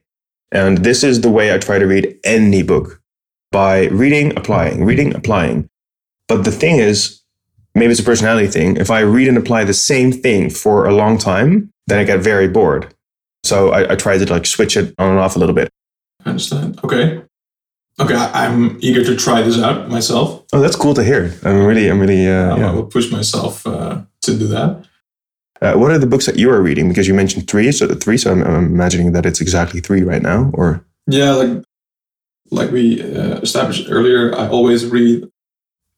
And 0.51 0.79
this 0.79 1.03
is 1.03 1.21
the 1.21 1.29
way 1.29 1.53
I 1.53 1.57
try 1.57 1.77
to 1.79 1.85
read 1.85 2.17
any 2.23 2.63
book 2.63 3.01
by 3.51 3.87
reading, 3.87 4.37
applying, 4.37 4.85
reading, 4.85 5.13
applying. 5.13 5.69
But 6.29 6.43
the 6.43 6.51
thing 6.51 6.77
is, 6.77 7.21
maybe 7.75 7.91
it's 7.91 7.99
a 7.99 8.03
personality 8.03 8.47
thing. 8.47 8.77
If 8.77 8.89
I 8.89 9.01
read 9.01 9.27
and 9.27 9.37
apply 9.37 9.65
the 9.65 9.73
same 9.73 10.11
thing 10.11 10.49
for 10.49 10.85
a 10.85 10.93
long 10.93 11.17
time, 11.17 11.71
then 11.87 11.99
I 11.99 12.05
get 12.05 12.19
very 12.19 12.47
bored. 12.47 12.93
So 13.47 13.71
I, 13.71 13.93
I 13.93 13.95
try 13.95 14.17
to 14.17 14.25
like 14.25 14.45
switch 14.45 14.77
it 14.77 14.93
on 14.97 15.11
and 15.11 15.19
off 15.19 15.35
a 15.35 15.39
little 15.39 15.55
bit. 15.55 15.69
I 16.25 16.29
understand. 16.29 16.79
Okay. 16.83 17.21
Okay, 17.99 18.13
I'm 18.13 18.77
eager 18.79 19.03
to 19.03 19.15
try 19.15 19.41
this 19.41 19.59
out 19.59 19.89
myself. 19.89 20.43
Oh, 20.53 20.59
that's 20.59 20.75
cool 20.75 20.93
to 20.93 21.03
hear. 21.03 21.33
I'm 21.43 21.65
really, 21.65 21.89
I'm 21.89 21.99
really, 21.99 22.27
uh, 22.27 22.53
Um, 22.53 22.63
I 22.63 22.71
will 22.71 22.85
push 22.85 23.11
myself 23.11 23.65
uh, 23.65 24.03
to 24.21 24.37
do 24.37 24.47
that. 24.47 24.85
Uh, 25.61 25.73
what 25.73 25.89
are 25.89 25.97
the 25.97 26.05
books 26.05 26.27
that 26.27 26.37
you 26.37 26.51
are 26.51 26.61
reading? 26.61 26.89
Because 26.89 27.07
you 27.07 27.15
mentioned 27.15 27.47
three, 27.47 27.71
so 27.71 27.87
three. 27.95 28.17
So 28.17 28.31
I'm, 28.31 28.43
I'm 28.43 28.65
imagining 28.65 29.13
that 29.13 29.25
it's 29.25 29.41
exactly 29.41 29.79
three 29.79 30.03
right 30.03 30.21
now. 30.21 30.51
Or 30.53 30.85
Yeah, 31.07 31.31
like 31.31 31.63
like 32.51 32.71
we 32.71 33.01
uh, 33.01 33.39
established 33.39 33.87
earlier, 33.89 34.35
I 34.35 34.47
always 34.47 34.85
read 34.85 35.27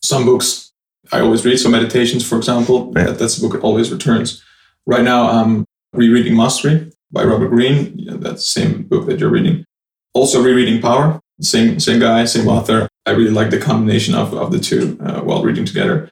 some 0.01 0.23
books. 0.23 0.71
I 1.11 1.19
always 1.19 1.43
read 1.43 1.57
some 1.59 1.73
meditations, 1.73 2.25
for 2.25 2.37
example. 2.37 2.93
Yeah. 2.95 3.05
That, 3.05 3.19
that's 3.19 3.37
a 3.37 3.41
book 3.41 3.51
that 3.53 3.61
always 3.61 3.91
returns. 3.91 4.41
Right 4.85 5.03
now, 5.03 5.29
I'm 5.29 5.65
rereading 5.91 6.37
Mastery 6.37 6.91
by 7.11 7.23
Robert 7.23 7.49
Greene. 7.49 7.93
Yeah, 7.97 8.13
that's 8.17 8.41
the 8.53 8.61
same 8.61 8.83
book 8.83 9.05
that 9.07 9.19
you're 9.19 9.29
reading. 9.31 9.65
Also, 10.13 10.41
rereading 10.41 10.81
Power. 10.81 11.19
Same 11.41 11.79
same 11.79 11.99
guy, 11.99 12.25
same 12.25 12.47
author. 12.49 12.87
I 13.05 13.11
really 13.11 13.31
like 13.31 13.49
the 13.49 13.59
combination 13.59 14.13
of, 14.13 14.33
of 14.33 14.51
the 14.51 14.59
two 14.59 14.97
uh, 15.01 15.21
while 15.21 15.41
reading 15.41 15.65
together. 15.65 16.09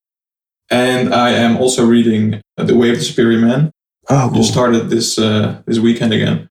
And 0.70 1.14
I 1.14 1.32
am 1.32 1.58
also 1.58 1.86
reading 1.86 2.42
uh, 2.58 2.64
The 2.64 2.76
Way 2.76 2.90
of 2.92 2.96
the 2.98 3.04
Superior 3.04 3.40
Man. 3.40 3.72
oh, 4.10 4.30
cool. 4.34 4.44
Started 4.44 4.90
this 4.90 5.18
uh, 5.20 5.62
this 5.66 5.80
weekend 5.80 6.14
again. 6.14 6.50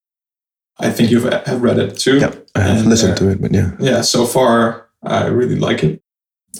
I 0.79 0.91
think 0.91 1.11
you 1.11 1.21
have 1.21 1.63
read 1.63 1.79
it 1.79 1.99
too. 1.99 2.19
Yeah, 2.19 2.35
I 2.55 2.61
have 2.61 2.79
And, 2.81 2.89
listened 2.91 3.13
uh, 3.13 3.17
to 3.17 3.29
it, 3.31 3.41
but 3.41 3.53
yeah. 3.55 3.71
Yeah, 3.81 4.03
so 4.03 4.27
far 4.27 4.89
I 5.03 5.27
really 5.27 5.57
like 5.57 5.83
it. 5.83 6.03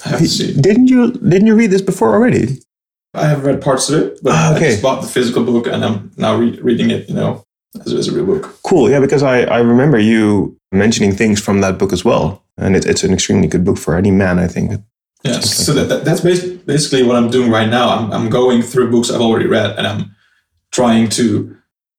I 0.05 0.09
have 0.11 0.19
to 0.21 0.27
see. 0.29 0.55
Didn't 0.59 0.89
you 0.89 1.13
didn't 1.13 1.47
you 1.47 1.55
read 1.55 1.71
this 1.71 1.83
before 1.83 2.15
already? 2.15 2.63
I 3.13 3.27
have 3.27 3.45
read 3.45 3.61
parts 3.63 3.91
of 3.91 4.01
it, 4.03 4.21
but 4.23 4.33
Ah, 4.35 4.55
I 4.55 4.59
just 4.59 4.83
bought 4.83 5.03
the 5.03 5.09
physical 5.09 5.45
book 5.45 5.67
and 5.67 5.85
I'm 5.85 6.13
now 6.17 6.37
re- 6.37 6.59
reading 6.61 6.91
it, 6.91 7.09
you 7.09 7.15
know, 7.15 7.45
as, 7.85 7.93
as 7.93 8.09
a 8.09 8.13
real 8.13 8.27
book. 8.27 8.59
Cool, 8.63 8.91
yeah, 8.91 9.01
because 9.01 9.23
I, 9.23 9.43
I 9.43 9.59
remember 9.59 9.99
you 9.99 10.57
mentioning 10.73 11.13
things 11.13 11.41
from 11.41 11.61
that 11.61 11.79
book 11.79 11.93
as 11.93 12.05
well, 12.05 12.43
and 12.57 12.77
it, 12.77 12.85
it's 12.87 13.05
an 13.05 13.13
extremely 13.13 13.49
good 13.49 13.65
book 13.65 13.79
for 13.79 13.97
any 13.97 14.11
man, 14.11 14.39
I 14.39 14.47
think. 14.47 14.81
Yeah, 15.25 15.41
so 15.41 15.73
that, 15.75 15.89
that, 15.89 16.05
that's 16.05 16.21
basically 16.21 17.03
what 17.03 17.17
I'm 17.17 17.31
doing 17.31 17.51
right 17.51 17.69
now. 17.69 17.89
I'm, 17.89 18.13
I'm 18.13 18.31
going 18.31 18.63
through 18.63 18.91
books 18.91 19.11
I've 19.11 19.21
already 19.21 19.47
read 19.47 19.77
and 19.77 19.87
I'm 19.87 20.15
trying 20.71 21.09
to 21.11 21.57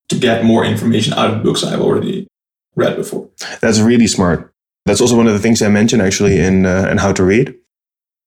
to 0.10 0.18
get 0.18 0.46
more 0.46 0.64
information 0.64 1.14
out 1.14 1.32
of 1.32 1.44
books 1.44 1.64
I've 1.64 1.82
already 1.82 2.28
read 2.76 2.96
before. 2.96 3.28
That's 3.60 3.80
really 3.80 4.08
smart. 4.08 4.54
That's 4.86 5.02
also 5.02 5.18
one 5.18 5.28
of 5.28 5.34
the 5.34 5.40
things 5.40 5.62
I 5.62 5.68
mentioned 5.68 6.02
actually 6.02 6.40
in 6.40 6.66
uh, 6.66 6.88
in 6.90 6.98
How 6.98 7.12
to 7.12 7.24
Read. 7.24 7.54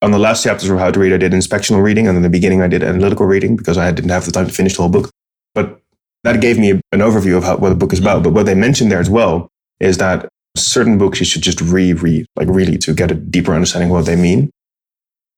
On 0.03 0.11
the 0.11 0.19
last 0.19 0.43
chapters 0.43 0.69
of 0.69 0.79
How 0.79 0.91
to 0.91 1.01
Read, 1.01 1.13
I 1.13 1.19
did 1.19 1.33
inspectional 1.33 1.83
reading, 1.83 2.07
and 2.07 2.17
in 2.17 2.23
the 2.23 2.31
beginning, 2.31 2.63
I 2.63 2.69
did 2.69 2.83
analytical 2.83 3.27
reading 3.27 3.57
because 3.57 3.79
I 3.79 3.91
didn't 3.93 4.11
have 4.11 4.27
the 4.27 4.33
time 4.33 4.47
to 4.47 4.53
finish 4.53 4.77
the 4.77 4.83
whole 4.83 4.91
book. 4.91 5.11
But 5.55 5.81
that 6.25 6.41
gave 6.41 6.59
me 6.59 6.71
an 6.71 7.01
overview 7.01 7.37
of 7.37 7.45
how, 7.45 7.57
what 7.57 7.71
the 7.71 7.75
book 7.75 7.93
is 7.93 7.99
about. 7.99 8.23
But 8.23 8.33
what 8.33 8.47
they 8.47 8.55
mentioned 8.55 8.91
there 8.91 9.01
as 9.01 9.11
well 9.11 9.49
is 9.79 9.99
that 9.99 10.29
certain 10.57 10.99
books 10.99 11.21
you 11.21 11.27
should 11.27 11.43
just 11.43 11.61
reread, 11.61 12.27
like 12.37 12.49
really 12.49 12.77
to 12.79 12.93
get 12.93 13.11
a 13.11 13.15
deeper 13.15 13.55
understanding 13.55 13.91
of 13.91 13.97
what 13.97 14.07
they 14.07 14.17
mean. 14.17 14.51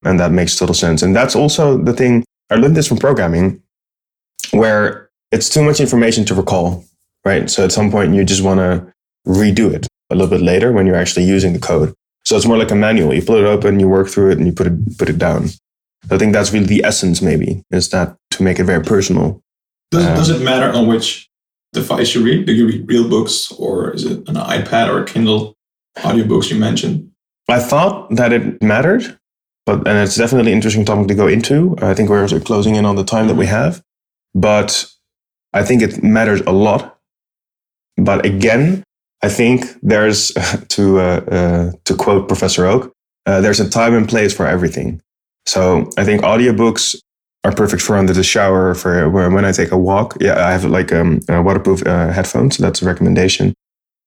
And 0.03 0.19
that 0.19 0.31
makes 0.31 0.57
total 0.57 0.75
sense. 0.75 1.01
And 1.01 1.15
that's 1.15 1.35
also 1.35 1.77
the 1.77 1.93
thing. 1.93 2.25
I 2.49 2.55
learned 2.55 2.75
this 2.75 2.87
from 2.87 2.97
programming, 2.97 3.61
where 4.51 5.09
it's 5.31 5.49
too 5.49 5.63
much 5.63 5.79
information 5.79 6.25
to 6.25 6.35
recall, 6.35 6.83
right? 7.23 7.49
So 7.49 7.63
at 7.63 7.71
some 7.71 7.89
point, 7.89 8.13
you 8.13 8.23
just 8.25 8.43
want 8.43 8.59
to 8.59 8.93
redo 9.25 9.73
it 9.73 9.87
a 10.09 10.15
little 10.15 10.29
bit 10.29 10.41
later 10.41 10.71
when 10.71 10.85
you're 10.85 10.95
actually 10.95 11.25
using 11.25 11.53
the 11.53 11.59
code. 11.59 11.93
So 12.25 12.35
it's 12.35 12.45
more 12.45 12.57
like 12.57 12.71
a 12.71 12.75
manual. 12.75 13.13
You 13.13 13.21
pull 13.21 13.37
it 13.37 13.45
open, 13.45 13.79
you 13.79 13.87
work 13.87 14.07
through 14.07 14.31
it, 14.31 14.37
and 14.37 14.45
you 14.45 14.53
put 14.53 14.67
it 14.67 14.97
put 14.97 15.09
it 15.09 15.17
down. 15.17 15.49
I 16.11 16.17
think 16.17 16.33
that's 16.33 16.51
really 16.51 16.65
the 16.65 16.83
essence, 16.83 17.21
maybe, 17.21 17.63
is 17.71 17.89
that 17.89 18.15
to 18.31 18.43
make 18.43 18.59
it 18.59 18.65
very 18.65 18.83
personal. 18.83 19.41
Does, 19.93 20.05
Um, 20.07 20.15
does 20.15 20.29
it 20.29 20.41
matter 20.41 20.69
on 20.73 20.87
which 20.87 21.29
device 21.71 22.15
you 22.15 22.23
read? 22.23 22.47
Do 22.47 22.53
you 22.53 22.65
read 22.67 22.87
real 22.87 23.07
books 23.07 23.51
or 23.51 23.91
is 23.91 24.05
it 24.05 24.27
an 24.27 24.35
iPad 24.35 24.89
or 24.89 25.01
a 25.01 25.05
Kindle? 25.05 25.55
Audiobooks 25.97 26.49
you 26.49 26.57
mentioned. 26.59 27.11
I 27.47 27.59
thought 27.59 28.09
that 28.15 28.33
it 28.33 28.61
mattered, 28.63 29.19
but 29.67 29.87
and 29.87 29.99
it's 29.99 30.15
definitely 30.15 30.51
an 30.51 30.55
interesting 30.55 30.85
topic 30.85 31.07
to 31.09 31.15
go 31.15 31.27
into. 31.27 31.75
I 31.79 31.93
think 31.93 32.09
we're 32.09 32.27
closing 32.39 32.75
in 32.75 32.85
on 32.85 32.95
the 32.95 33.03
time 33.03 33.27
that 33.27 33.35
we 33.35 33.45
have, 33.45 33.83
but 34.33 34.87
I 35.53 35.63
think 35.63 35.83
it 35.83 36.01
matters 36.01 36.41
a 36.47 36.51
lot. 36.51 36.97
But 37.97 38.25
again, 38.25 38.83
I 39.21 39.29
think 39.29 39.65
there's 39.83 40.31
to 40.69 40.99
uh, 40.99 41.21
uh, 41.37 41.71
to 41.85 41.95
quote 41.95 42.27
Professor 42.27 42.65
Oak, 42.65 42.91
uh, 43.27 43.41
there's 43.41 43.59
a 43.59 43.69
time 43.69 43.93
and 43.93 44.09
place 44.09 44.33
for 44.33 44.47
everything. 44.47 45.01
So 45.45 45.91
I 45.97 46.03
think 46.05 46.21
audiobooks 46.23 46.95
are 47.43 47.53
perfect 47.53 47.81
for 47.81 47.97
under 47.97 48.13
the 48.13 48.23
shower 48.23 48.73
for 48.73 49.09
when 49.09 49.33
when 49.33 49.45
I 49.45 49.51
take 49.51 49.71
a 49.71 49.77
walk. 49.77 50.17
Yeah, 50.21 50.47
I 50.47 50.51
have 50.51 50.65
like 50.65 50.91
um, 50.93 51.19
uh, 51.29 51.41
waterproof 51.41 51.85
uh, 51.85 52.09
headphones. 52.11 52.57
So 52.57 52.63
that's 52.63 52.81
a 52.81 52.85
recommendation. 52.85 53.53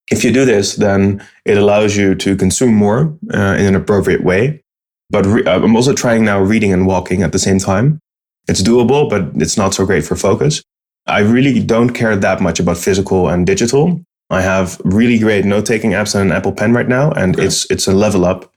If 0.09 0.23
you 0.23 0.31
do 0.31 0.45
this, 0.45 0.75
then 0.75 1.21
it 1.45 1.57
allows 1.57 1.95
you 1.97 2.15
to 2.15 2.35
consume 2.35 2.73
more 2.73 3.13
uh, 3.33 3.55
in 3.59 3.65
an 3.65 3.75
appropriate 3.75 4.23
way. 4.23 4.61
But 5.09 5.25
re- 5.25 5.45
I'm 5.45 5.75
also 5.75 5.93
trying 5.93 6.25
now 6.25 6.39
reading 6.41 6.73
and 6.73 6.87
walking 6.87 7.23
at 7.23 7.31
the 7.31 7.39
same 7.39 7.59
time. 7.59 7.99
It's 8.47 8.61
doable, 8.63 9.09
but 9.09 9.41
it's 9.41 9.57
not 9.57 9.73
so 9.73 9.85
great 9.85 10.05
for 10.05 10.15
focus. 10.15 10.61
I 11.05 11.19
really 11.19 11.59
don't 11.61 11.89
care 11.93 12.15
that 12.15 12.41
much 12.41 12.59
about 12.59 12.77
physical 12.77 13.27
and 13.29 13.45
digital. 13.45 14.01
I 14.29 14.41
have 14.41 14.81
really 14.83 15.17
great 15.19 15.45
note-taking 15.45 15.91
apps 15.91 16.15
and 16.15 16.29
an 16.31 16.35
Apple 16.37 16.51
Pen 16.51 16.73
right 16.73 16.87
now, 16.87 17.11
and 17.11 17.35
Okay. 17.35 17.45
it's 17.45 17.65
it's 17.69 17.87
a 17.87 17.93
level 17.93 18.25
up. 18.25 18.49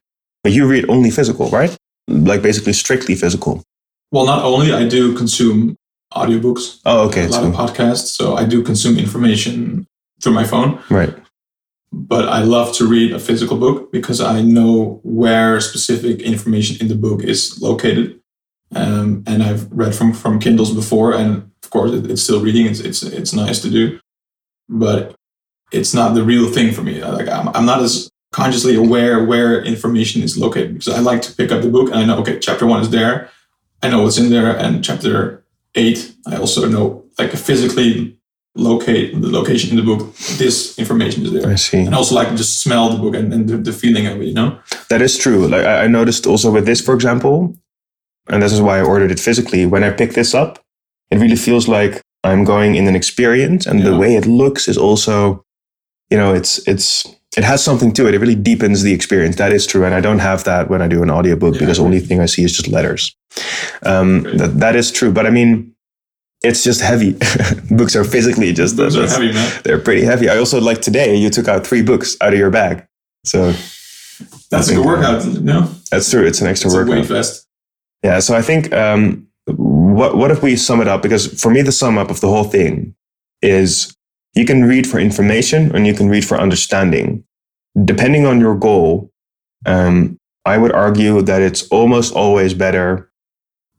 But 0.43 0.53
you 0.53 0.67
read 0.67 0.89
only 0.89 1.11
physical, 1.11 1.49
right? 1.51 1.77
Like 2.09 2.43
basically 2.43 2.73
strictly 2.73 3.15
physical. 3.15 3.63
Well, 4.13 4.27
not 4.27 4.45
only 4.45 4.73
I 4.73 4.89
do 4.89 5.15
consume 5.17 5.77
audiobooks, 6.13 6.81
Oh, 6.85 7.07
okay. 7.09 7.27
a 7.27 7.29
lot 7.29 7.43
so- 7.43 7.49
of 7.49 7.55
podcasts, 7.55 8.07
so 8.09 8.37
I 8.37 8.45
do 8.45 8.63
consume 8.63 8.99
information 8.99 9.87
through 10.23 10.33
my 10.35 10.45
phone. 10.45 10.79
right. 10.91 11.15
But 11.93 12.29
I 12.29 12.43
love 12.43 12.73
to 12.77 12.87
read 12.87 13.11
a 13.13 13.19
physical 13.19 13.57
book 13.57 13.91
because 13.91 14.21
I 14.21 14.43
know 14.43 15.01
where 15.03 15.61
specific 15.61 16.21
information 16.23 16.77
in 16.81 16.87
the 16.87 16.95
book 16.95 17.25
is 17.25 17.61
located. 17.61 18.21
Um, 18.73 19.25
and 19.27 19.43
I've 19.43 19.67
read 19.73 19.93
from 19.97 20.13
from 20.13 20.39
Kindles 20.39 20.73
before, 20.73 21.13
and 21.15 21.51
of 21.65 21.71
course 21.71 21.91
it, 21.91 22.09
it's 22.09 22.23
still 22.23 22.41
reading. 22.41 22.67
It's 22.67 22.79
it's 22.79 23.03
it's 23.03 23.33
nice 23.35 23.61
to 23.63 23.71
do, 23.71 23.99
but 24.69 25.17
it's 25.73 25.93
not 25.93 26.15
the 26.15 26.23
real 26.23 26.49
thing 26.53 26.73
for 26.73 26.83
me. 26.83 27.03
Like 27.03 27.27
I'm, 27.29 27.49
I'm 27.57 27.67
not 27.67 27.81
as 27.83 28.09
consciously 28.33 28.77
aware 28.77 29.25
where 29.25 29.61
information 29.65 30.23
is 30.23 30.39
located 30.39 30.75
because 30.75 30.95
I 30.95 31.01
like 31.01 31.23
to 31.23 31.35
pick 31.35 31.51
up 31.51 31.61
the 31.63 31.69
book 31.71 31.89
and 31.91 31.99
I 31.99 32.05
know 32.05 32.19
okay, 32.21 32.39
chapter 32.39 32.67
one 32.67 32.81
is 32.83 32.91
there. 32.91 33.31
I 33.83 33.91
know 33.91 34.03
what's 34.03 34.19
in 34.19 34.31
there, 34.31 34.57
and 34.57 34.85
chapter 34.85 35.45
eight, 35.75 36.15
I 36.27 36.37
also 36.37 36.69
know 36.69 37.05
like 37.19 37.33
physically 37.33 38.17
locate 38.57 39.21
the 39.21 39.31
location 39.31 39.71
in 39.71 39.77
the 39.77 39.83
book. 39.83 40.15
This 40.39 40.79
information 40.79 41.25
is 41.25 41.33
there 41.33 41.49
I 41.49 41.55
see. 41.55 41.79
and 41.79 41.95
also 41.95 42.15
like 42.15 42.29
just 42.37 42.61
smell 42.61 42.91
the 42.91 42.99
book 42.99 43.15
and, 43.15 43.33
and 43.33 43.49
the, 43.49 43.57
the 43.57 43.73
feeling 43.73 44.07
of 44.07 44.21
it, 44.21 44.27
you 44.27 44.35
know? 44.35 44.59
That 44.89 45.03
is 45.03 45.17
true. 45.17 45.47
Like 45.47 45.65
I 45.65 45.85
I 45.85 45.87
noticed 45.87 46.27
also 46.27 46.51
with 46.51 46.67
this, 46.67 46.81
for 46.81 46.95
example, 46.95 47.55
and 48.29 48.43
this 48.43 48.53
is 48.53 48.61
why 48.61 48.79
I 48.79 48.83
ordered 48.83 49.11
it 49.11 49.21
physically. 49.21 49.67
When 49.67 49.85
I 49.85 49.91
pick 49.91 50.13
this 50.13 50.35
up, 50.35 50.59
it 51.11 51.19
really 51.19 51.37
feels 51.37 51.69
like 51.69 52.03
I'm 52.25 52.45
going 52.45 52.75
in 52.75 52.87
an 52.87 52.97
experience, 52.97 53.67
and 53.67 53.83
the 53.83 53.97
way 53.97 54.15
it 54.17 54.27
looks 54.27 54.69
is 54.69 54.77
also, 54.77 55.45
you 56.11 56.19
know, 56.19 56.35
it's 56.35 56.59
it's 56.69 57.07
it 57.37 57.45
has 57.45 57.63
something 57.63 57.93
to 57.93 58.09
it. 58.09 58.15
It 58.15 58.19
really 58.19 58.35
deepens 58.35 58.83
the 58.83 58.93
experience. 58.93 59.37
That 59.37 59.53
is 59.53 59.67
true, 59.67 59.85
and 59.85 59.95
I 59.95 60.01
don't 60.01 60.19
have 60.19 60.45
that 60.45 60.69
when 60.69 60.83
I 60.83 60.89
do 60.89 61.03
an 61.03 61.11
audiobook 61.11 61.55
Yeah, 61.55 61.61
because 61.61 61.77
the 61.79 61.85
only 61.85 62.01
thing 62.01 62.21
I 62.21 62.27
see 62.27 62.43
is 62.45 62.53
just 62.57 62.69
letters. 62.69 63.15
Um, 63.85 64.23
that 64.37 64.59
that 64.61 64.77
is 64.77 64.91
true, 64.91 65.13
but 65.13 65.27
I 65.27 65.31
mean, 65.31 65.75
it's 66.43 66.65
just 66.65 66.81
heavy. 66.81 67.13
books 67.71 67.95
are 67.95 68.05
physically 68.05 68.53
just 68.53 68.77
Those 68.77 68.97
are 68.97 69.07
heavy, 69.07 69.33
man. 69.33 69.61
They're 69.65 69.79
pretty 69.79 70.03
heavy. 70.03 70.29
I 70.29 70.39
also 70.39 70.61
like 70.61 70.81
today 70.81 71.15
you 71.15 71.31
took 71.31 71.47
out 71.49 71.67
three 71.67 71.83
books 71.83 72.17
out 72.21 72.33
of 72.33 72.39
your 72.39 72.51
bag, 72.51 72.87
so 73.25 73.53
That's 74.51 74.69
a 74.69 74.75
good 74.75 74.85
workout, 74.87 75.25
know? 75.43 75.71
that's 75.91 76.11
true. 76.11 76.27
It's 76.27 76.41
an 76.41 76.49
extra 76.49 76.69
It's 76.69 76.75
workout. 76.75 76.95
weight 76.95 77.07
vest. 77.07 77.47
Yeah, 78.03 78.19
so 78.21 78.35
I 78.35 78.43
think 78.43 78.73
um, 78.73 79.29
what 79.47 80.17
what 80.17 80.31
if 80.31 80.43
we 80.43 80.57
sum 80.57 80.81
it 80.81 80.89
up? 80.89 81.03
Because 81.03 81.27
for 81.41 81.51
me, 81.51 81.63
the 81.63 81.73
sum 81.73 81.97
up 81.99 82.11
of 82.11 82.21
the 82.21 82.29
whole 82.29 82.45
thing 82.45 82.95
is 83.43 83.95
you 84.35 84.45
can 84.45 84.65
read 84.65 84.87
for 84.87 84.99
information 84.99 85.75
and 85.75 85.87
you 85.87 85.95
can 85.95 86.09
read 86.09 86.25
for 86.25 86.39
understanding. 86.39 87.25
Depending 87.85 88.27
on 88.27 88.41
your 88.41 88.57
goal, 88.57 89.11
um, 89.67 90.19
I 90.45 90.59
would 90.59 90.73
argue 90.73 91.23
that 91.23 91.43
it's 91.43 91.69
almost 91.69 92.15
always 92.15 92.55
better 92.55 93.11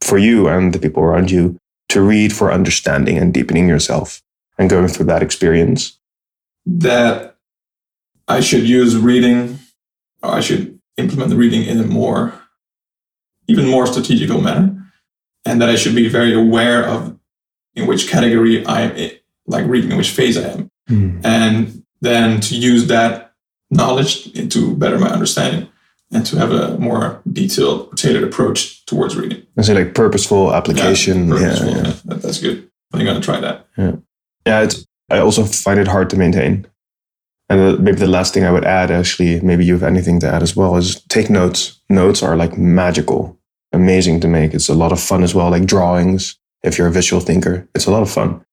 for 0.01 0.17
you 0.17 0.47
and 0.47 0.73
the 0.73 0.79
people 0.79 1.03
around 1.03 1.31
you 1.31 1.57
to 1.89 2.01
read 2.01 2.33
for 2.33 2.51
understanding 2.51 3.17
and 3.17 3.33
deepening 3.33 3.67
yourself 3.67 4.21
and 4.57 4.69
going 4.69 4.87
through 4.87 5.05
that 5.05 5.23
experience. 5.23 5.99
That 6.65 7.37
I 8.27 8.39
should 8.39 8.67
use 8.67 8.95
reading, 8.95 9.59
or 10.21 10.31
I 10.31 10.41
should 10.41 10.79
implement 10.97 11.29
the 11.29 11.35
reading 11.35 11.63
in 11.63 11.79
a 11.79 11.83
more, 11.83 12.33
even 13.47 13.67
more 13.67 13.87
strategical 13.87 14.41
manner. 14.41 14.77
And 15.43 15.61
that 15.61 15.69
I 15.69 15.75
should 15.75 15.95
be 15.95 16.07
very 16.07 16.33
aware 16.33 16.85
of 16.85 17.17
in 17.73 17.87
which 17.87 18.07
category 18.07 18.63
I 18.65 18.81
am, 18.81 18.91
in, 18.95 19.11
like 19.51 19.65
reading, 19.67 19.91
in 19.91 19.97
which 19.97 20.11
phase 20.11 20.37
I 20.37 20.49
am. 20.55 20.61
Hmm. 20.87 21.19
and 21.23 21.83
then 22.01 22.41
to 22.41 22.55
use 22.57 22.87
that 22.87 23.33
knowledge 23.69 24.33
to 24.53 24.75
better 24.75 24.97
my 24.97 25.09
understanding 25.09 25.67
and 26.11 26.25
to 26.25 26.35
have 26.37 26.51
a 26.51 26.77
more 26.79 27.21
detailed, 27.31 27.95
tailored 27.97 28.23
approach 28.23 28.83
towards 28.87 29.15
reading. 29.15 29.43
I 29.57 29.61
say 29.61 29.73
like 29.75 29.93
purposeful 29.93 30.53
application. 30.53 31.27
Yeah, 31.29 31.33
purposeful, 31.37 31.69
yeah. 31.69 31.77
yeah, 31.83 31.93
that- 32.05 32.21
that's 32.23 32.39
good. 32.41 32.57
I'm 32.93 33.05
gonna 33.05 33.21
try 33.21 33.39
that. 33.39 33.65
Yeah, 33.77 34.63
it's, 34.63 34.85
I 35.09 35.19
also 35.19 35.43
find 35.45 35.79
it 35.79 35.87
hard 35.87 36.09
to 36.09 36.17
maintain. 36.17 36.65
And 37.49 37.79
maybe 37.79 37.99
the 37.99 38.07
last 38.07 38.33
thing 38.33 38.43
I 38.45 38.51
would 38.51 38.65
add, 38.65 38.91
actually, 38.91 39.39
maybe 39.41 39.65
you 39.65 39.73
have 39.73 39.83
anything 39.83 40.19
to 40.21 40.27
add 40.27 40.41
as 40.41 40.55
well, 40.55 40.75
is 40.77 41.01
take 41.09 41.29
notes. 41.29 41.79
Notes 41.89 42.23
are 42.23 42.35
like 42.35 42.57
magical, 42.57 43.37
amazing 43.73 44.19
to 44.21 44.27
make. 44.27 44.53
It's 44.53 44.69
a 44.69 44.73
lot 44.73 44.91
of 44.91 44.99
fun 44.99 45.23
as 45.23 45.33
well, 45.35 45.49
like 45.51 45.65
drawings. 45.65 46.37
If 46.63 46.77
you're 46.77 46.87
a 46.87 46.91
visual 46.91 47.21
thinker, 47.21 47.67
it's 47.75 47.87
a 47.87 47.91
lot 47.91 48.01
of 48.03 48.09
fun. 48.11 48.43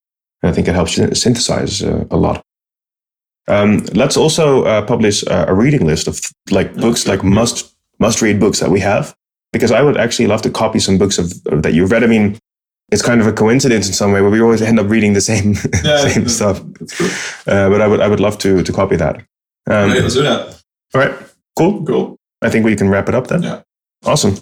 And 0.43 0.51
I 0.51 0.55
think 0.55 0.69
it 0.69 0.75
helps 0.75 0.97
you 0.97 1.15
synthesize 1.15 1.83
uh, 1.83 2.05
a 2.11 2.17
lot. 2.17 2.45
Um, 3.49 3.79
let's 3.95 4.17
also 4.17 4.65
uh, 4.65 4.83
publish 4.83 5.27
uh, 5.27 5.47
a 5.49 5.55
reading 5.55 5.87
list 5.87 6.07
of 6.07 6.21
like 6.51 6.75
books, 6.75 7.07
like 7.07 7.25
must 7.25 7.75
must 7.99 8.23
read 8.23 8.39
books 8.39 8.61
that 8.61 8.71
we 8.71 8.81
have, 8.81 9.17
because 9.53 9.73
I 9.73 9.83
would 9.83 9.97
actually 9.97 10.29
love 10.29 10.43
to 10.43 10.51
copy 10.51 10.79
some 10.79 10.99
books 10.99 11.19
of, 11.19 11.43
that 11.63 11.73
you've 11.73 11.91
read. 11.91 12.05
I 12.05 12.07
mean, 12.07 12.39
it's 12.93 13.03
kind 13.03 13.21
of 13.21 13.27
a 13.27 13.33
coincidence 13.33 13.89
in 13.89 13.95
some 13.95 14.13
way, 14.13 14.21
but 14.21 14.31
we 14.31 14.41
always 14.41 14.63
end 14.63 14.79
up 14.79 14.89
reading 14.89 15.15
the 15.15 15.21
same 15.21 15.55
same 16.09 16.29
stuff. 16.29 16.61
Uh, 17.47 17.69
but 17.71 17.81
I 17.81 17.87
would 17.87 18.01
I 18.01 18.09
would 18.09 18.21
love 18.21 18.39
to 18.39 18.63
to 18.63 18.73
copy 18.73 18.97
that. 18.97 19.17
Um, 19.67 19.91
okay, 19.91 20.01
let's 20.01 20.15
do 20.15 20.23
that. 20.23 20.63
all 20.95 21.01
right, 21.01 21.15
cool. 21.57 21.85
Cool. 21.85 22.17
I 22.43 22.51
think 22.51 22.65
we 22.65 22.77
can 22.77 22.89
wrap 22.89 23.09
it 23.09 23.15
up 23.15 23.27
then. 23.27 23.43
Yeah. 23.43 23.63
Awesome. 24.05 24.37